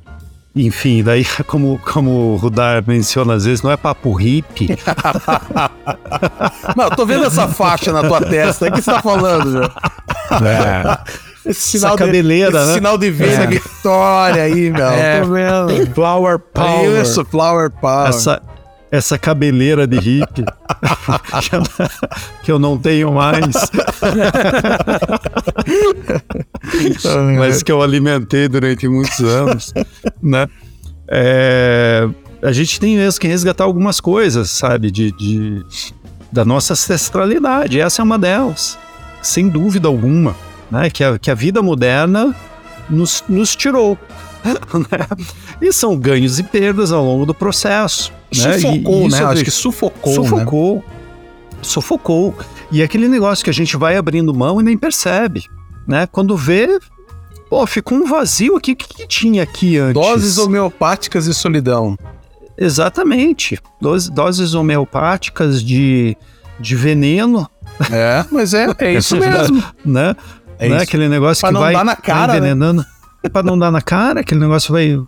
enfim, 0.56 1.04
daí, 1.04 1.24
como, 1.46 1.78
como 1.84 2.32
o 2.32 2.36
Rudar 2.36 2.82
menciona 2.84 3.34
às 3.34 3.44
vezes, 3.44 3.62
não 3.62 3.70
é 3.70 3.76
papo 3.76 4.12
hippie. 4.12 4.70
não, 6.76 6.90
tô 6.90 7.06
vendo 7.06 7.26
essa 7.26 7.46
faixa 7.46 7.92
na 7.92 8.02
tua 8.02 8.20
testa. 8.20 8.66
O 8.66 8.72
que 8.72 8.82
você 8.82 8.90
tá 8.90 9.00
falando, 9.00 9.52
já? 9.52 9.70
É. 10.42 10.98
Esse 11.46 11.78
sinal 11.78 11.94
essa 11.94 12.04
cabeleira, 12.04 12.60
de, 12.60 12.66
né? 12.66 12.74
sinal 12.74 12.98
de 12.98 13.10
venda 13.10 13.44
é. 13.44 13.46
Vitória 13.46 14.42
aí, 14.42 14.70
meu. 14.70 14.86
É. 14.86 15.20
Tô 15.20 15.26
vendo. 15.26 15.94
Flower 15.94 16.38
Power. 16.38 17.02
Isso, 17.02 17.24
Flower 17.24 17.70
Power. 17.70 18.08
Essa, 18.08 18.42
essa 18.90 19.18
cabeleira 19.18 19.86
de 19.86 19.98
hippie 19.98 20.44
que 22.42 22.52
eu 22.52 22.58
não 22.58 22.78
tenho 22.78 23.12
mais. 23.12 23.44
mas 27.38 27.62
que 27.62 27.72
eu 27.72 27.82
alimentei 27.82 28.48
durante 28.48 28.88
muitos 28.88 29.20
anos, 29.20 29.72
né? 30.22 30.48
É, 31.08 32.08
a 32.42 32.52
gente 32.52 32.80
tem 32.80 32.96
mesmo 32.96 33.20
que 33.20 33.26
resgatar 33.26 33.64
algumas 33.64 34.00
coisas, 34.00 34.50
sabe, 34.50 34.90
de, 34.90 35.12
de, 35.12 35.64
da 36.30 36.44
nossa 36.44 36.74
ancestralidade. 36.74 37.80
Essa 37.80 38.00
é 38.00 38.04
uma 38.04 38.18
delas, 38.18 38.78
sem 39.20 39.48
dúvida 39.48 39.88
alguma, 39.88 40.34
né? 40.74 40.90
Que 40.90 41.02
a, 41.02 41.18
que 41.18 41.30
a 41.30 41.34
vida 41.34 41.62
moderna 41.62 42.34
nos, 42.90 43.24
nos 43.28 43.54
tirou. 43.56 43.98
Né? 44.44 44.54
E 45.62 45.72
são 45.72 45.96
ganhos 45.96 46.38
e 46.38 46.42
perdas 46.42 46.92
ao 46.92 47.02
longo 47.02 47.24
do 47.24 47.32
processo. 47.32 48.12
Né? 48.36 48.58
Sufocou, 48.58 49.02
e, 49.02 49.06
e 49.06 49.08
né? 49.08 49.24
Acho 49.24 49.44
que 49.44 49.50
sufocou. 49.50 50.12
Sufocou. 50.12 50.76
Né? 50.76 50.82
Sufocou. 51.62 52.34
E 52.70 52.82
é 52.82 52.84
aquele 52.84 53.08
negócio 53.08 53.42
que 53.42 53.48
a 53.48 53.54
gente 53.54 53.76
vai 53.76 53.96
abrindo 53.96 54.34
mão 54.34 54.60
e 54.60 54.64
nem 54.64 54.76
percebe 54.76 55.44
né? 55.86 56.06
Quando 56.10 56.36
vê, 56.36 56.78
pô, 57.48 57.66
ficou 57.66 57.98
um 57.98 58.06
vazio 58.06 58.56
aqui. 58.56 58.72
O 58.72 58.76
que, 58.76 58.88
que 58.88 59.06
tinha 59.06 59.42
aqui 59.42 59.78
antes? 59.78 59.94
Doses 59.94 60.38
homeopáticas 60.38 61.26
e 61.26 61.34
solidão. 61.34 61.96
Exatamente. 62.56 63.58
Doses, 63.80 64.08
doses 64.08 64.54
homeopáticas 64.54 65.62
de, 65.62 66.16
de 66.58 66.76
veneno. 66.76 67.48
É, 67.90 68.24
mas 68.30 68.54
é, 68.54 68.68
é 68.78 68.94
isso 68.94 69.16
mesmo. 69.18 69.62
né? 69.84 70.14
É 70.58 70.68
né? 70.68 70.82
Aquele 70.82 71.08
negócio 71.08 71.40
pra 71.40 71.50
que 71.50 71.58
vai, 71.58 71.72
dar 71.74 71.84
na 71.84 71.96
cara, 71.96 72.18
vai 72.18 72.40
né? 72.40 72.46
envenenando. 72.46 72.84
Né? 73.22 73.30
Pra 73.30 73.42
não 73.42 73.58
dar 73.58 73.70
na 73.70 73.80
cara, 73.80 74.20
aquele 74.20 74.40
negócio 74.40 74.72
vai, 74.72 74.98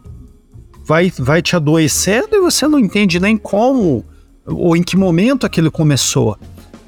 vai, 0.85 1.13
vai 1.19 1.43
te 1.43 1.55
adoecendo 1.55 2.29
e 2.33 2.41
você 2.41 2.67
não 2.67 2.79
entende 2.79 3.21
nem 3.21 3.37
como 3.37 4.05
ou 4.45 4.77
em 4.77 4.83
que 4.83 4.97
momento 4.97 5.45
aquilo 5.45 5.71
começou. 5.71 6.39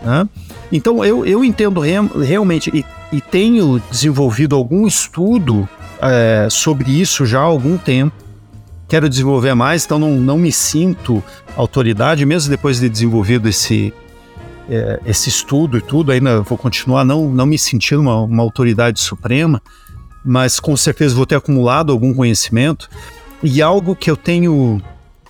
Né? 0.03 0.29
Então 0.73 1.05
eu, 1.05 1.27
eu 1.27 1.45
entendo 1.45 1.81
realmente, 1.81 2.71
e 2.73 2.85
e 3.13 3.21
tenho 3.21 3.81
desenvolvido 3.91 4.55
algum 4.55 4.87
estudo 4.87 5.69
é, 6.01 6.49
sobre 6.51 6.91
isso 6.91 7.25
já 7.25 7.41
há 7.41 7.45
algum 7.45 7.77
tempo. 7.77 8.15
Quero 8.89 9.09
desenvolver 9.09 9.55
mais, 9.55 9.85
então 9.85 9.99
não, 9.99 10.13
não 10.13 10.39
me 10.39 10.51
sinto 10.51 11.23
autoridade, 11.57 12.25
mesmo 12.25 12.51
depois 12.51 12.81
de 12.81 12.89
desenvolvido 12.89 13.49
esse, 13.49 13.93
é, 14.69 15.01
esse 15.07 15.29
estudo 15.29 15.79
e 15.79 15.81
tudo, 15.81 16.13
ainda 16.13 16.43
vou 16.43 16.59
continuar 16.59 17.05
não, 17.05 17.31
não 17.31 17.47
me 17.47 17.59
sentindo 17.59 18.03
uma, 18.03 18.23
uma 18.23 18.43
autoridade 18.43 19.01
suprema, 19.01 19.63
mas 20.25 20.61
com 20.61 20.77
certeza 20.77 21.15
vou 21.15 21.27
ter 21.27 21.37
acumulado 21.37 21.93
algum 21.93 22.13
conhecimento. 22.13 22.89
E 23.43 23.63
algo 23.63 23.95
que 23.95 24.11
eu 24.11 24.17
tenho, 24.17 24.83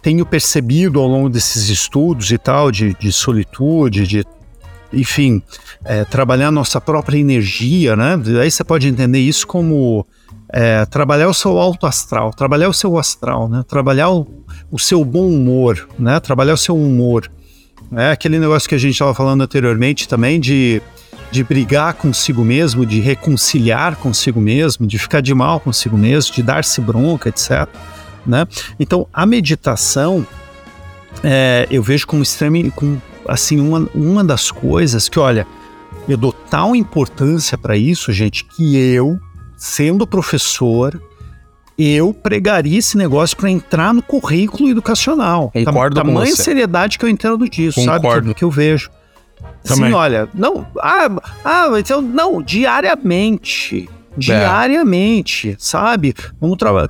tenho 0.03 0.25
percebido 0.25 0.99
ao 0.99 1.07
longo 1.07 1.29
desses 1.29 1.69
estudos 1.69 2.31
e 2.33 2.39
tal, 2.39 2.71
de, 2.73 2.95
de 2.95 3.13
solitude, 3.13 4.07
de 4.07 4.25
enfim, 4.93 5.43
é, 5.85 6.05
trabalhar 6.05 6.51
nossa 6.51 6.81
própria 6.81 7.19
energia, 7.19 7.95
né? 7.95 8.19
Aí 8.41 8.51
você 8.51 8.65
pode 8.65 8.89
entender 8.89 9.19
isso 9.19 9.47
como 9.47 10.07
é, 10.51 10.87
trabalhar 10.87 11.29
o 11.29 11.35
seu 11.35 11.59
alto 11.59 11.87
astral, 11.87 12.31
trabalhar 12.33 12.69
o 12.69 12.75
seu 12.75 12.99
astral, 12.99 13.49
né? 13.49 13.63
Trabalhar 13.69 14.11
o, 14.11 14.27
o 14.71 14.79
seu 14.79 15.05
bom 15.05 15.29
humor, 15.29 15.87
né? 15.99 16.19
Trabalhar 16.21 16.55
o 16.55 16.59
seu 16.59 16.75
humor. 16.75 17.31
É 17.93 18.11
aquele 18.11 18.39
negócio 18.39 18.69
que 18.69 18.75
a 18.75 18.79
gente 18.79 18.93
estava 18.93 19.15
falando 19.15 19.43
anteriormente 19.43 20.07
também 20.07 20.39
de, 20.39 20.83
de 21.31 21.43
brigar 21.43 21.95
consigo 21.95 22.45
mesmo, 22.45 22.85
de 22.85 23.01
reconciliar 23.01 23.97
consigo 23.97 24.41
mesmo, 24.41 24.87
de 24.87 24.99
ficar 24.99 25.21
de 25.21 25.35
mal 25.35 25.59
consigo 25.59 25.97
mesmo, 25.97 26.35
de 26.35 26.43
dar-se 26.43 26.81
bronca, 26.81 27.29
etc. 27.29 27.67
Né? 28.27 28.47
Então, 28.79 29.07
a 29.13 29.25
meditação 29.25 30.27
é, 31.23 31.67
eu 31.71 31.83
vejo 31.83 32.07
como 32.07 32.23
extremo, 32.23 32.71
com 32.73 32.99
assim, 33.27 33.61
uma, 33.61 33.89
uma 33.95 34.23
das 34.23 34.51
coisas 34.51 35.09
que, 35.09 35.19
olha, 35.19 35.47
eu 36.09 36.17
dou 36.17 36.33
tal 36.33 36.75
importância 36.77 37.57
para 37.57 37.77
isso, 37.77 38.13
gente, 38.13 38.45
que 38.45 38.77
eu, 38.77 39.19
sendo 39.57 40.07
professor, 40.07 41.01
eu 41.79 42.13
pregaria 42.13 42.79
esse 42.79 42.97
negócio 42.97 43.37
para 43.37 43.51
entrar 43.51 43.95
no 43.95 44.03
currículo 44.03 44.69
educacional. 44.69 45.53
Concordo 45.65 45.95
Tam, 45.95 46.05
tamanha 46.05 46.35
seriedade 46.35 46.99
que 46.99 47.05
eu 47.05 47.09
entendo 47.09 47.49
disso, 47.49 47.81
Concordo. 47.81 48.09
sabe? 48.09 48.29
Que, 48.29 48.35
que 48.35 48.45
eu 48.45 48.51
vejo. 48.51 48.91
Também. 49.63 49.91
Sim, 49.91 49.95
olha, 49.95 50.29
não, 50.35 50.67
ah, 50.81 51.09
ah, 51.45 51.69
então, 51.79 52.03
não, 52.03 52.43
diariamente, 52.43 53.89
é. 53.89 54.19
diariamente, 54.19 55.51
é. 55.51 55.57
sabe? 55.59 56.13
Vamos 56.41 56.57
trabalhar 56.57 56.89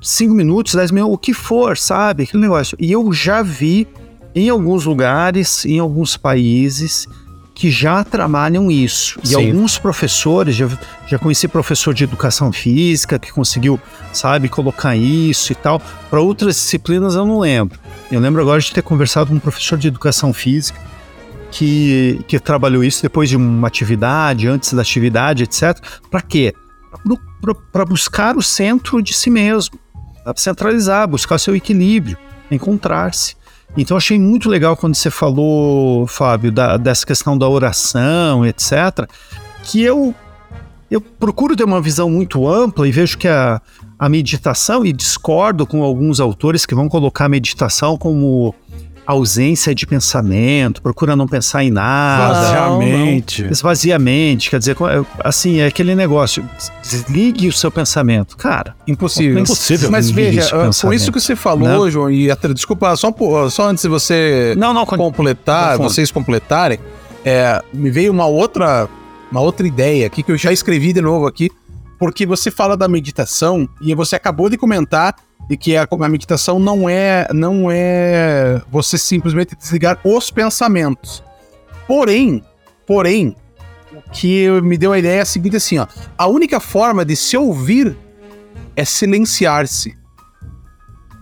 cinco 0.00 0.34
minutos, 0.34 0.74
dez 0.74 0.90
minutos, 0.90 1.14
o 1.14 1.18
que 1.18 1.32
for, 1.34 1.76
sabe? 1.76 2.24
Aquele 2.24 2.42
negócio. 2.42 2.76
E 2.80 2.92
eu 2.92 3.12
já 3.12 3.42
vi 3.42 3.86
em 4.34 4.48
alguns 4.48 4.84
lugares, 4.84 5.64
em 5.64 5.78
alguns 5.78 6.16
países, 6.16 7.06
que 7.58 7.72
já 7.72 8.04
trabalham 8.04 8.70
isso. 8.70 9.18
E 9.20 9.28
Sim. 9.28 9.34
alguns 9.34 9.78
professores, 9.78 10.54
já, 10.54 10.68
já 11.08 11.18
conheci 11.18 11.48
professor 11.48 11.92
de 11.92 12.04
educação 12.04 12.52
física 12.52 13.18
que 13.18 13.32
conseguiu, 13.32 13.80
sabe, 14.12 14.48
colocar 14.48 14.94
isso 14.94 15.50
e 15.50 15.56
tal. 15.56 15.82
Para 16.08 16.20
outras 16.20 16.54
disciplinas 16.54 17.16
eu 17.16 17.26
não 17.26 17.40
lembro. 17.40 17.76
Eu 18.12 18.20
lembro 18.20 18.40
agora 18.40 18.60
de 18.60 18.72
ter 18.72 18.80
conversado 18.80 19.30
com 19.30 19.34
um 19.34 19.40
professor 19.40 19.76
de 19.76 19.88
educação 19.88 20.32
física 20.32 20.78
que, 21.50 22.24
que 22.28 22.38
trabalhou 22.38 22.84
isso 22.84 23.02
depois 23.02 23.28
de 23.28 23.36
uma 23.36 23.66
atividade, 23.66 24.46
antes 24.46 24.72
da 24.72 24.82
atividade, 24.82 25.42
etc. 25.42 25.80
Para 26.08 26.22
quê? 26.22 26.54
Para 27.72 27.84
buscar 27.84 28.36
o 28.36 28.42
centro 28.42 29.02
de 29.02 29.12
si 29.12 29.30
mesmo, 29.30 29.76
para 30.22 30.32
centralizar, 30.36 31.08
buscar 31.08 31.34
o 31.34 31.38
seu 31.40 31.56
equilíbrio, 31.56 32.16
encontrar-se. 32.52 33.34
Então 33.76 33.96
achei 33.96 34.18
muito 34.18 34.48
legal 34.48 34.76
quando 34.76 34.94
você 34.94 35.10
falou, 35.10 36.06
Fábio, 36.06 36.50
da, 36.50 36.76
dessa 36.76 37.06
questão 37.06 37.36
da 37.36 37.48
oração, 37.48 38.44
etc. 38.44 39.08
Que 39.62 39.82
eu 39.82 40.14
eu 40.90 41.00
procuro 41.00 41.54
ter 41.54 41.64
uma 41.64 41.82
visão 41.82 42.08
muito 42.08 42.48
ampla 42.48 42.88
e 42.88 42.90
vejo 42.90 43.18
que 43.18 43.28
a, 43.28 43.60
a 43.98 44.08
meditação, 44.08 44.86
e 44.86 44.92
discordo 44.92 45.66
com 45.66 45.82
alguns 45.82 46.18
autores 46.18 46.64
que 46.64 46.74
vão 46.74 46.88
colocar 46.88 47.26
a 47.26 47.28
meditação 47.28 47.98
como 47.98 48.54
ausência 49.08 49.74
de 49.74 49.86
pensamento, 49.86 50.82
procura 50.82 51.16
não 51.16 51.26
pensar 51.26 51.64
em 51.64 51.70
nada. 51.70 52.44
Esvaziamente. 52.44 53.46
Esvaziamente, 53.50 54.50
quer 54.50 54.58
dizer, 54.58 54.76
assim, 55.24 55.60
é 55.60 55.66
aquele 55.66 55.94
negócio, 55.94 56.46
desligue 56.82 57.48
o 57.48 57.52
seu 57.52 57.70
pensamento. 57.70 58.36
Cara, 58.36 58.76
impossível. 58.86 59.38
Impossível. 59.38 59.90
Mas 59.90 60.10
veja, 60.10 60.50
com 60.82 60.92
isso 60.92 61.10
que 61.10 61.18
você 61.18 61.34
falou, 61.34 61.66
não. 61.66 61.90
João, 61.90 62.10
e 62.10 62.30
até, 62.30 62.52
desculpa, 62.52 62.94
só, 62.96 63.10
só 63.48 63.70
antes 63.70 63.82
de 63.82 63.88
você 63.88 64.54
não, 64.58 64.74
não, 64.74 64.84
completar, 64.84 65.78
vocês 65.78 66.10
completarem, 66.10 66.78
é, 67.24 67.62
me 67.72 67.90
veio 67.90 68.12
uma 68.12 68.26
outra, 68.26 68.86
uma 69.32 69.40
outra 69.40 69.66
ideia 69.66 70.06
aqui 70.06 70.22
que 70.22 70.32
eu 70.32 70.36
já 70.36 70.52
escrevi 70.52 70.92
de 70.92 71.00
novo 71.00 71.26
aqui, 71.26 71.50
porque 71.98 72.26
você 72.26 72.50
fala 72.50 72.76
da 72.76 72.86
meditação 72.86 73.66
e 73.80 73.94
você 73.94 74.16
acabou 74.16 74.50
de 74.50 74.58
comentar 74.58 75.14
e 75.48 75.56
que 75.56 75.76
a, 75.76 75.88
a 75.88 76.08
meditação 76.08 76.58
não 76.58 76.88
é 76.88 77.26
não 77.32 77.70
é 77.70 78.60
você 78.70 78.98
simplesmente 78.98 79.56
desligar 79.56 79.98
os 80.04 80.30
pensamentos. 80.30 81.22
Porém, 81.86 82.44
porém, 82.86 83.34
o 83.92 84.10
que 84.10 84.48
me 84.60 84.76
deu 84.76 84.92
a 84.92 84.98
ideia 84.98 85.18
é 85.18 85.22
a 85.22 85.24
seguinte 85.24 85.56
assim, 85.56 85.78
ó, 85.78 85.86
a 86.16 86.26
única 86.26 86.60
forma 86.60 87.04
de 87.04 87.16
se 87.16 87.36
ouvir 87.36 87.96
é 88.76 88.84
silenciar-se. 88.84 89.96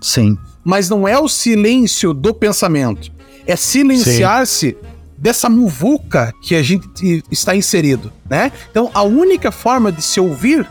Sim. 0.01 0.37
Mas 0.65 0.91
não 0.91 1.07
é 1.07 1.19
o 1.19 1.29
silêncio 1.29 2.13
do 2.13 2.35
pensamento, 2.35 3.13
é 3.47 3.55
silenciar-se 3.55 4.77
dessa 5.17 5.49
muvuca 5.49 6.33
que 6.43 6.55
a 6.55 6.63
gente 6.63 7.25
está 7.31 7.57
inserido, 7.57 8.13
né? 8.29 8.53
Então, 8.71 8.91
a 8.93 9.03
única 9.03 9.51
forma 9.51 9.91
de 9.91 10.03
se 10.03 10.21
ouvir 10.21 10.69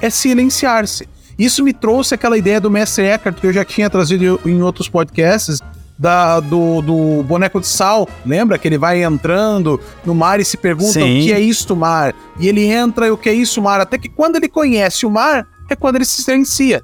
é 0.00 0.10
silenciar-se. 0.10 1.08
Isso 1.38 1.62
me 1.62 1.72
trouxe 1.72 2.14
aquela 2.14 2.38
ideia 2.38 2.60
do 2.60 2.70
Mestre 2.70 3.04
Eckhart 3.04 3.38
que 3.38 3.46
eu 3.46 3.52
já 3.52 3.64
tinha 3.64 3.90
trazido 3.90 4.40
em 4.44 4.62
outros 4.62 4.88
podcasts, 4.88 5.60
da, 5.98 6.40
do, 6.40 6.82
do, 6.82 7.22
boneco 7.22 7.60
de 7.60 7.66
sal, 7.66 8.08
lembra? 8.24 8.58
Que 8.58 8.68
ele 8.68 8.78
vai 8.78 9.02
entrando 9.02 9.80
no 10.04 10.14
mar 10.14 10.40
e 10.40 10.44
se 10.44 10.56
pergunta 10.56 10.92
Sim. 10.92 11.20
o 11.20 11.22
que 11.22 11.32
é 11.32 11.40
isto 11.40 11.74
mar. 11.74 12.14
E 12.38 12.48
ele 12.48 12.66
entra 12.66 13.06
e 13.06 13.10
o 13.10 13.16
que 13.16 13.28
é 13.28 13.32
isso 13.32 13.62
mar. 13.62 13.80
Até 13.80 13.96
que 13.96 14.08
quando 14.08 14.36
ele 14.36 14.48
conhece 14.48 15.06
o 15.06 15.10
mar, 15.10 15.46
é 15.70 15.76
quando 15.76 15.96
ele 15.96 16.04
se 16.04 16.22
silencia. 16.22 16.82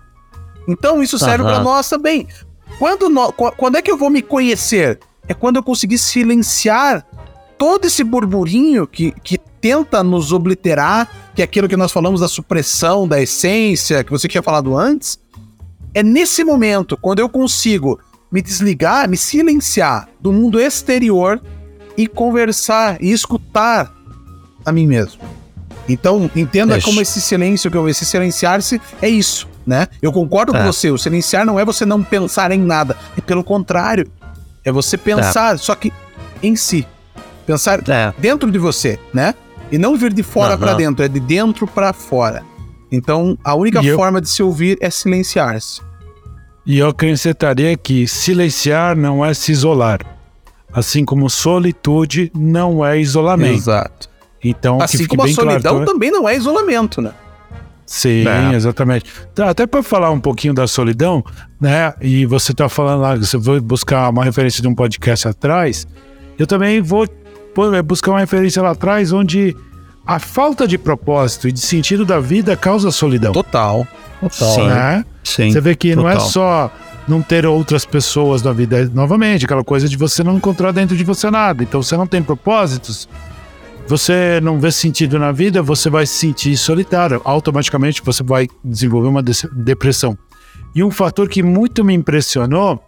Então 0.66 1.02
isso 1.02 1.18
serve 1.18 1.44
uhum. 1.44 1.50
para 1.50 1.60
nós 1.60 1.88
também. 1.88 2.26
Quando, 2.78 3.08
no, 3.08 3.32
quando 3.32 3.76
é 3.76 3.82
que 3.82 3.90
eu 3.90 3.98
vou 3.98 4.08
me 4.08 4.22
conhecer? 4.22 4.98
É 5.28 5.34
quando 5.34 5.56
eu 5.56 5.62
conseguir 5.62 5.98
silenciar 5.98 7.04
todo 7.62 7.84
esse 7.84 8.02
burburinho 8.02 8.88
que, 8.88 9.12
que 9.22 9.38
tenta 9.38 10.02
nos 10.02 10.32
obliterar, 10.32 11.08
que 11.32 11.42
é 11.42 11.44
aquilo 11.44 11.68
que 11.68 11.76
nós 11.76 11.92
falamos 11.92 12.20
da 12.20 12.26
supressão 12.26 13.06
da 13.06 13.22
essência, 13.22 14.02
que 14.02 14.10
você 14.10 14.26
tinha 14.26 14.42
falado 14.42 14.76
antes, 14.76 15.16
é 15.94 16.02
nesse 16.02 16.42
momento, 16.42 16.96
quando 16.96 17.20
eu 17.20 17.28
consigo 17.28 18.00
me 18.32 18.42
desligar, 18.42 19.08
me 19.08 19.16
silenciar 19.16 20.08
do 20.20 20.32
mundo 20.32 20.60
exterior 20.60 21.40
e 21.96 22.08
conversar 22.08 23.00
e 23.00 23.12
escutar 23.12 23.94
a 24.66 24.72
mim 24.72 24.88
mesmo. 24.88 25.22
Então, 25.88 26.28
entenda 26.34 26.80
como 26.82 27.00
esse 27.00 27.20
silêncio, 27.20 27.70
que 27.70 27.78
esse 27.88 28.04
silenciar-se 28.04 28.80
é 29.00 29.08
isso, 29.08 29.48
né? 29.64 29.86
Eu 30.02 30.10
concordo 30.10 30.52
é. 30.52 30.58
com 30.58 30.66
você, 30.66 30.90
o 30.90 30.98
silenciar 30.98 31.46
não 31.46 31.60
é 31.60 31.64
você 31.64 31.86
não 31.86 32.02
pensar 32.02 32.50
em 32.50 32.58
nada, 32.58 32.98
é 33.16 33.20
pelo 33.20 33.44
contrário, 33.44 34.10
é 34.64 34.72
você 34.72 34.98
pensar, 34.98 35.54
é. 35.54 35.58
só 35.58 35.76
que 35.76 35.92
em 36.42 36.56
si. 36.56 36.84
Pensar 37.46 37.80
é. 37.88 38.12
dentro 38.18 38.50
de 38.50 38.58
você, 38.58 38.98
né? 39.12 39.34
E 39.70 39.78
não 39.78 39.96
vir 39.96 40.12
de 40.12 40.22
fora 40.22 40.54
uhum. 40.54 40.60
para 40.60 40.74
dentro, 40.74 41.04
é 41.04 41.08
de 41.08 41.18
dentro 41.18 41.66
para 41.66 41.92
fora. 41.92 42.42
Então, 42.90 43.38
a 43.42 43.54
única 43.54 43.82
e 43.82 43.94
forma 43.94 44.18
eu... 44.18 44.22
de 44.22 44.28
se 44.28 44.42
ouvir 44.42 44.76
é 44.80 44.90
silenciar-se. 44.90 45.80
E 46.64 46.78
eu 46.78 46.88
acrescentaria 46.88 47.76
que 47.76 48.06
silenciar 48.06 48.94
não 48.94 49.24
é 49.24 49.32
se 49.34 49.50
isolar. 49.50 50.00
Assim 50.72 51.04
como 51.04 51.28
solitude 51.28 52.30
não 52.34 52.84
é 52.84 53.00
isolamento. 53.00 53.54
Exato. 53.54 54.10
Então, 54.44 54.80
assim 54.80 55.06
como 55.06 55.22
a 55.22 55.28
solidão 55.28 55.76
claro, 55.76 55.86
também 55.86 56.10
não 56.10 56.28
é 56.28 56.36
isolamento, 56.36 57.00
né? 57.00 57.12
Sim, 57.86 58.24
é. 58.26 58.54
exatamente. 58.54 59.04
Tá, 59.34 59.50
até 59.50 59.66
para 59.66 59.82
falar 59.82 60.10
um 60.10 60.20
pouquinho 60.20 60.54
da 60.54 60.66
solidão, 60.66 61.24
né? 61.60 61.94
E 62.00 62.24
você 62.26 62.54
tá 62.54 62.68
falando 62.68 63.00
lá, 63.00 63.16
você 63.16 63.36
vai 63.36 63.60
buscar 63.60 64.08
uma 64.08 64.24
referência 64.24 64.62
de 64.62 64.68
um 64.68 64.74
podcast 64.74 65.28
atrás. 65.28 65.86
Eu 66.38 66.46
também 66.46 66.80
vou 66.80 67.04
é 67.04 67.08
buscar 67.84 68.12
uma 68.12 68.20
referência 68.20 68.62
lá 68.62 68.70
atrás 68.70 69.12
onde 69.12 69.56
a 70.06 70.18
falta 70.18 70.66
de 70.66 70.76
propósito 70.76 71.48
e 71.48 71.52
de 71.52 71.60
sentido 71.60 72.04
da 72.04 72.18
vida 72.18 72.56
causa 72.56 72.90
solidão. 72.90 73.32
Total. 73.32 73.86
Total. 74.20 74.54
Sim. 74.54 74.66
Né? 74.66 75.04
Sim 75.22 75.52
você 75.52 75.60
vê 75.60 75.74
que 75.74 75.90
total. 75.90 76.04
não 76.04 76.10
é 76.10 76.20
só 76.20 76.70
não 77.06 77.22
ter 77.22 77.46
outras 77.46 77.84
pessoas 77.84 78.42
na 78.42 78.52
vida, 78.52 78.90
novamente, 78.94 79.44
aquela 79.44 79.64
coisa 79.64 79.88
de 79.88 79.96
você 79.96 80.22
não 80.22 80.36
encontrar 80.36 80.72
dentro 80.72 80.96
de 80.96 81.04
você 81.04 81.30
nada. 81.30 81.62
Então, 81.62 81.82
você 81.82 81.96
não 81.96 82.06
tem 82.06 82.22
propósitos, 82.22 83.08
você 83.86 84.40
não 84.42 84.60
vê 84.60 84.70
sentido 84.70 85.18
na 85.18 85.32
vida, 85.32 85.62
você 85.62 85.90
vai 85.90 86.06
se 86.06 86.14
sentir 86.14 86.56
solitário. 86.56 87.20
Automaticamente, 87.24 88.02
você 88.04 88.22
vai 88.22 88.48
desenvolver 88.64 89.08
uma 89.08 89.22
depressão. 89.22 90.16
E 90.74 90.82
um 90.82 90.90
fator 90.90 91.28
que 91.28 91.42
muito 91.42 91.84
me 91.84 91.92
impressionou, 91.92 92.82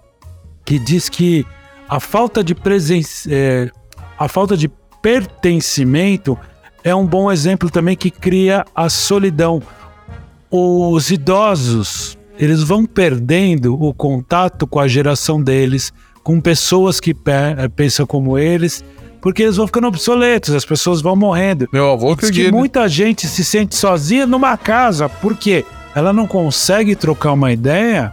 que 0.64 0.78
diz 0.78 1.08
que 1.08 1.44
a 1.88 2.00
falta 2.00 2.42
de 2.42 2.54
presença, 2.54 3.28
é, 3.30 3.70
a 4.18 4.28
falta 4.28 4.56
de 4.56 4.70
pertencimento 5.02 6.38
é 6.82 6.94
um 6.94 7.06
bom 7.06 7.30
exemplo 7.32 7.70
também 7.70 7.96
que 7.96 8.10
cria 8.10 8.64
a 8.74 8.88
solidão. 8.88 9.62
Os 10.50 11.10
idosos, 11.10 12.16
eles 12.38 12.62
vão 12.62 12.84
perdendo 12.84 13.74
o 13.80 13.92
contato 13.92 14.66
com 14.66 14.78
a 14.78 14.86
geração 14.86 15.42
deles, 15.42 15.92
com 16.22 16.40
pessoas 16.40 17.00
que 17.00 17.10
eh, 17.10 17.68
pensam 17.68 18.06
como 18.06 18.38
eles, 18.38 18.84
porque 19.20 19.42
eles 19.42 19.56
vão 19.56 19.66
ficando 19.66 19.88
obsoletos, 19.88 20.54
as 20.54 20.64
pessoas 20.64 21.00
vão 21.00 21.16
morrendo. 21.16 21.68
Meu 21.72 21.92
avô 21.92 22.14
Diz 22.14 22.30
que 22.30 22.52
muita 22.52 22.86
gente 22.88 23.26
se 23.26 23.44
sente 23.44 23.74
sozinha 23.74 24.26
numa 24.26 24.56
casa, 24.56 25.08
porque 25.08 25.64
ela 25.94 26.12
não 26.12 26.26
consegue 26.26 26.94
trocar 26.94 27.32
uma 27.32 27.50
ideia 27.50 28.12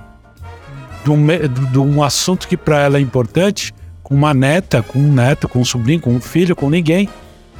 de 1.04 1.12
um, 1.12 1.28
de 1.72 1.80
um 1.80 2.04
assunto 2.04 2.47
que 2.47 2.56
para 2.56 2.80
ela 2.82 2.97
é 2.97 3.02
importante 3.02 3.74
com 4.12 4.16
uma 4.16 4.34
neta, 4.34 4.84
com 4.84 4.99
um 4.99 5.14
neto, 5.14 5.47
com 5.47 5.59
um 5.59 5.64
sobrinho, 5.64 6.01
com 6.01 6.14
um 6.14 6.20
filho, 6.20 6.53
com 6.53 6.70
ninguém. 6.70 7.07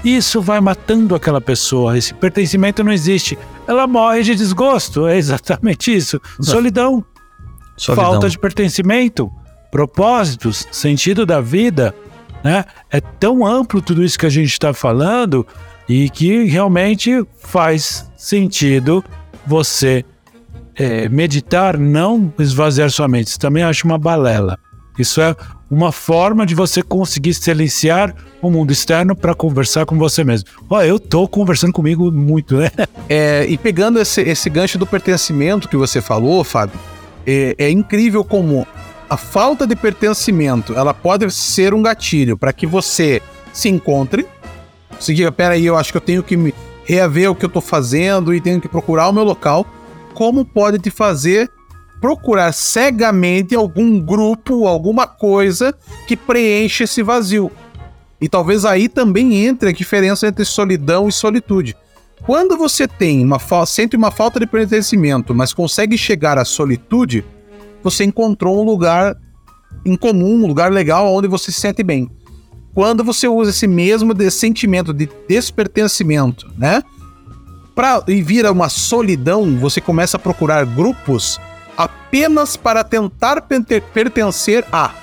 Isso 0.04 0.42
vai 0.42 0.60
matando 0.60 1.16
aquela 1.16 1.40
pessoa. 1.40 1.98
Esse 1.98 2.14
pertencimento 2.14 2.84
não 2.84 2.92
existe. 2.92 3.40
Ela 3.66 3.88
morre 3.88 4.22
de 4.22 4.36
desgosto. 4.36 5.08
É 5.08 5.16
exatamente 5.18 5.96
isso. 5.96 6.20
Solidão. 6.42 7.06
Solidão. 7.78 8.04
Falta 8.04 8.30
de 8.30 8.38
pertencimento. 8.38 9.32
Propósitos. 9.72 10.68
Sentido 10.74 11.26
da 11.26 11.40
vida. 11.40 11.96
Né? 12.44 12.66
É 12.90 13.00
tão 13.00 13.46
amplo 13.46 13.82
tudo 13.82 14.04
isso 14.04 14.20
que 14.20 14.26
a 14.26 14.30
gente 14.30 14.52
está 14.52 14.74
falando 14.74 15.48
e 15.88 16.10
que 16.10 16.44
realmente 16.44 17.26
faz 17.38 18.12
sentido 18.18 19.02
você 19.48 20.04
é, 20.76 21.08
meditar, 21.08 21.78
não 21.78 22.34
esvaziar 22.38 22.90
sua 22.90 23.08
mente. 23.08 23.28
Isso 23.28 23.40
também 23.40 23.64
acho 23.64 23.88
uma 23.88 23.98
balela. 23.98 24.60
Isso 25.00 25.22
é 25.22 25.34
uma 25.72 25.94
forma 25.94 26.46
de 26.46 26.54
você 26.54 26.84
conseguir 26.84 27.34
silenciar 27.34 28.14
o 28.42 28.52
mundo 28.52 28.74
externo 28.74 29.16
para 29.16 29.34
conversar 29.34 29.86
com 29.86 29.98
você 29.98 30.22
mesmo. 30.22 30.50
Ó, 30.70 30.82
eu 30.82 31.00
tô 31.00 31.26
conversando 31.30 31.72
comigo 31.72 32.12
muito, 32.12 32.58
né? 32.58 32.70
É, 33.08 33.46
e 33.46 33.58
pegando 33.58 34.00
esse, 34.00 34.22
esse 34.22 34.50
gancho 34.50 34.78
do 34.78 34.86
pertencimento 34.86 35.70
que 35.70 35.78
você 35.78 36.02
falou, 36.02 36.44
Fábio, 36.44 36.78
é, 37.26 37.56
é 37.58 37.70
incrível 37.70 38.24
como 38.24 38.68
a 39.10 39.16
falta 39.16 39.66
de 39.66 39.76
pertencimento 39.76 40.74
ela 40.74 40.94
pode 40.94 41.30
ser 41.32 41.74
um 41.74 41.82
gatilho 41.82 42.38
para 42.38 42.52
que 42.52 42.68
você 42.68 43.22
se 43.54 43.70
encontre. 43.70 44.26
Se 45.00 45.14
diga, 45.14 45.32
peraí, 45.32 45.66
eu 45.66 45.78
acho 45.78 45.92
que 45.92 45.98
eu 45.98 46.02
tenho 46.02 46.22
que 46.22 46.36
me 46.36 46.54
reaver 46.84 47.32
o 47.32 47.36
que 47.36 47.46
eu 47.46 47.50
tô 47.50 47.62
fazendo 47.62 48.34
e 48.34 48.42
tenho 48.42 48.60
que 48.60 48.68
procurar 48.68 49.08
o 49.08 49.14
meu 49.14 49.24
local. 49.24 49.66
Como 50.14 50.44
pode 50.44 50.80
te 50.80 50.90
fazer 50.90 51.50
procurar 52.02 52.52
cegamente 52.52 53.56
algum 53.56 54.00
grupo, 54.00 54.66
alguma 54.66 55.06
coisa 55.06 55.74
que 56.08 56.18
preenche 56.18 56.86
esse 56.86 57.04
vazio. 57.04 57.52
E 58.20 58.28
talvez 58.28 58.66
aí 58.66 58.90
também 58.90 59.46
entre 59.46 59.70
a 59.70 59.72
diferença 59.72 60.28
entre 60.28 60.44
solidão 60.44 61.08
e 61.08 61.12
solitude. 61.12 61.78
Quando 62.24 62.58
você 62.58 62.88
tem 62.88 63.24
uma 63.24 63.40
sente 63.66 63.96
uma 63.96 64.12
falta 64.12 64.40
de 64.40 64.48
pertencimento, 64.48 65.34
mas 65.34 65.54
consegue 65.54 65.98
chegar 65.98 66.38
à 66.38 66.46
solitude, 66.46 67.24
você 67.84 68.04
encontrou 68.04 68.62
um 68.62 68.66
lugar 68.66 69.16
em 69.86 69.96
comum, 69.96 70.44
um 70.44 70.48
lugar 70.48 70.72
legal 70.72 71.12
onde 71.14 71.28
você 71.28 71.52
se 71.52 71.62
sente 71.62 71.84
bem. 71.84 72.10
Quando 72.74 73.04
você 73.04 73.28
usa 73.28 73.52
esse 73.52 73.68
mesmo 73.68 74.14
de 74.14 74.30
sentimento 74.32 74.94
de 74.94 75.10
despertencimento, 75.28 76.52
né? 76.58 76.84
Pra, 77.76 78.04
e 78.08 78.22
vira 78.22 78.52
uma 78.52 78.70
solidão, 78.70 79.58
você 79.58 79.82
começa 79.82 80.18
a 80.18 80.20
procurar 80.20 80.66
grupos 80.66 81.40
apenas 82.12 82.58
para 82.58 82.84
tentar 82.84 83.42
pertencer 83.94 84.66
a. 84.70 84.94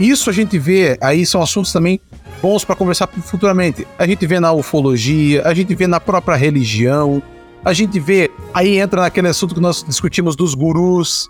Isso 0.00 0.30
a 0.30 0.32
gente 0.32 0.58
vê, 0.58 0.96
aí 1.02 1.26
são 1.26 1.42
assuntos 1.42 1.70
também 1.70 2.00
bons 2.40 2.64
para 2.64 2.74
conversar 2.74 3.06
futuramente. 3.06 3.86
A 3.98 4.06
gente 4.06 4.26
vê 4.26 4.40
na 4.40 4.50
ufologia, 4.50 5.46
a 5.46 5.52
gente 5.52 5.74
vê 5.74 5.86
na 5.86 6.00
própria 6.00 6.34
religião, 6.34 7.22
a 7.62 7.74
gente 7.74 8.00
vê, 8.00 8.30
aí 8.54 8.78
entra 8.78 9.02
naquele 9.02 9.28
assunto 9.28 9.54
que 9.54 9.60
nós 9.60 9.84
discutimos 9.86 10.34
dos 10.34 10.54
gurus. 10.54 11.28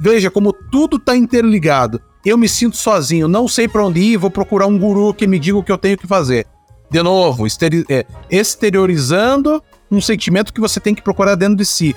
Veja 0.00 0.28
como 0.28 0.52
tudo 0.52 0.96
está 0.96 1.16
interligado. 1.16 2.00
eu 2.26 2.36
me 2.36 2.48
sinto 2.48 2.76
sozinho, 2.76 3.28
não 3.28 3.46
sei 3.46 3.68
para 3.68 3.86
onde 3.86 4.00
ir, 4.00 4.16
vou 4.16 4.30
procurar 4.30 4.66
um 4.66 4.76
guru 4.76 5.14
que 5.14 5.26
me 5.26 5.38
diga 5.38 5.58
o 5.58 5.62
que 5.62 5.70
eu 5.70 5.78
tenho 5.78 5.96
que 5.96 6.06
fazer. 6.08 6.46
De 6.90 7.00
novo, 7.00 7.46
é, 7.88 8.04
exteriorizando 8.28 9.62
um 9.88 10.00
sentimento 10.00 10.52
que 10.52 10.60
você 10.60 10.80
tem 10.80 10.94
que 10.94 11.02
procurar 11.02 11.36
dentro 11.36 11.56
de 11.56 11.64
si. 11.64 11.94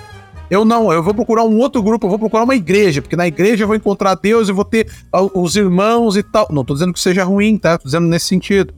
Eu 0.50 0.64
não, 0.64 0.92
eu 0.92 1.02
vou 1.02 1.14
procurar 1.14 1.44
um 1.44 1.58
outro 1.58 1.82
grupo, 1.82 2.06
eu 2.06 2.10
vou 2.10 2.20
procurar 2.20 2.44
uma 2.44 2.56
igreja, 2.56 3.02
porque 3.02 3.16
na 3.16 3.28
igreja 3.28 3.64
eu 3.64 3.68
vou 3.68 3.76
encontrar 3.76 4.16
Deus 4.16 4.48
e 4.48 4.52
vou 4.52 4.66
ter 4.66 4.88
os 5.34 5.56
irmãos 5.56 6.16
e 6.16 6.24
tal. 6.24 6.48
Não 6.52 6.64
tô 6.64 6.74
dizendo 6.74 6.94
que 6.94 7.00
seja 7.00 7.24
ruim, 7.24 7.58
tá? 7.58 7.78
Tô 7.78 7.86
dizendo 7.86 8.08
nesse 8.08 8.28
sentido. 8.28 8.74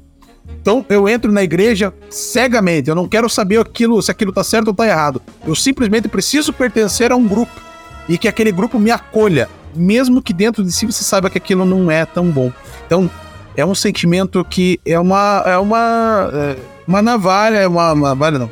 Então 0.62 0.86
eu 0.90 1.08
entro 1.10 1.32
na 1.32 1.44
igreja 1.44 1.94
cegamente, 2.10 2.90
eu 2.90 2.96
não 2.96 3.08
quero 3.08 3.30
saber 3.30 3.60
aquilo, 3.60 4.02
se 4.02 4.12
aquilo 4.12 4.32
tá 4.32 4.44
certo 4.44 4.70
ou 4.70 4.74
tá 4.74 4.88
errado. 4.88 5.22
Eu 5.46 5.56
simplesmente 5.56 6.08
preciso 6.08 6.54
pertencer 6.54 7.12
a 7.12 7.16
um 7.16 7.28
grupo 7.28 7.52
e 8.08 8.18
que 8.18 8.28
aquele 8.28 8.52
grupo 8.52 8.80
me 8.80 8.90
acolha, 8.90 9.50
mesmo 9.76 10.22
que 10.22 10.34
dentro 10.34 10.64
de 10.64 10.72
si 10.72 10.86
você 10.86 11.04
saiba 11.04 11.30
que 11.30 11.38
aquilo 11.38 11.66
não 11.66 11.92
é 11.92 12.06
tão 12.06 12.30
bom. 12.30 12.52
Então 12.86 13.10
é 13.56 13.66
um 13.66 13.76
sentimento 13.76 14.44
que 14.46 14.80
é 14.86 15.00
uma 15.00 15.44
é 15.46 15.58
uma 15.58 16.30
é 16.34 16.58
uma 16.88 17.02
navalha, 17.02 17.58
é 17.58 17.68
uma, 17.68 17.92
uma 17.92 18.10
navalha 18.10 18.40
não? 18.40 18.50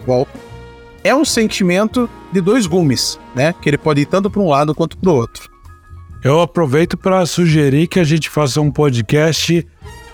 É 1.06 1.14
um 1.14 1.24
sentimento 1.24 2.10
de 2.32 2.42
dois 2.42 2.66
gumes, 2.66 3.20
né? 3.36 3.54
Que 3.62 3.70
ele 3.70 3.78
pode 3.78 4.02
ir 4.02 4.08
tanto 4.08 4.28
para 4.28 4.42
um 4.42 4.50
lado 4.50 4.74
quanto 4.74 4.98
para 4.98 5.12
o 5.12 5.14
outro. 5.14 5.48
Eu 6.24 6.42
aproveito 6.42 6.98
para 6.98 7.24
sugerir 7.28 7.86
que 7.86 8.00
a 8.00 8.04
gente 8.04 8.28
faça 8.28 8.60
um 8.60 8.72
podcast 8.72 9.68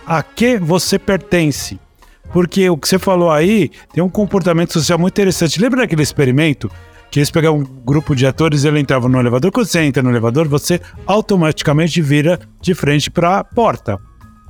a 0.06 0.22
que 0.22 0.58
você 0.58 1.00
pertence. 1.00 1.80
Porque 2.34 2.70
o 2.70 2.76
que 2.76 2.89
você 2.89 3.00
falou 3.00 3.32
aí 3.32 3.72
tem 3.94 4.04
um 4.04 4.10
comportamento 4.10 4.74
social 4.74 5.00
muito 5.00 5.14
interessante. 5.14 5.62
Lembra 5.62 5.80
daquele 5.80 6.04
experimento 6.04 6.70
que 7.10 7.20
eles 7.20 7.32
pegavam 7.32 7.60
um 7.60 7.64
grupo 7.64 8.14
de 8.14 8.28
atores 8.28 8.66
e 8.66 8.68
ele 8.68 8.82
entrava 8.82 9.08
no 9.08 9.18
elevador. 9.18 9.50
Quando 9.50 9.68
você 9.68 9.80
entra 9.84 10.04
no 10.04 10.10
elevador, 10.10 10.46
você 10.50 10.82
automaticamente 11.08 12.02
vira 12.02 12.38
de 12.60 12.76
frente 12.76 13.10
para 13.10 13.38
a 13.39 13.44
porta. 13.46 13.98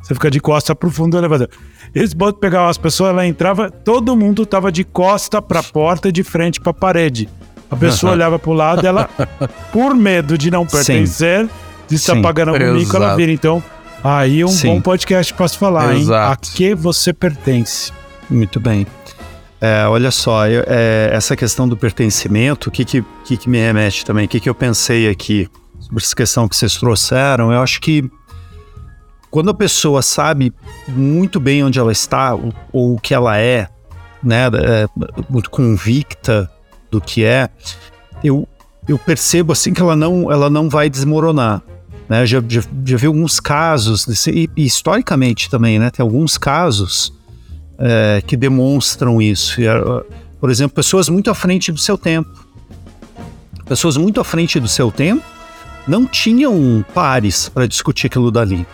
Você 0.01 0.13
fica 0.13 0.31
de 0.31 0.39
costa 0.39 0.75
pro 0.75 0.89
fundo 0.89 1.11
do 1.11 1.17
elevador. 1.17 1.49
Eles 1.93 2.15
pegavam 2.39 2.69
as 2.69 2.77
pessoas, 2.77 3.11
ela 3.11 3.25
entrava, 3.25 3.69
todo 3.69 4.15
mundo 4.15 4.45
tava 4.45 4.71
de 4.71 4.83
costa 4.83 5.41
para 5.41 5.59
a 5.59 5.63
porta 5.63 6.09
e 6.09 6.11
de 6.11 6.23
frente 6.23 6.59
para 6.59 6.71
a 6.71 6.73
parede. 6.73 7.29
A 7.69 7.75
pessoa 7.75 8.11
olhava 8.11 8.37
para 8.37 8.51
o 8.51 8.53
lado, 8.53 8.85
ela, 8.85 9.09
por 9.71 9.95
medo 9.95 10.37
de 10.37 10.51
não 10.51 10.65
pertencer, 10.65 11.45
Sim. 11.45 11.49
de 11.87 11.95
estar 11.95 12.21
pagando 12.21 12.51
um 12.51 12.73
mico, 12.73 12.95
ela 12.95 13.15
vira. 13.15 13.31
Então, 13.31 13.63
aí 14.03 14.43
um 14.43 14.49
Sim. 14.49 14.75
bom 14.75 14.81
podcast 14.81 15.33
para 15.33 15.47
se 15.47 15.57
falar, 15.57 15.95
Exato. 15.95 16.47
hein? 16.49 16.53
A 16.53 16.57
que 16.57 16.75
você 16.75 17.13
pertence. 17.13 17.91
Muito 18.29 18.59
bem. 18.59 18.85
É, 19.61 19.85
olha 19.87 20.09
só, 20.09 20.47
eu, 20.47 20.63
é, 20.67 21.11
essa 21.13 21.35
questão 21.35 21.69
do 21.69 21.77
pertencimento, 21.77 22.69
o 22.69 22.71
que, 22.71 22.83
que, 22.83 23.05
que, 23.23 23.37
que 23.37 23.49
me 23.49 23.59
remete 23.59 24.03
também? 24.03 24.25
O 24.25 24.27
que, 24.27 24.39
que 24.39 24.49
eu 24.49 24.55
pensei 24.55 25.07
aqui 25.07 25.47
sobre 25.79 26.03
essa 26.03 26.15
questão 26.15 26.47
que 26.49 26.55
vocês 26.55 26.75
trouxeram? 26.75 27.53
Eu 27.53 27.61
acho 27.61 27.79
que 27.79 28.09
quando 29.31 29.49
a 29.49 29.53
pessoa 29.53 30.01
sabe 30.01 30.53
muito 30.87 31.39
bem 31.39 31.63
onde 31.63 31.79
ela 31.79 31.91
está 31.91 32.35
ou, 32.35 32.53
ou 32.71 32.95
o 32.95 32.99
que 32.99 33.13
ela 33.13 33.37
é, 33.37 33.69
né, 34.21 34.47
é, 34.47 34.87
muito 35.29 35.49
convicta 35.49 36.51
do 36.91 36.99
que 36.99 37.23
é, 37.23 37.49
eu, 38.21 38.47
eu 38.87 38.99
percebo 38.99 39.53
assim 39.53 39.73
que 39.73 39.81
ela 39.81 39.95
não, 39.95 40.29
ela 40.29 40.49
não 40.49 40.69
vai 40.69 40.89
desmoronar. 40.89 41.63
Né? 42.09 42.25
Já, 42.25 42.43
já, 42.45 42.61
já 42.85 42.97
vi 42.97 43.07
alguns 43.07 43.39
casos, 43.39 44.05
e, 44.27 44.49
e, 44.55 44.65
historicamente 44.65 45.49
também, 45.49 45.79
né? 45.79 45.89
Tem 45.89 46.03
alguns 46.03 46.37
casos 46.37 47.13
é, 47.79 48.21
que 48.27 48.35
demonstram 48.35 49.21
isso. 49.21 49.61
E, 49.61 49.65
por 50.39 50.49
exemplo, 50.49 50.75
pessoas 50.75 51.07
muito 51.07 51.31
à 51.31 51.33
frente 51.33 51.71
do 51.71 51.79
seu 51.79 51.97
tempo. 51.97 52.45
Pessoas 53.65 53.95
muito 53.95 54.19
à 54.19 54.25
frente 54.25 54.59
do 54.59 54.67
seu 54.67 54.91
tempo 54.91 55.23
não 55.87 56.05
tinham 56.05 56.83
pares 56.93 57.47
para 57.47 57.65
discutir 57.65 58.07
aquilo 58.07 58.29
dali. 58.29 58.67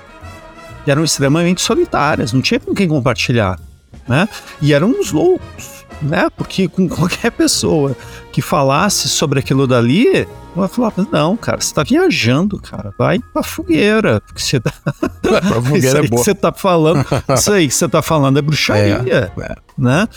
Eram 0.88 1.04
extremamente 1.04 1.62
solitárias, 1.62 2.34
não 2.34 2.42
tinha 2.42 2.60
com 2.60 2.74
quem 2.74 2.88
compartilhar. 2.88 3.60
Né? 4.08 4.28
E 4.62 4.74
eram 4.74 4.90
uns 4.90 5.12
loucos 5.12 5.78
né? 6.02 6.30
Porque 6.36 6.68
com 6.68 6.88
qualquer 6.90 7.32
pessoa 7.32 7.96
que 8.32 8.42
falasse 8.42 9.10
sobre 9.10 9.40
aquilo 9.40 9.66
dali, 9.66 10.28
vai 10.56 10.68
falar, 10.68 10.94
não, 11.12 11.36
cara, 11.36 11.60
você 11.60 11.74
tá 11.74 11.84
viajando, 11.84 12.60
cara, 12.60 12.94
vai 12.98 13.20
pra 13.34 13.42
fogueira, 13.42 14.22
porque 14.22 14.42
você 14.42 14.60
tá... 14.60 14.72
pra 15.22 15.62
fogueira 15.62 16.00
é 16.06 16.08
boa. 16.08 16.24
você 16.24 16.36
tá 16.36 16.52
falando, 16.52 17.06
isso 17.36 17.52
aí 17.52 17.68
que 17.68 17.74
você 17.74 17.88
tá 17.88 18.02
falando 18.02 18.38
é 18.38 18.42
bruxaria, 18.42 19.02
é, 19.08 19.42
é. 19.42 19.56
né? 19.78 20.08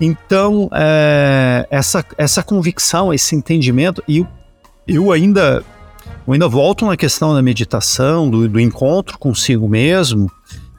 Então, 0.00 0.68
é, 0.72 1.66
essa, 1.70 2.04
essa 2.18 2.42
convicção, 2.42 3.14
esse 3.14 3.36
entendimento, 3.36 4.02
e 4.08 4.26
eu 4.88 5.12
ainda 5.12 5.64
eu 6.26 6.32
ainda 6.32 6.48
volto 6.48 6.86
na 6.86 6.96
questão 6.96 7.34
da 7.34 7.42
meditação, 7.42 8.30
do, 8.30 8.48
do 8.48 8.60
encontro 8.60 9.18
consigo 9.18 9.68
mesmo, 9.68 10.30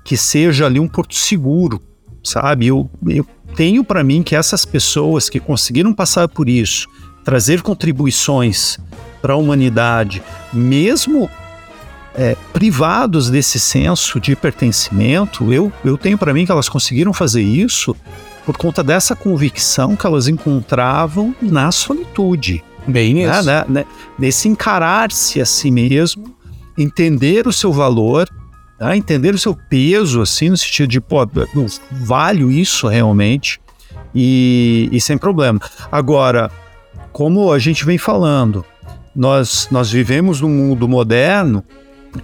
que 0.04 0.16
seja 0.16 0.66
ali 0.66 0.80
um 0.80 0.88
porto 0.88 1.16
seguro, 1.16 1.82
sabe? 2.24 2.68
Eu, 2.68 2.90
eu 3.08 3.26
tenho 3.56 3.84
para 3.84 4.04
mim 4.04 4.24
que 4.24 4.36
essas 4.36 4.66
pessoas 4.66 5.30
que 5.30 5.40
conseguiram 5.40 5.94
passar 5.94 6.28
por 6.28 6.48
isso, 6.48 6.88
trazer 7.24 7.62
contribuições 7.62 8.78
para 9.22 9.34
a 9.34 9.38
humanidade, 9.38 10.24
mesmo 10.52 11.30
é, 12.16 12.36
privados 12.52 13.30
desse 13.30 13.60
senso 13.60 14.20
de 14.20 14.36
pertencimento, 14.36 15.52
eu, 15.54 15.72
eu 15.84 15.98
tenho 15.98 16.18
para 16.18 16.34
mim 16.34 16.46
que 16.46 16.52
elas 16.52 16.70
conseguiram 16.70 17.14
fazer 17.14 17.42
isso 17.42 17.96
por 18.46 18.58
conta 18.58 18.84
dessa 18.84 19.16
convicção 19.16 19.96
que 19.96 20.06
elas 20.06 20.28
encontravam 20.28 21.36
na 21.42 21.72
solitude. 21.72 22.64
Bem 22.88 23.14
né, 23.14 23.22
isso. 23.24 23.44
Né, 23.44 23.66
né, 23.68 23.86
nesse 24.18 24.48
encarar-se 24.48 25.40
a 25.40 25.46
si 25.46 25.70
mesmo, 25.70 26.36
entender 26.78 27.48
o 27.48 27.54
seu 27.54 27.72
valor 27.72 28.28
Tá? 28.82 28.98
Entender 28.98 29.36
o 29.36 29.38
seu 29.38 29.56
peso, 29.56 30.22
assim, 30.22 30.50
no 30.50 30.58
sentido 30.58 30.90
de, 30.90 31.00
pô, 31.00 31.22
eu 31.22 31.68
valho 31.92 32.52
isso 32.52 32.88
realmente 32.88 33.62
e, 34.12 34.90
e 34.92 35.00
sem 35.00 35.20
problema. 35.20 35.60
Agora, 35.92 36.50
como 37.12 37.52
a 37.52 37.60
gente 37.60 37.86
vem 37.86 38.00
falando, 38.00 38.66
nós, 39.16 39.68
nós 39.70 39.92
vivemos 39.92 40.42
num 40.42 40.50
mundo 40.50 40.88
moderno 40.88 41.64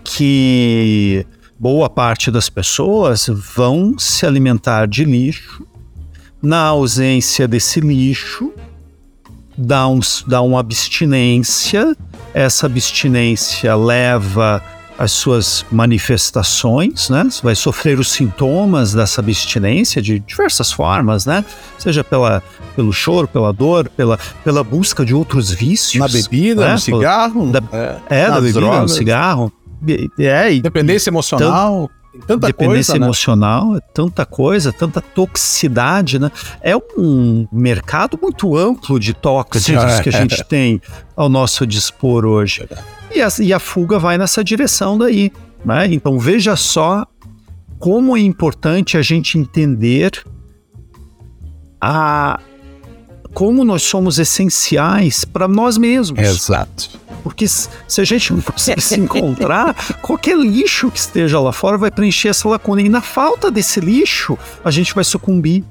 que 0.03 1.27
boa 1.59 1.87
parte 1.91 2.31
das 2.31 2.49
pessoas 2.49 3.29
vão 3.55 3.93
se 3.99 4.25
alimentar 4.25 4.87
de 4.87 5.05
lixo. 5.05 5.63
Na 6.41 6.63
ausência 6.63 7.47
desse 7.47 7.79
lixo, 7.79 8.51
dá, 9.57 9.87
um, 9.87 9.99
dá 10.25 10.41
uma 10.41 10.59
abstinência. 10.59 11.95
Essa 12.33 12.67
abstinência 12.67 13.75
leva 13.75 14.61
as 14.97 15.11
suas 15.11 15.65
manifestações, 15.71 17.09
né? 17.09 17.27
Você 17.29 17.41
vai 17.43 17.55
sofrer 17.55 17.99
os 17.99 18.11
sintomas 18.11 18.93
dessa 18.93 19.21
abstinência 19.21 20.01
de 20.01 20.19
diversas 20.19 20.71
formas, 20.71 21.25
né? 21.25 21.45
Seja 21.77 22.03
pela, 22.03 22.41
pelo 22.75 22.91
choro, 22.91 23.27
pela 23.27 23.53
dor, 23.53 23.89
pela, 23.89 24.17
pela 24.43 24.63
busca 24.63 25.05
de 25.05 25.13
outros 25.13 25.51
vícios. 25.51 25.99
Na 25.99 26.07
bebida, 26.07 26.65
né? 26.65 26.73
no 26.73 26.79
cigarro. 26.79 27.51
Da, 27.51 27.61
é, 27.71 27.99
é 28.09 28.27
da 28.27 28.41
bebida, 28.41 28.59
drogas. 28.59 28.81
no 28.81 28.89
cigarro. 28.89 29.51
É, 30.17 30.53
e, 30.53 30.61
Dependência 30.61 31.11
emocional. 31.11 31.89
Tanta 32.25 32.47
dependência 32.47 32.93
coisa, 32.93 32.99
né? 32.99 33.05
emocional, 33.05 33.71
né? 33.73 33.79
tanta 33.93 34.25
coisa, 34.25 34.73
tanta 34.73 35.01
toxicidade, 35.01 36.19
né? 36.19 36.31
É 36.61 36.75
um 36.97 37.47
mercado 37.51 38.17
muito 38.21 38.57
amplo 38.57 38.99
de 38.99 39.13
tóxicos 39.13 39.65
que 40.01 40.09
a 40.09 40.11
gente 40.11 40.43
tem 40.45 40.81
ao 41.15 41.29
nosso 41.29 41.65
dispor 41.65 42.25
hoje. 42.25 42.59
Verdade. 42.59 42.83
E 43.13 43.21
a, 43.21 43.27
e 43.39 43.53
a 43.53 43.59
fuga 43.59 43.99
vai 43.99 44.17
nessa 44.17 44.43
direção 44.43 44.97
daí. 44.97 45.31
Né? 45.63 45.87
Então 45.93 46.19
veja 46.19 46.55
só 46.55 47.05
como 47.79 48.15
é 48.15 48.19
importante 48.19 48.97
a 48.97 49.01
gente 49.01 49.37
entender 49.37 50.11
a 51.79 52.39
como 53.33 53.63
nós 53.63 53.83
somos 53.83 54.17
essenciais 54.17 55.23
para 55.23 55.47
nós 55.47 55.77
mesmos. 55.77 56.19
Exato. 56.19 56.89
Porque 57.27 57.47
se 57.47 58.01
a 58.01 58.03
gente 58.03 58.33
não 58.33 58.41
conseguir 58.41 58.81
se 58.81 58.99
encontrar, 58.99 59.75
qualquer 60.01 60.37
lixo 60.37 60.89
que 60.89 60.99
esteja 60.99 61.39
lá 61.39 61.51
fora 61.51 61.77
vai 61.77 61.91
preencher 61.91 62.29
essa 62.29 62.47
lacuna. 62.47 62.81
E 62.81 62.89
na 62.89 63.01
falta 63.01 63.51
desse 63.51 63.79
lixo, 63.79 64.37
a 64.63 64.71
gente 64.71 64.93
vai 64.95 65.03
sucumbir. 65.03 65.63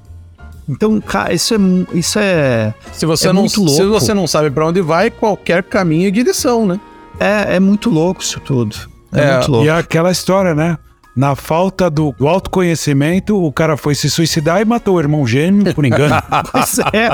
Então, 0.68 1.00
cara, 1.00 1.32
isso 1.32 1.54
é, 1.54 1.58
isso 1.94 2.18
é, 2.18 2.74
se 2.92 3.06
você 3.06 3.28
é 3.28 3.32
não, 3.32 3.42
muito 3.42 3.60
louco. 3.60 3.76
Se 3.76 3.84
você 3.84 4.12
não 4.12 4.26
sabe 4.26 4.50
para 4.50 4.66
onde 4.66 4.80
vai, 4.80 5.10
qualquer 5.10 5.62
caminho 5.62 6.08
é 6.08 6.10
direção, 6.10 6.66
né? 6.66 6.80
É, 7.20 7.56
é 7.56 7.60
muito 7.60 7.88
louco 7.88 8.20
isso 8.20 8.40
tudo. 8.40 8.76
É, 9.12 9.20
é 9.20 9.32
muito 9.34 9.50
louco. 9.50 9.66
E 9.66 9.70
aquela 9.70 10.10
história, 10.10 10.54
né? 10.54 10.76
Na 11.16 11.34
falta 11.34 11.88
do, 11.88 12.14
do, 12.18 12.28
autoconhecimento, 12.28 13.42
o 13.42 13.50
cara 13.50 13.78
foi 13.78 13.94
se 13.94 14.10
suicidar 14.10 14.60
e 14.60 14.66
matou 14.66 14.96
o 14.96 15.00
irmão 15.00 15.26
gêmeo 15.26 15.74
por 15.74 15.86
engano. 15.86 16.14
pois 16.52 16.78
é. 16.92 17.08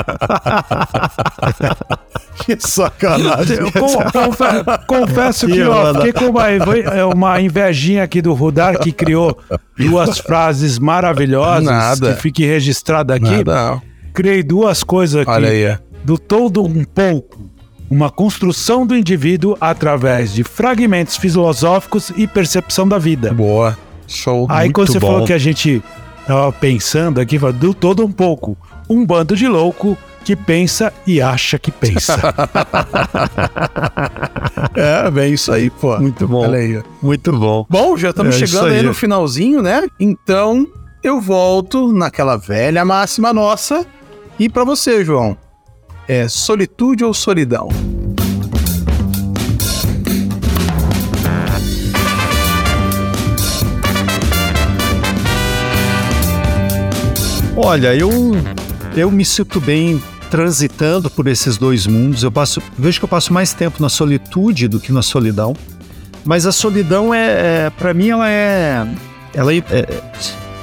que 2.43 2.57
sacanagem. 2.59 3.59
Eu, 3.59 3.71
confe, 3.71 4.03
confesso 4.87 5.47
que, 5.47 5.63
ó, 5.63 5.93
fiquei 5.93 6.11
com 6.11 6.25
uma, 6.25 6.49
é 6.49 7.05
uma 7.05 7.39
invejinha 7.39 8.03
aqui 8.03 8.21
do 8.21 8.33
Rudar 8.33 8.77
que 8.77 8.91
criou 8.91 9.37
duas 9.77 10.19
frases 10.19 10.77
maravilhosas 10.77 11.63
Nada. 11.63 12.13
que 12.13 12.21
fique 12.21 12.45
registrada 12.45 13.15
aqui. 13.15 13.43
Nada. 13.45 13.81
Criei 14.13 14.43
duas 14.43 14.83
coisas 14.83 15.21
aqui. 15.21 15.31
Olha 15.31 15.49
aí. 15.49 15.77
Do 16.03 16.17
todo 16.17 16.61
um 16.61 16.83
pouco 16.83 17.53
uma 17.89 18.09
construção 18.09 18.85
do 18.85 18.97
indivíduo 18.97 19.55
através 19.61 20.33
de 20.33 20.43
fragmentos 20.43 21.15
filosóficos 21.15 22.11
e 22.17 22.27
percepção 22.27 22.85
da 22.85 22.97
vida. 22.97 23.33
Boa. 23.33 23.77
Show. 24.15 24.47
Aí 24.49 24.65
Muito 24.65 24.75
quando 24.75 24.91
você 24.91 24.99
bom. 24.99 25.07
falou 25.07 25.25
que 25.25 25.33
a 25.33 25.37
gente 25.37 25.81
tava 26.27 26.51
pensando 26.51 27.19
aqui, 27.19 27.37
do 27.37 27.73
todo 27.73 28.05
um 28.05 28.11
pouco. 28.11 28.57
Um 28.89 29.05
bando 29.05 29.35
de 29.35 29.47
louco 29.47 29.97
que 30.23 30.35
pensa 30.35 30.93
e 31.05 31.21
acha 31.21 31.57
que 31.59 31.71
pensa. 31.71 32.17
É, 34.75 35.09
bem 35.11 35.33
isso 35.33 35.51
aí, 35.51 35.69
pô. 35.69 35.97
Muito 35.99 36.27
bom. 36.27 36.41
Olha 36.43 36.57
aí. 36.57 36.81
Muito 37.01 37.31
bom. 37.31 37.65
Bom, 37.69 37.95
já 37.97 38.09
estamos 38.09 38.35
É 38.35 38.39
chegando 38.45 38.67
aí. 38.69 38.77
aí. 38.77 38.83
no 38.83 38.93
finalzinho, 38.93 39.61
né? 39.61 39.83
Então, 39.99 40.65
eu 41.03 41.19
volto 41.21 41.91
naquela 41.91 42.37
velha 42.37 42.83
máxima 42.83 43.31
nossa. 43.33 43.85
E 44.39 44.49
pra 44.49 44.63
você, 44.63 45.03
João, 45.05 45.37
é 46.07 46.27
solitude 46.27 47.03
ou 47.03 47.13
solidão? 47.13 47.67
Olha, 57.65 57.95
eu, 57.95 58.09
eu 58.93 59.09
me 59.09 59.23
sinto 59.23 59.61
bem 59.61 60.03
transitando 60.29 61.09
por 61.09 61.27
esses 61.27 61.55
dois 61.55 61.87
mundos. 61.87 62.21
Eu 62.21 62.29
passo, 62.29 62.61
vejo 62.77 62.99
que 62.99 63.05
eu 63.05 63.09
passo 63.09 63.31
mais 63.31 63.53
tempo 63.53 63.81
na 63.81 63.87
solitude 63.87 64.67
do 64.67 64.81
que 64.81 64.91
na 64.91 65.01
solidão. 65.01 65.55
Mas 66.25 66.45
a 66.45 66.51
solidão 66.51 67.13
é, 67.13 67.67
é 67.67 67.69
para 67.69 67.93
mim, 67.93 68.09
ela 68.09 68.29
é, 68.29 68.85
ela 69.33 69.53
é, 69.53 69.59
é- 69.71 70.03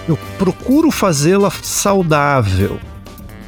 eu 0.06 0.18
procuro 0.36 0.90
fazê-la 0.90 1.50
saudável. 1.62 2.78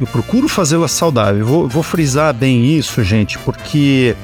Eu 0.00 0.06
procuro 0.06 0.48
fazê-la 0.48 0.88
saudável. 0.88 1.44
Vou, 1.44 1.68
vou 1.68 1.82
frisar 1.82 2.32
bem 2.32 2.78
isso, 2.78 3.04
gente, 3.04 3.38
porque 3.40 4.16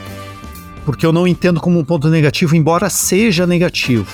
porque 0.86 1.04
eu 1.04 1.12
não 1.12 1.28
entendo 1.28 1.60
como 1.60 1.78
um 1.78 1.84
ponto 1.84 2.08
negativo, 2.08 2.56
embora 2.56 2.88
seja 2.88 3.46
negativo, 3.46 4.08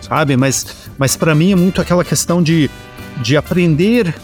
sabe? 0.00 0.38
Mas, 0.38 0.88
mas 0.96 1.18
para 1.18 1.34
mim 1.34 1.52
é 1.52 1.54
muito 1.54 1.82
aquela 1.82 2.02
questão 2.02 2.42
de, 2.42 2.70
de 3.20 3.36
aprender 3.36 4.14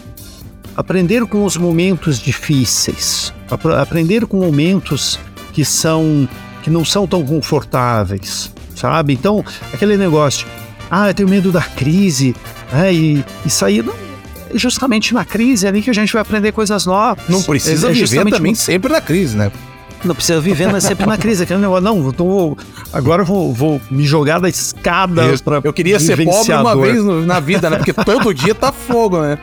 aprender 0.81 1.25
com 1.25 1.45
os 1.45 1.55
momentos 1.57 2.19
difíceis, 2.19 3.33
aprender 3.79 4.25
com 4.25 4.37
momentos 4.37 5.19
que 5.53 5.63
são 5.63 6.27
que 6.63 6.69
não 6.69 6.85
são 6.85 7.07
tão 7.07 7.25
confortáveis, 7.25 8.51
sabe? 8.75 9.13
Então, 9.13 9.43
aquele 9.73 9.97
negócio, 9.97 10.45
ah, 10.91 11.09
eu 11.09 11.13
tenho 11.13 11.27
medo 11.29 11.51
da 11.51 11.61
crise, 11.63 12.35
né? 12.71 12.93
E 12.93 13.25
isso 13.45 13.65
aí 13.65 13.81
não, 13.81 13.93
é 14.53 14.57
justamente 14.57 15.13
na 15.13 15.25
crise 15.25 15.65
é 15.65 15.69
ali 15.69 15.81
que 15.81 15.89
a 15.89 15.93
gente 15.93 16.13
vai 16.13 16.21
aprender 16.21 16.51
coisas 16.51 16.85
novas. 16.85 17.23
Não 17.27 17.41
precisa 17.41 17.87
É- 17.87 17.91
é 17.91 17.93
viver 17.93 18.25
também 18.29 18.53
sempre 18.53 18.91
na 18.91 19.01
crise, 19.01 19.35
né? 19.37 19.51
não 20.03 20.15
precisa 20.15 20.41
viver 20.41 20.67
mas 20.71 20.83
sempre 20.83 21.05
na 21.05 21.15
crise. 21.15 21.43
Aquele 21.43 21.59
negócio, 21.59 21.83
não, 21.83 22.11
tô, 22.11 22.57
agora 22.91 23.21
eu 23.21 23.25
vou, 23.25 23.53
vou 23.53 23.79
me 23.89 24.03
jogar 24.03 24.39
da 24.39 24.49
escada 24.49 25.21
Eu 25.63 25.71
queria 25.71 25.99
ser 25.99 26.17
pobre 26.25 26.53
uma 26.53 26.75
vez 26.75 27.03
no- 27.03 27.23
na 27.25 27.39
vida, 27.39 27.69
né? 27.69 27.77
Porque 27.77 27.93
todo 28.05 28.33
dia 28.33 28.55
tá 28.55 28.71
fogo, 28.71 29.21
né? 29.21 29.37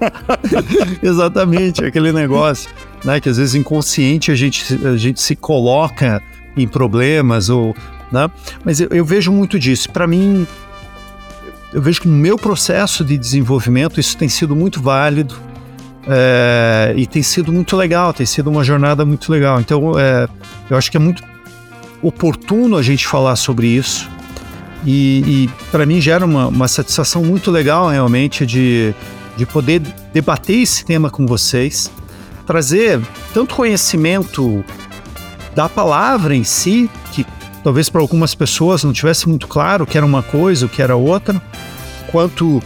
Exatamente, 1.02 1.84
aquele 1.84 2.12
negócio, 2.12 2.70
né? 3.04 3.20
Que 3.20 3.28
às 3.28 3.36
vezes 3.36 3.54
inconsciente 3.54 4.30
a 4.30 4.34
gente, 4.34 4.78
a 4.86 4.96
gente 4.96 5.20
se 5.20 5.36
coloca 5.36 6.22
em 6.56 6.66
problemas 6.66 7.48
ou, 7.48 7.74
né? 8.10 8.30
Mas 8.64 8.80
eu, 8.80 8.88
eu 8.90 9.04
vejo 9.04 9.32
muito 9.32 9.58
disso. 9.58 9.90
Para 9.90 10.06
mim, 10.06 10.46
eu 11.72 11.80
vejo 11.80 12.00
que 12.00 12.08
no 12.08 12.16
meu 12.16 12.36
processo 12.36 13.04
de 13.04 13.16
desenvolvimento 13.16 14.00
isso 14.00 14.16
tem 14.16 14.28
sido 14.28 14.56
muito 14.56 14.80
válido 14.82 15.36
é, 16.06 16.92
e 16.96 17.06
tem 17.06 17.22
sido 17.22 17.52
muito 17.52 17.76
legal, 17.76 18.12
tem 18.12 18.26
sido 18.26 18.50
uma 18.50 18.64
jornada 18.64 19.04
muito 19.04 19.30
legal. 19.30 19.60
Então, 19.60 19.98
é, 19.98 20.28
eu 20.68 20.76
acho 20.76 20.90
que 20.90 20.96
é 20.96 21.00
muito 21.00 21.22
oportuno 22.02 22.76
a 22.76 22.82
gente 22.82 23.06
falar 23.06 23.36
sobre 23.36 23.68
isso. 23.68 24.08
E, 24.84 25.22
e 25.44 25.50
para 25.70 25.84
mim 25.84 26.00
gera 26.00 26.24
uma, 26.24 26.46
uma 26.48 26.66
satisfação 26.66 27.22
muito 27.22 27.50
legal 27.50 27.88
realmente 27.88 28.46
de, 28.46 28.94
de 29.36 29.46
poder 29.46 29.80
debater 30.12 30.60
esse 30.60 30.84
tema 30.84 31.10
com 31.10 31.26
vocês, 31.26 31.90
trazer 32.46 33.00
tanto 33.32 33.54
conhecimento 33.54 34.64
da 35.54 35.68
palavra 35.68 36.34
em 36.34 36.44
si, 36.44 36.90
que 37.12 37.24
talvez 37.62 37.88
para 37.88 38.00
algumas 38.00 38.34
pessoas 38.34 38.84
não 38.84 38.92
tivesse 38.92 39.28
muito 39.28 39.46
claro 39.46 39.84
o 39.84 39.86
que 39.86 39.96
era 39.96 40.06
uma 40.06 40.22
coisa, 40.22 40.66
o 40.66 40.68
que 40.68 40.82
era 40.82 40.96
outra, 40.96 41.40
quanto 42.10 42.62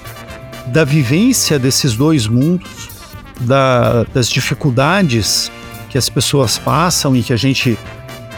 da 0.67 0.85
vivência 0.85 1.59
desses 1.59 1.95
dois 1.95 2.27
mundos, 2.27 2.89
da- 3.41 4.05
das 4.15 4.29
dificuldades 4.29 5.51
que 5.91 5.99
as 5.99 6.09
pessoas 6.09 6.59
passam 6.59 7.15
e 7.15 7.23
que 7.23 7.33
a 7.33 7.37
gente 7.37 7.79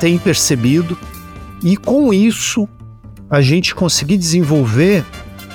tem 0.01 0.18
percebido, 0.18 0.99
e 1.62 1.77
com 1.77 2.12
isso 2.12 2.68
a 3.31 3.41
gente 3.41 3.74
conseguir 3.74 4.16
desenvolver 4.18 5.05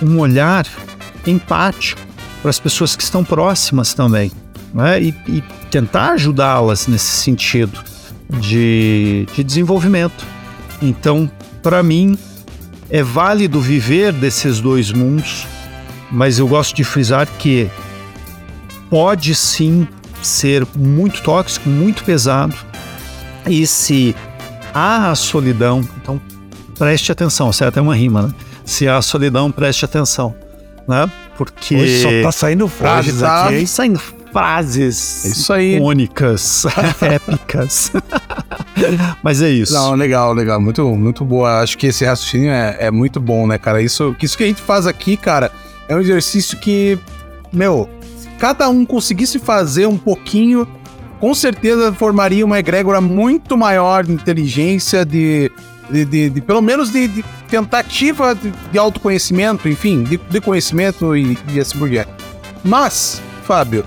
um 0.01 0.19
olhar 0.19 0.65
empático 1.27 2.01
para 2.41 2.49
as 2.49 2.59
pessoas 2.59 2.95
que 2.95 3.03
estão 3.03 3.23
próximas 3.23 3.93
também, 3.93 4.31
né? 4.73 5.01
e, 5.01 5.15
e 5.27 5.43
tentar 5.69 6.13
ajudá-las 6.13 6.87
nesse 6.87 7.11
sentido 7.11 7.79
de, 8.39 9.27
de 9.33 9.43
desenvolvimento. 9.43 10.25
Então, 10.81 11.29
para 11.61 11.83
mim, 11.83 12.17
é 12.89 13.03
válido 13.03 13.61
viver 13.61 14.11
desses 14.11 14.59
dois 14.59 14.91
mundos, 14.91 15.45
mas 16.11 16.39
eu 16.39 16.47
gosto 16.47 16.75
de 16.75 16.83
frisar 16.83 17.27
que 17.37 17.69
pode 18.89 19.33
sim 19.35 19.87
ser 20.21 20.67
muito 20.75 21.21
tóxico, 21.21 21.69
muito 21.69 22.03
pesado, 22.03 22.55
e 23.47 23.65
se 23.65 24.15
há 24.73 25.09
a 25.11 25.15
solidão, 25.15 25.87
então 26.01 26.21
preste 26.77 27.11
atenção, 27.11 27.49
isso 27.49 27.63
é 27.63 27.81
uma 27.81 27.95
rima, 27.95 28.23
né? 28.23 28.33
Se 28.65 28.87
há 28.87 29.01
solidão, 29.01 29.51
preste 29.51 29.85
atenção, 29.85 30.35
né? 30.87 31.09
Porque 31.45 31.75
Hoje 31.75 32.01
só 32.01 32.09
tá 32.23 32.31
saindo 32.31 32.67
frases 32.67 33.13
Hoje 33.15 33.23
tá 33.23 33.45
aqui, 33.45 33.55
hein? 33.55 33.65
saindo 33.65 34.01
frases 34.31 35.25
É 35.25 35.27
isso 35.29 35.51
aí. 35.53 35.75
icônicas, 35.75 36.65
épicas. 37.01 37.91
Mas 39.23 39.41
é 39.41 39.49
isso. 39.49 39.73
Não, 39.73 39.93
legal, 39.95 40.33
legal. 40.33 40.59
Muito, 40.61 40.83
muito 40.95 41.25
boa. 41.25 41.59
Acho 41.61 41.77
que 41.77 41.87
esse 41.87 42.05
raciocínio 42.05 42.51
é, 42.51 42.77
é 42.79 42.91
muito 42.91 43.19
bom, 43.19 43.45
né, 43.47 43.57
cara? 43.57 43.81
Isso, 43.81 44.15
isso 44.21 44.37
que 44.37 44.43
a 44.43 44.47
gente 44.47 44.61
faz 44.61 44.87
aqui, 44.87 45.17
cara, 45.17 45.51
é 45.87 45.95
um 45.95 45.99
exercício 45.99 46.57
que, 46.57 46.97
meu, 47.51 47.89
se 48.17 48.27
cada 48.39 48.69
um 48.69 48.85
conseguisse 48.85 49.37
fazer 49.39 49.85
um 49.87 49.97
pouquinho, 49.97 50.67
com 51.19 51.33
certeza 51.33 51.91
formaria 51.93 52.45
uma 52.45 52.57
egrégora 52.59 53.01
muito 53.01 53.57
maior 53.57 54.03
de 54.05 54.11
inteligência, 54.13 55.05
de. 55.05 55.51
De, 55.91 56.05
de- 56.05 56.29
de- 56.29 56.41
pelo 56.41 56.61
menos 56.61 56.91
de, 56.91 57.07
de 57.07 57.25
tentativa 57.49 58.33
de, 58.71 58.77
autoconhecimento, 58.77 59.67
enfim, 59.67 60.03
de, 60.03 60.17
de 60.17 60.41
conhecimento 60.41 61.15
e, 61.15 61.37
e 61.49 61.59
assim 61.59 61.77
por 61.77 61.89
diante. 61.89 62.09
Mas, 62.63 63.21
Fábio, 63.43 63.85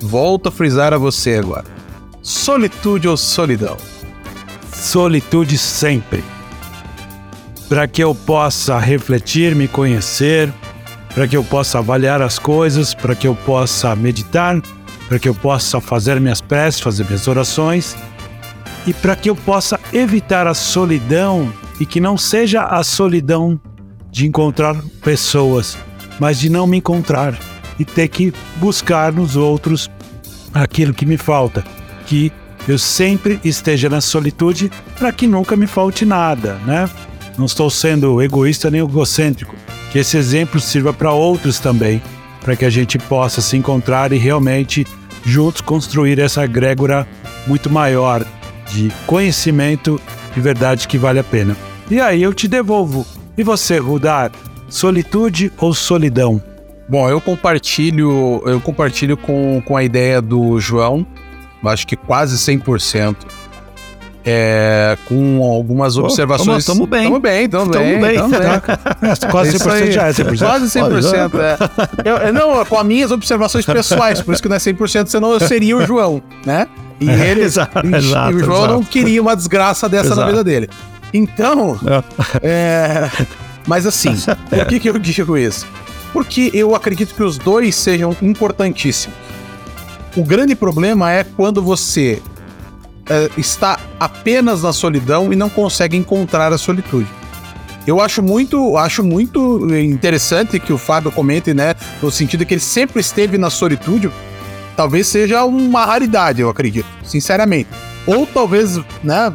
volto 0.00 0.48
a 0.48 0.52
frisar 0.52 0.92
a 0.94 0.98
você 0.98 1.34
agora. 1.34 1.64
Solitude 2.22 3.06
ou 3.08 3.16
solidão? 3.16 3.76
solitude 4.72 5.56
sempre. 5.58 6.22
Para 7.68 7.88
que 7.88 8.02
eu 8.04 8.14
possa 8.14 8.78
refletir, 8.78 9.54
me 9.54 9.66
conhecer, 9.66 10.52
para 11.14 11.26
que 11.26 11.36
eu 11.36 11.42
possa 11.42 11.78
avaliar 11.78 12.22
as 12.22 12.38
coisas, 12.38 12.94
para 12.94 13.14
que 13.14 13.26
eu 13.26 13.34
possa 13.34 13.96
meditar, 13.96 14.60
para 15.08 15.18
que 15.18 15.28
eu 15.28 15.34
possa 15.34 15.80
fazer 15.80 16.20
minhas 16.20 16.40
preces, 16.40 16.80
fazer 16.80 17.04
minhas 17.04 17.26
orações 17.26 17.96
e 18.86 18.94
para 18.94 19.16
que 19.16 19.28
eu 19.28 19.36
possa 19.36 19.78
evitar 19.92 20.46
a 20.46 20.54
solidão 20.54 21.52
e 21.80 21.84
que 21.84 22.00
não 22.00 22.16
seja 22.16 22.62
a 22.62 22.82
solidão 22.84 23.60
de 24.10 24.26
encontrar 24.26 24.76
pessoas, 25.02 25.76
mas 26.20 26.38
de 26.38 26.48
não 26.48 26.66
me 26.66 26.78
encontrar 26.78 27.38
e 27.78 27.84
ter 27.84 28.08
que 28.08 28.32
buscar 28.56 29.12
nos 29.12 29.36
outros 29.36 29.90
aquilo 30.54 30.94
que 30.94 31.04
me 31.04 31.18
falta, 31.18 31.64
que 32.06 32.32
eu 32.66 32.78
sempre 32.78 33.38
esteja 33.44 33.88
na 33.88 34.00
solitude 34.00 34.70
para 34.98 35.12
que 35.12 35.26
nunca 35.26 35.54
me 35.54 35.66
falte 35.66 36.04
nada, 36.04 36.54
né? 36.64 36.88
Não 37.36 37.44
estou 37.44 37.68
sendo 37.68 38.22
egoísta 38.22 38.70
nem 38.70 38.80
egocêntrico. 38.80 39.54
Que 39.92 39.98
esse 39.98 40.16
exemplo 40.16 40.58
sirva 40.58 40.92
para 40.92 41.12
outros 41.12 41.60
também, 41.60 42.02
para 42.40 42.56
que 42.56 42.64
a 42.64 42.70
gente 42.70 42.98
possa 42.98 43.40
se 43.40 43.56
encontrar 43.56 44.12
e 44.12 44.16
realmente 44.16 44.86
juntos 45.24 45.60
construir 45.60 46.18
essa 46.18 46.44
egrégora 46.44 47.06
muito 47.46 47.70
maior 47.70 48.24
de 48.76 48.92
conhecimento 49.06 50.00
e 50.36 50.40
verdade 50.40 50.86
que 50.86 50.98
vale 50.98 51.18
a 51.18 51.24
pena. 51.24 51.56
E 51.90 51.98
aí 52.00 52.22
eu 52.22 52.34
te 52.34 52.46
devolvo. 52.46 53.06
E 53.38 53.42
você, 53.42 53.78
Rudar, 53.78 54.30
solitude 54.68 55.50
ou 55.58 55.72
solidão? 55.72 56.42
Bom, 56.88 57.08
eu 57.08 57.20
compartilho, 57.20 58.42
eu 58.46 58.60
compartilho 58.60 59.16
com, 59.16 59.60
com 59.64 59.76
a 59.76 59.82
ideia 59.82 60.20
do 60.22 60.60
João, 60.60 61.06
acho 61.64 61.86
que 61.86 61.96
quase 61.96 62.36
100%. 62.36 63.16
É, 64.28 64.98
com 65.06 65.40
algumas 65.44 65.96
observações. 65.96 66.64
tamo- 66.64 66.80
tamo 66.80 66.86
bem. 66.88 67.04
Tamo 67.04 67.20
bem, 67.20 67.48
tamo, 67.48 67.70
Tamo 67.70 67.84
bem. 67.84 68.00
bem. 68.00 68.16
tamo 68.16 68.30
bem. 68.30 68.40
É, 68.40 69.30
quase 69.30 69.56
Isso 69.56 69.64
100% 69.68 69.72
aí. 69.84 69.92
já 69.92 70.08
é 70.08 70.12
100%. 70.12 70.38
Quase 70.38 70.66
100%. 70.70 71.30
É. 72.04 72.28
Eu- 72.28 72.32
não, 72.32 72.64
com 72.64 72.76
as 72.76 72.84
minhas 72.86 73.12
observações 73.12 73.64
pessoais, 73.64 74.20
por 74.20 74.32
isso 74.34 74.42
que 74.42 74.48
não 74.48 74.56
é 74.56 74.58
100%, 74.58 75.06
senão 75.06 75.32
eu 75.32 75.38
seria 75.38 75.76
o 75.76 75.86
João, 75.86 76.20
né? 76.44 76.66
E 77.00 77.08
é, 77.10 77.28
ele, 77.30 77.42
exato, 77.42 77.86
e, 77.86 77.94
exato, 77.94 78.36
o 78.36 78.38
João 78.38 78.58
exato. 78.58 78.72
não 78.74 78.84
queria 78.84 79.20
uma 79.20 79.36
desgraça 79.36 79.88
dessa 79.88 80.14
na 80.14 80.26
vida 80.26 80.42
dele. 80.42 80.68
Então, 81.12 81.78
é, 82.42 83.10
mas 83.66 83.86
assim, 83.86 84.14
por 84.48 84.66
que, 84.66 84.80
que 84.80 84.90
eu 84.90 84.98
digo 84.98 85.36
isso? 85.36 85.66
Porque 86.12 86.50
eu 86.54 86.74
acredito 86.74 87.14
que 87.14 87.22
os 87.22 87.38
dois 87.38 87.74
sejam 87.74 88.16
importantíssimos. 88.22 89.16
O 90.16 90.24
grande 90.24 90.54
problema 90.54 91.12
é 91.12 91.24
quando 91.24 91.62
você 91.62 92.22
é, 93.08 93.30
está 93.36 93.78
apenas 94.00 94.62
na 94.62 94.72
solidão 94.72 95.32
e 95.32 95.36
não 95.36 95.48
consegue 95.48 95.96
encontrar 95.96 96.52
a 96.52 96.58
solitude. 96.58 97.08
Eu 97.86 98.00
acho 98.00 98.20
muito, 98.20 98.76
acho 98.76 99.04
muito 99.04 99.64
interessante 99.76 100.58
que 100.58 100.72
o 100.72 100.78
Fábio 100.78 101.12
comente, 101.12 101.54
né, 101.54 101.74
no 102.02 102.10
sentido 102.10 102.44
que 102.44 102.54
ele 102.54 102.60
sempre 102.60 103.00
esteve 103.00 103.38
na 103.38 103.48
solitude. 103.48 104.10
Talvez 104.76 105.06
seja 105.06 105.44
uma 105.44 105.84
raridade, 105.84 106.42
eu 106.42 106.50
acredito, 106.50 106.86
sinceramente. 107.02 107.70
Ou 108.06 108.26
talvez, 108.26 108.78
né, 109.02 109.32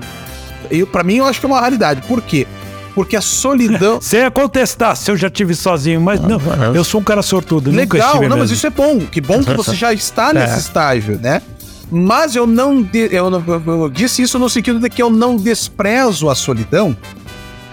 eu 0.70 0.86
para 0.86 1.04
mim 1.04 1.16
eu 1.16 1.26
acho 1.26 1.40
que 1.40 1.46
é 1.46 1.50
uma 1.50 1.60
raridade. 1.60 2.02
Por 2.08 2.22
quê? 2.22 2.48
Porque 2.94 3.16
a 3.16 3.22
solidão. 3.22 4.00
Você 4.02 4.20
ia 4.20 4.32
contestar 4.32 4.96
se 4.96 5.10
eu 5.10 5.18
já 5.18 5.30
tive 5.30 5.56
sozinho, 5.56 6.00
mas 6.00 6.20
não, 6.22 6.40
eu 6.76 6.84
sou 6.84 7.02
um 7.02 7.04
cara 7.04 7.22
sortudo. 7.22 7.72
Legal, 7.72 8.16
não, 8.16 8.22
mesmo. 8.22 8.38
mas 8.38 8.52
isso 8.52 8.68
é 8.68 8.70
bom. 8.70 9.00
Que 9.00 9.20
bom 9.20 9.44
que 9.44 9.54
você 9.54 9.74
já 9.76 9.94
está 9.94 10.34
nesse 10.34 10.56
é. 10.56 10.58
estágio, 10.58 11.20
né? 11.20 11.42
Mas 11.90 12.36
eu 12.36 12.48
não, 12.48 12.82
de, 12.82 13.10
eu, 13.14 13.30
eu 13.68 13.90
disse 13.90 14.22
isso 14.22 14.40
no 14.40 14.50
sentido 14.50 14.80
de 14.80 14.90
que 14.90 15.02
eu 15.02 15.10
não 15.10 15.36
desprezo 15.36 16.30
a 16.30 16.36
solidão, 16.36 16.96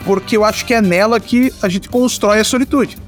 porque 0.05 0.37
eu 0.37 0.45
acho 0.45 0.65
que 0.65 0.75
é 0.75 0.81
nela 0.81 1.21
que 1.21 1.53
a 1.63 1.69
gente 1.69 1.89
constrói 1.89 2.41
a 2.41 2.45
solitude. 2.45 2.99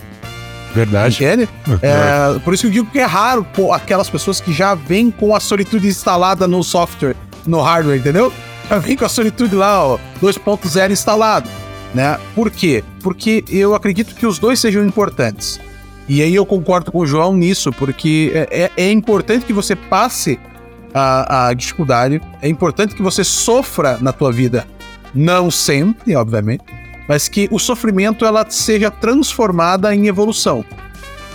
Verdade. 0.75 1.25
Entende? 1.25 1.49
É, 1.83 2.39
por 2.41 2.55
isso 2.55 2.63
que 2.63 2.69
eu 2.69 2.73
digo 2.73 2.91
que 2.91 2.99
é 2.99 3.05
raro 3.05 3.45
pô, 3.55 3.73
aquelas 3.73 4.09
pessoas 4.09 4.41
que 4.41 4.53
já 4.53 4.75
vêm 4.75 5.11
com 5.11 5.35
a 5.35 5.41
solitude 5.41 5.89
instalada 5.89 6.47
no 6.47 6.63
software, 6.63 7.17
no 7.47 7.61
hardware, 7.61 7.99
entendeu? 7.99 8.33
Já 8.69 8.79
vem 8.79 8.97
com 8.97 9.05
a 9.05 9.09
solitude 9.09 9.55
lá, 9.55 9.85
ó, 9.85 9.99
2.0 10.23 10.91
instalado, 10.91 11.49
né? 11.93 12.19
Por 12.35 12.51
quê? 12.51 12.85
Porque 13.03 13.45
eu 13.49 13.75
acredito 13.75 14.15
que 14.15 14.27
os 14.27 14.39
dois 14.39 14.61
sejam 14.61 14.85
importantes. 14.85 15.61
E 16.09 16.23
aí 16.23 16.35
eu 16.35 16.47
concordo 16.47 16.91
com 16.91 16.99
o 16.99 17.07
João 17.07 17.35
nisso, 17.35 17.73
porque 17.73 18.33
é, 18.35 18.71
é, 18.77 18.85
é 18.85 18.93
importante 18.93 19.45
que 19.45 19.53
você 19.53 19.77
passe 19.77 20.39
a, 20.95 21.49
a 21.49 21.55
dificuldade, 21.55 22.21
é 22.43 22.49
importante 22.49 22.95
que 22.95 23.03
você 23.03 23.23
sofra 23.23 23.99
na 24.01 24.13
tua 24.13 24.33
vida, 24.33 24.67
não 25.15 25.51
sempre, 25.51 26.17
obviamente, 26.17 26.65
mas 27.11 27.27
que 27.29 27.49
o 27.51 27.59
sofrimento 27.59 28.25
ela 28.25 28.47
seja 28.49 28.89
transformada 28.89 29.93
em 29.93 30.07
evolução. 30.07 30.65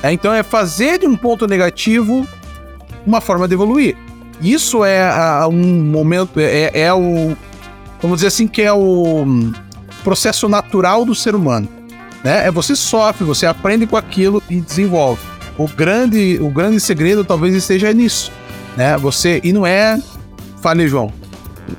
É, 0.02 0.10
então 0.10 0.34
é 0.34 0.42
fazer 0.42 1.00
de 1.00 1.06
um 1.06 1.18
ponto 1.18 1.46
negativo 1.48 2.26
uma 3.06 3.20
forma 3.20 3.46
de 3.46 3.56
evoluir. 3.56 3.98
Isso 4.42 4.86
é 4.86 5.04
a, 5.04 5.46
um 5.50 5.84
momento, 5.84 6.40
é, 6.40 6.72
é, 6.74 6.94
o, 6.94 7.36
vamos 8.02 8.20
dizer 8.20 8.28
assim, 8.28 8.48
que 8.48 8.62
é 8.62 8.72
o 8.72 9.26
processo 10.02 10.48
natural 10.48 11.04
do 11.04 11.14
ser 11.14 11.36
humano. 11.36 11.68
Né? 12.24 12.48
É 12.48 12.52
você 12.52 12.74
sofre, 12.74 13.26
você 13.26 13.46
aprende 13.46 13.86
com 13.86 13.98
aquilo 13.98 14.42
e 14.50 14.62
desenvolve. 14.62 15.22
O 15.58 15.68
grande, 15.68 16.40
o 16.42 16.50
grande 16.50 16.80
segredo 16.80 17.26
talvez 17.26 17.54
esteja 17.54 17.92
nisso, 17.92 18.32
né? 18.78 18.96
Você 18.98 19.42
e 19.44 19.52
não 19.52 19.68
é, 19.68 20.02
fale 20.62 20.88
João, 20.88 21.12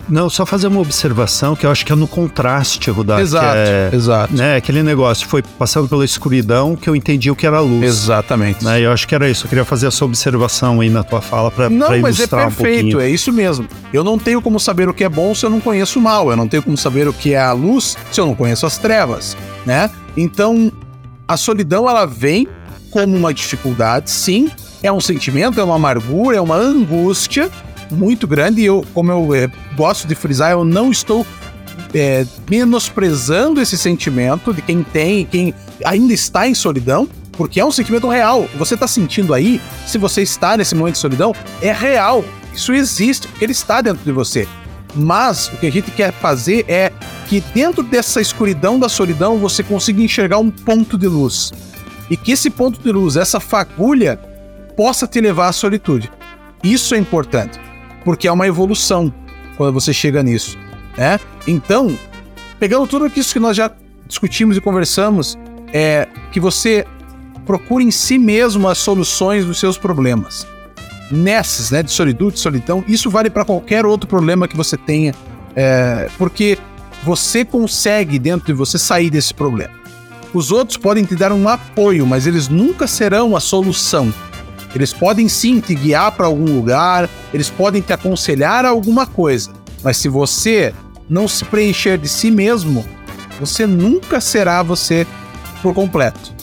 não, 0.08 0.28
só 0.28 0.44
fazer 0.44 0.66
uma 0.66 0.80
observação 0.80 1.54
que 1.54 1.66
eu 1.66 1.70
acho 1.70 1.84
que 1.84 1.92
é 1.92 1.96
no 1.96 2.08
contraste, 2.08 2.90
Rudá. 2.90 3.20
Exato, 3.20 3.56
é, 3.56 3.90
exato. 3.92 4.34
Né, 4.34 4.56
aquele 4.56 4.82
negócio, 4.82 5.26
foi 5.26 5.42
passando 5.42 5.88
pela 5.88 6.04
escuridão 6.04 6.76
que 6.76 6.88
eu 6.88 6.96
entendi 6.96 7.30
o 7.30 7.36
que 7.36 7.46
era 7.46 7.60
luz. 7.60 7.84
Exatamente. 7.84 8.64
Né, 8.64 8.80
eu 8.80 8.92
acho 8.92 9.06
que 9.06 9.14
era 9.14 9.28
isso, 9.28 9.46
eu 9.46 9.48
queria 9.48 9.64
fazer 9.64 9.86
essa 9.86 10.04
observação 10.04 10.80
aí 10.80 10.90
na 10.90 11.02
tua 11.02 11.20
fala 11.20 11.50
para 11.50 11.66
ilustrar 11.66 11.90
Não, 11.90 12.00
mas 12.00 12.20
é 12.20 12.26
perfeito, 12.26 12.98
um 12.98 13.00
é 13.00 13.08
isso 13.08 13.32
mesmo. 13.32 13.66
Eu 13.92 14.02
não 14.02 14.18
tenho 14.18 14.42
como 14.42 14.58
saber 14.58 14.88
o 14.88 14.94
que 14.94 15.04
é 15.04 15.08
bom 15.08 15.34
se 15.34 15.44
eu 15.46 15.50
não 15.50 15.60
conheço 15.60 15.98
o 15.98 16.02
mal, 16.02 16.30
eu 16.30 16.36
não 16.36 16.48
tenho 16.48 16.62
como 16.62 16.76
saber 16.76 17.08
o 17.08 17.12
que 17.12 17.34
é 17.34 17.40
a 17.40 17.52
luz 17.52 17.96
se 18.10 18.20
eu 18.20 18.26
não 18.26 18.34
conheço 18.34 18.66
as 18.66 18.78
trevas, 18.78 19.36
né? 19.64 19.90
Então, 20.16 20.72
a 21.28 21.36
solidão, 21.36 21.88
ela 21.88 22.06
vem 22.06 22.48
como 22.90 23.16
uma 23.16 23.34
dificuldade, 23.34 24.10
sim, 24.10 24.50
é 24.82 24.90
um 24.90 25.00
sentimento, 25.00 25.60
é 25.60 25.64
uma 25.64 25.74
amargura, 25.74 26.36
é 26.36 26.40
uma 26.40 26.56
angústia, 26.56 27.50
muito 27.90 28.26
grande. 28.26 28.62
E 28.62 28.66
eu, 28.66 28.84
como 28.92 29.10
eu 29.10 29.34
é, 29.34 29.50
gosto 29.76 30.06
de 30.06 30.14
frisar, 30.14 30.52
eu 30.52 30.64
não 30.64 30.90
estou 30.90 31.26
é, 31.94 32.26
menosprezando 32.48 33.60
esse 33.60 33.76
sentimento 33.76 34.52
de 34.52 34.62
quem 34.62 34.82
tem, 34.82 35.24
quem 35.24 35.54
ainda 35.84 36.12
está 36.12 36.48
em 36.48 36.54
solidão, 36.54 37.08
porque 37.32 37.60
é 37.60 37.64
um 37.64 37.70
sentimento 37.70 38.08
real. 38.08 38.48
Você 38.56 38.74
está 38.74 38.86
sentindo 38.86 39.34
aí, 39.34 39.60
se 39.86 39.98
você 39.98 40.22
está 40.22 40.56
nesse 40.56 40.74
momento 40.74 40.94
de 40.94 41.00
solidão, 41.00 41.34
é 41.60 41.72
real. 41.72 42.24
Isso 42.54 42.72
existe, 42.72 43.28
porque 43.28 43.44
ele 43.44 43.52
está 43.52 43.80
dentro 43.80 44.02
de 44.04 44.12
você. 44.12 44.48
Mas 44.94 45.48
o 45.48 45.58
que 45.58 45.66
a 45.66 45.72
gente 45.72 45.90
quer 45.90 46.12
fazer 46.12 46.64
é 46.68 46.90
que 47.28 47.42
dentro 47.52 47.82
dessa 47.82 48.20
escuridão 48.20 48.78
da 48.78 48.88
solidão 48.88 49.36
você 49.36 49.62
consiga 49.62 50.02
enxergar 50.02 50.38
um 50.38 50.50
ponto 50.50 50.96
de 50.96 51.06
luz. 51.06 51.52
E 52.08 52.16
que 52.16 52.32
esse 52.32 52.48
ponto 52.48 52.80
de 52.80 52.90
luz, 52.90 53.16
essa 53.16 53.38
fagulha, 53.40 54.16
possa 54.74 55.06
te 55.06 55.20
levar 55.20 55.48
à 55.48 55.52
solitude. 55.52 56.10
Isso 56.62 56.94
é 56.94 56.98
importante 56.98 57.65
porque 58.06 58.28
é 58.28 58.32
uma 58.32 58.46
evolução 58.46 59.12
quando 59.56 59.74
você 59.74 59.92
chega 59.92 60.22
nisso, 60.22 60.56
né? 60.96 61.18
Então, 61.44 61.98
pegando 62.56 62.86
tudo 62.86 63.10
isso 63.16 63.32
que 63.32 63.40
nós 63.40 63.56
já 63.56 63.68
discutimos 64.06 64.56
e 64.56 64.60
conversamos, 64.60 65.36
é 65.72 66.06
que 66.30 66.38
você 66.38 66.86
procure 67.44 67.84
em 67.84 67.90
si 67.90 68.16
mesmo 68.16 68.68
as 68.68 68.78
soluções 68.78 69.44
dos 69.44 69.58
seus 69.58 69.76
problemas. 69.76 70.46
Nessas, 71.10 71.72
né, 71.72 71.82
de 71.82 71.90
solitude, 71.90 72.34
de 72.34 72.40
solidão, 72.40 72.84
isso 72.86 73.10
vale 73.10 73.28
para 73.28 73.44
qualquer 73.44 73.84
outro 73.84 74.08
problema 74.08 74.46
que 74.46 74.56
você 74.56 74.76
tenha, 74.76 75.12
é, 75.56 76.08
porque 76.16 76.56
você 77.02 77.44
consegue 77.44 78.20
dentro 78.20 78.46
de 78.46 78.52
você 78.52 78.78
sair 78.78 79.10
desse 79.10 79.34
problema. 79.34 79.74
Os 80.32 80.52
outros 80.52 80.76
podem 80.76 81.04
te 81.04 81.16
dar 81.16 81.32
um 81.32 81.48
apoio, 81.48 82.06
mas 82.06 82.24
eles 82.24 82.46
nunca 82.46 82.86
serão 82.86 83.34
a 83.34 83.40
solução. 83.40 84.14
Eles 84.74 84.92
podem 84.92 85.28
sim 85.28 85.60
te 85.60 85.74
guiar 85.74 86.12
para 86.12 86.26
algum 86.26 86.44
lugar, 86.44 87.08
eles 87.32 87.48
podem 87.48 87.80
te 87.80 87.92
aconselhar 87.92 88.64
a 88.64 88.68
alguma 88.68 89.06
coisa, 89.06 89.50
mas 89.82 89.96
se 89.96 90.08
você 90.08 90.74
não 91.08 91.26
se 91.28 91.44
preencher 91.44 91.98
de 91.98 92.08
si 92.08 92.30
mesmo, 92.30 92.84
você 93.38 93.66
nunca 93.66 94.20
será 94.20 94.62
você 94.62 95.06
por 95.62 95.74
completo. 95.74 96.34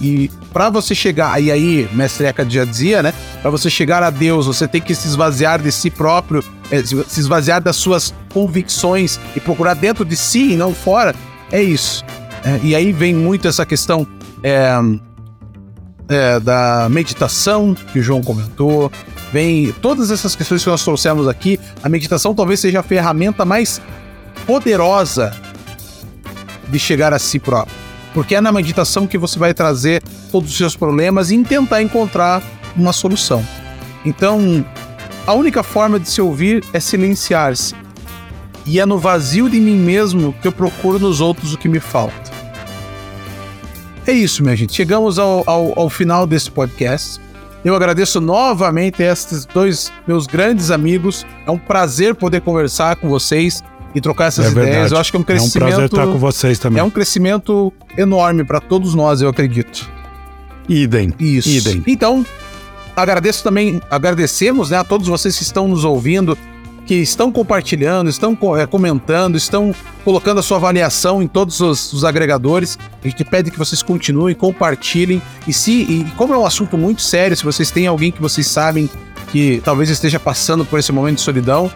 E 0.00 0.30
para 0.52 0.70
você 0.70 0.94
chegar, 0.94 1.40
e 1.42 1.52
aí, 1.52 1.88
mestre 1.92 2.26
Eka 2.26 2.48
já 2.48 2.64
dizia, 2.64 3.02
né? 3.02 3.12
Para 3.42 3.50
você 3.50 3.68
chegar 3.68 4.02
a 4.02 4.10
Deus, 4.10 4.46
você 4.46 4.66
tem 4.66 4.80
que 4.80 4.94
se 4.94 5.06
esvaziar 5.06 5.60
de 5.60 5.70
si 5.70 5.90
próprio, 5.90 6.42
é, 6.70 6.82
se 6.82 7.20
esvaziar 7.20 7.62
das 7.62 7.76
suas 7.76 8.14
convicções 8.32 9.20
e 9.36 9.40
procurar 9.40 9.74
dentro 9.74 10.04
de 10.04 10.16
si 10.16 10.52
e 10.52 10.56
não 10.56 10.74
fora. 10.74 11.14
É 11.52 11.62
isso. 11.62 12.02
É, 12.42 12.58
e 12.62 12.74
aí 12.74 12.92
vem 12.92 13.14
muito 13.14 13.46
essa 13.46 13.66
questão 13.66 14.06
é, 14.42 14.72
é, 16.10 16.40
da 16.40 16.88
meditação, 16.90 17.72
que 17.92 18.00
o 18.00 18.02
João 18.02 18.20
comentou, 18.20 18.90
vem 19.32 19.72
todas 19.80 20.10
essas 20.10 20.34
questões 20.34 20.64
que 20.64 20.68
nós 20.68 20.82
trouxemos 20.82 21.28
aqui. 21.28 21.58
A 21.82 21.88
meditação 21.88 22.34
talvez 22.34 22.58
seja 22.58 22.80
a 22.80 22.82
ferramenta 22.82 23.44
mais 23.44 23.80
poderosa 24.44 25.32
de 26.68 26.78
chegar 26.78 27.14
a 27.14 27.18
si 27.18 27.38
próprio. 27.38 27.74
Porque 28.12 28.34
é 28.34 28.40
na 28.40 28.50
meditação 28.50 29.06
que 29.06 29.16
você 29.16 29.38
vai 29.38 29.54
trazer 29.54 30.02
todos 30.32 30.50
os 30.50 30.56
seus 30.56 30.74
problemas 30.74 31.30
e 31.30 31.42
tentar 31.44 31.80
encontrar 31.80 32.42
uma 32.76 32.92
solução. 32.92 33.46
Então, 34.04 34.64
a 35.24 35.32
única 35.32 35.62
forma 35.62 36.00
de 36.00 36.10
se 36.10 36.20
ouvir 36.20 36.64
é 36.72 36.80
silenciar-se. 36.80 37.74
E 38.66 38.80
é 38.80 38.86
no 38.86 38.98
vazio 38.98 39.48
de 39.48 39.60
mim 39.60 39.76
mesmo 39.76 40.34
que 40.42 40.48
eu 40.48 40.52
procuro 40.52 40.98
nos 40.98 41.20
outros 41.20 41.54
o 41.54 41.58
que 41.58 41.68
me 41.68 41.78
falta. 41.78 42.29
É 44.10 44.12
isso, 44.12 44.42
minha 44.42 44.56
gente. 44.56 44.74
Chegamos 44.74 45.20
ao, 45.20 45.44
ao, 45.46 45.78
ao 45.78 45.88
final 45.88 46.26
desse 46.26 46.50
podcast. 46.50 47.20
Eu 47.64 47.76
agradeço 47.76 48.20
novamente 48.20 49.00
a 49.04 49.12
estes 49.12 49.46
dois 49.46 49.92
meus 50.04 50.26
grandes 50.26 50.72
amigos. 50.72 51.24
É 51.46 51.50
um 51.52 51.56
prazer 51.56 52.16
poder 52.16 52.40
conversar 52.40 52.96
com 52.96 53.08
vocês 53.08 53.62
e 53.94 54.00
trocar 54.00 54.24
essas 54.24 54.46
é 54.46 54.50
ideias. 54.50 54.68
Verdade. 54.68 54.94
Eu 54.94 54.98
acho 54.98 55.12
que 55.12 55.16
é 55.16 55.20
um 55.20 55.22
crescimento. 55.22 55.62
É 55.62 55.64
um 55.64 55.68
prazer 55.68 55.84
estar 55.84 56.06
com 56.06 56.18
vocês 56.18 56.58
também. 56.58 56.80
É 56.80 56.82
um 56.82 56.90
crescimento 56.90 57.72
enorme 57.96 58.42
para 58.42 58.58
todos 58.58 58.96
nós, 58.96 59.22
eu 59.22 59.28
acredito. 59.28 59.88
Idem. 60.68 61.14
Isso. 61.20 61.48
Idem. 61.48 61.84
Então, 61.86 62.26
agradeço 62.96 63.44
também, 63.44 63.80
agradecemos 63.88 64.70
né, 64.70 64.78
a 64.78 64.82
todos 64.82 65.06
vocês 65.06 65.36
que 65.36 65.44
estão 65.44 65.68
nos 65.68 65.84
ouvindo 65.84 66.36
que 66.90 66.96
estão 66.96 67.30
compartilhando, 67.30 68.10
estão 68.10 68.36
é, 68.58 68.66
comentando, 68.66 69.36
estão 69.36 69.72
colocando 70.04 70.40
a 70.40 70.42
sua 70.42 70.56
avaliação 70.56 71.22
em 71.22 71.28
todos 71.28 71.60
os, 71.60 71.92
os, 71.92 72.04
agregadores. 72.04 72.76
A 73.00 73.06
gente 73.06 73.22
pede 73.22 73.48
que 73.48 73.56
vocês 73.56 73.80
continuem, 73.80 74.34
compartilhem. 74.34 75.22
E 75.46 75.52
se, 75.52 75.70
e 75.70 76.04
como 76.16 76.34
é 76.34 76.36
um 76.36 76.44
assunto 76.44 76.76
muito 76.76 77.00
sério, 77.00 77.36
se 77.36 77.44
vocês 77.44 77.70
têm 77.70 77.86
alguém 77.86 78.10
que 78.10 78.20
vocês 78.20 78.44
sabem 78.44 78.90
que 79.30 79.62
talvez 79.64 79.88
esteja 79.88 80.18
passando 80.18 80.64
por 80.64 80.80
esse 80.80 80.90
momento 80.90 81.18
de 81.18 81.20
solidão, 81.20 81.70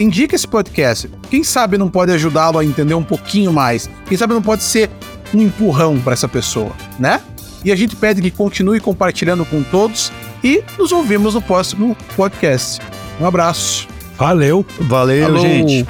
indique 0.00 0.34
esse 0.34 0.48
podcast. 0.48 1.10
Quem 1.28 1.44
sabe 1.44 1.76
não 1.76 1.90
pode 1.90 2.10
ajudá-lo 2.10 2.58
a 2.58 2.64
entender 2.64 2.94
um 2.94 3.04
pouquinho 3.04 3.52
mais. 3.52 3.90
Quem 4.06 4.16
sabe 4.16 4.32
não 4.32 4.40
pode 4.40 4.62
ser 4.62 4.88
um 5.34 5.42
empurrão 5.42 6.00
para 6.00 6.14
essa 6.14 6.26
pessoa, 6.26 6.72
né? 6.98 7.20
E 7.62 7.70
a 7.70 7.76
gente 7.76 7.94
pede 7.94 8.22
que 8.22 8.30
continue 8.30 8.80
compartilhando 8.80 9.44
com 9.44 9.62
todos 9.62 10.10
e 10.42 10.64
nos 10.78 10.92
ouvimos 10.92 11.34
no 11.34 11.42
próximo 11.42 11.94
podcast. 12.16 12.80
Um 13.20 13.26
abraço. 13.26 13.92
Valeu. 14.16 14.64
Valeu, 14.80 15.26
Falou. 15.26 15.40
gente. 15.40 15.86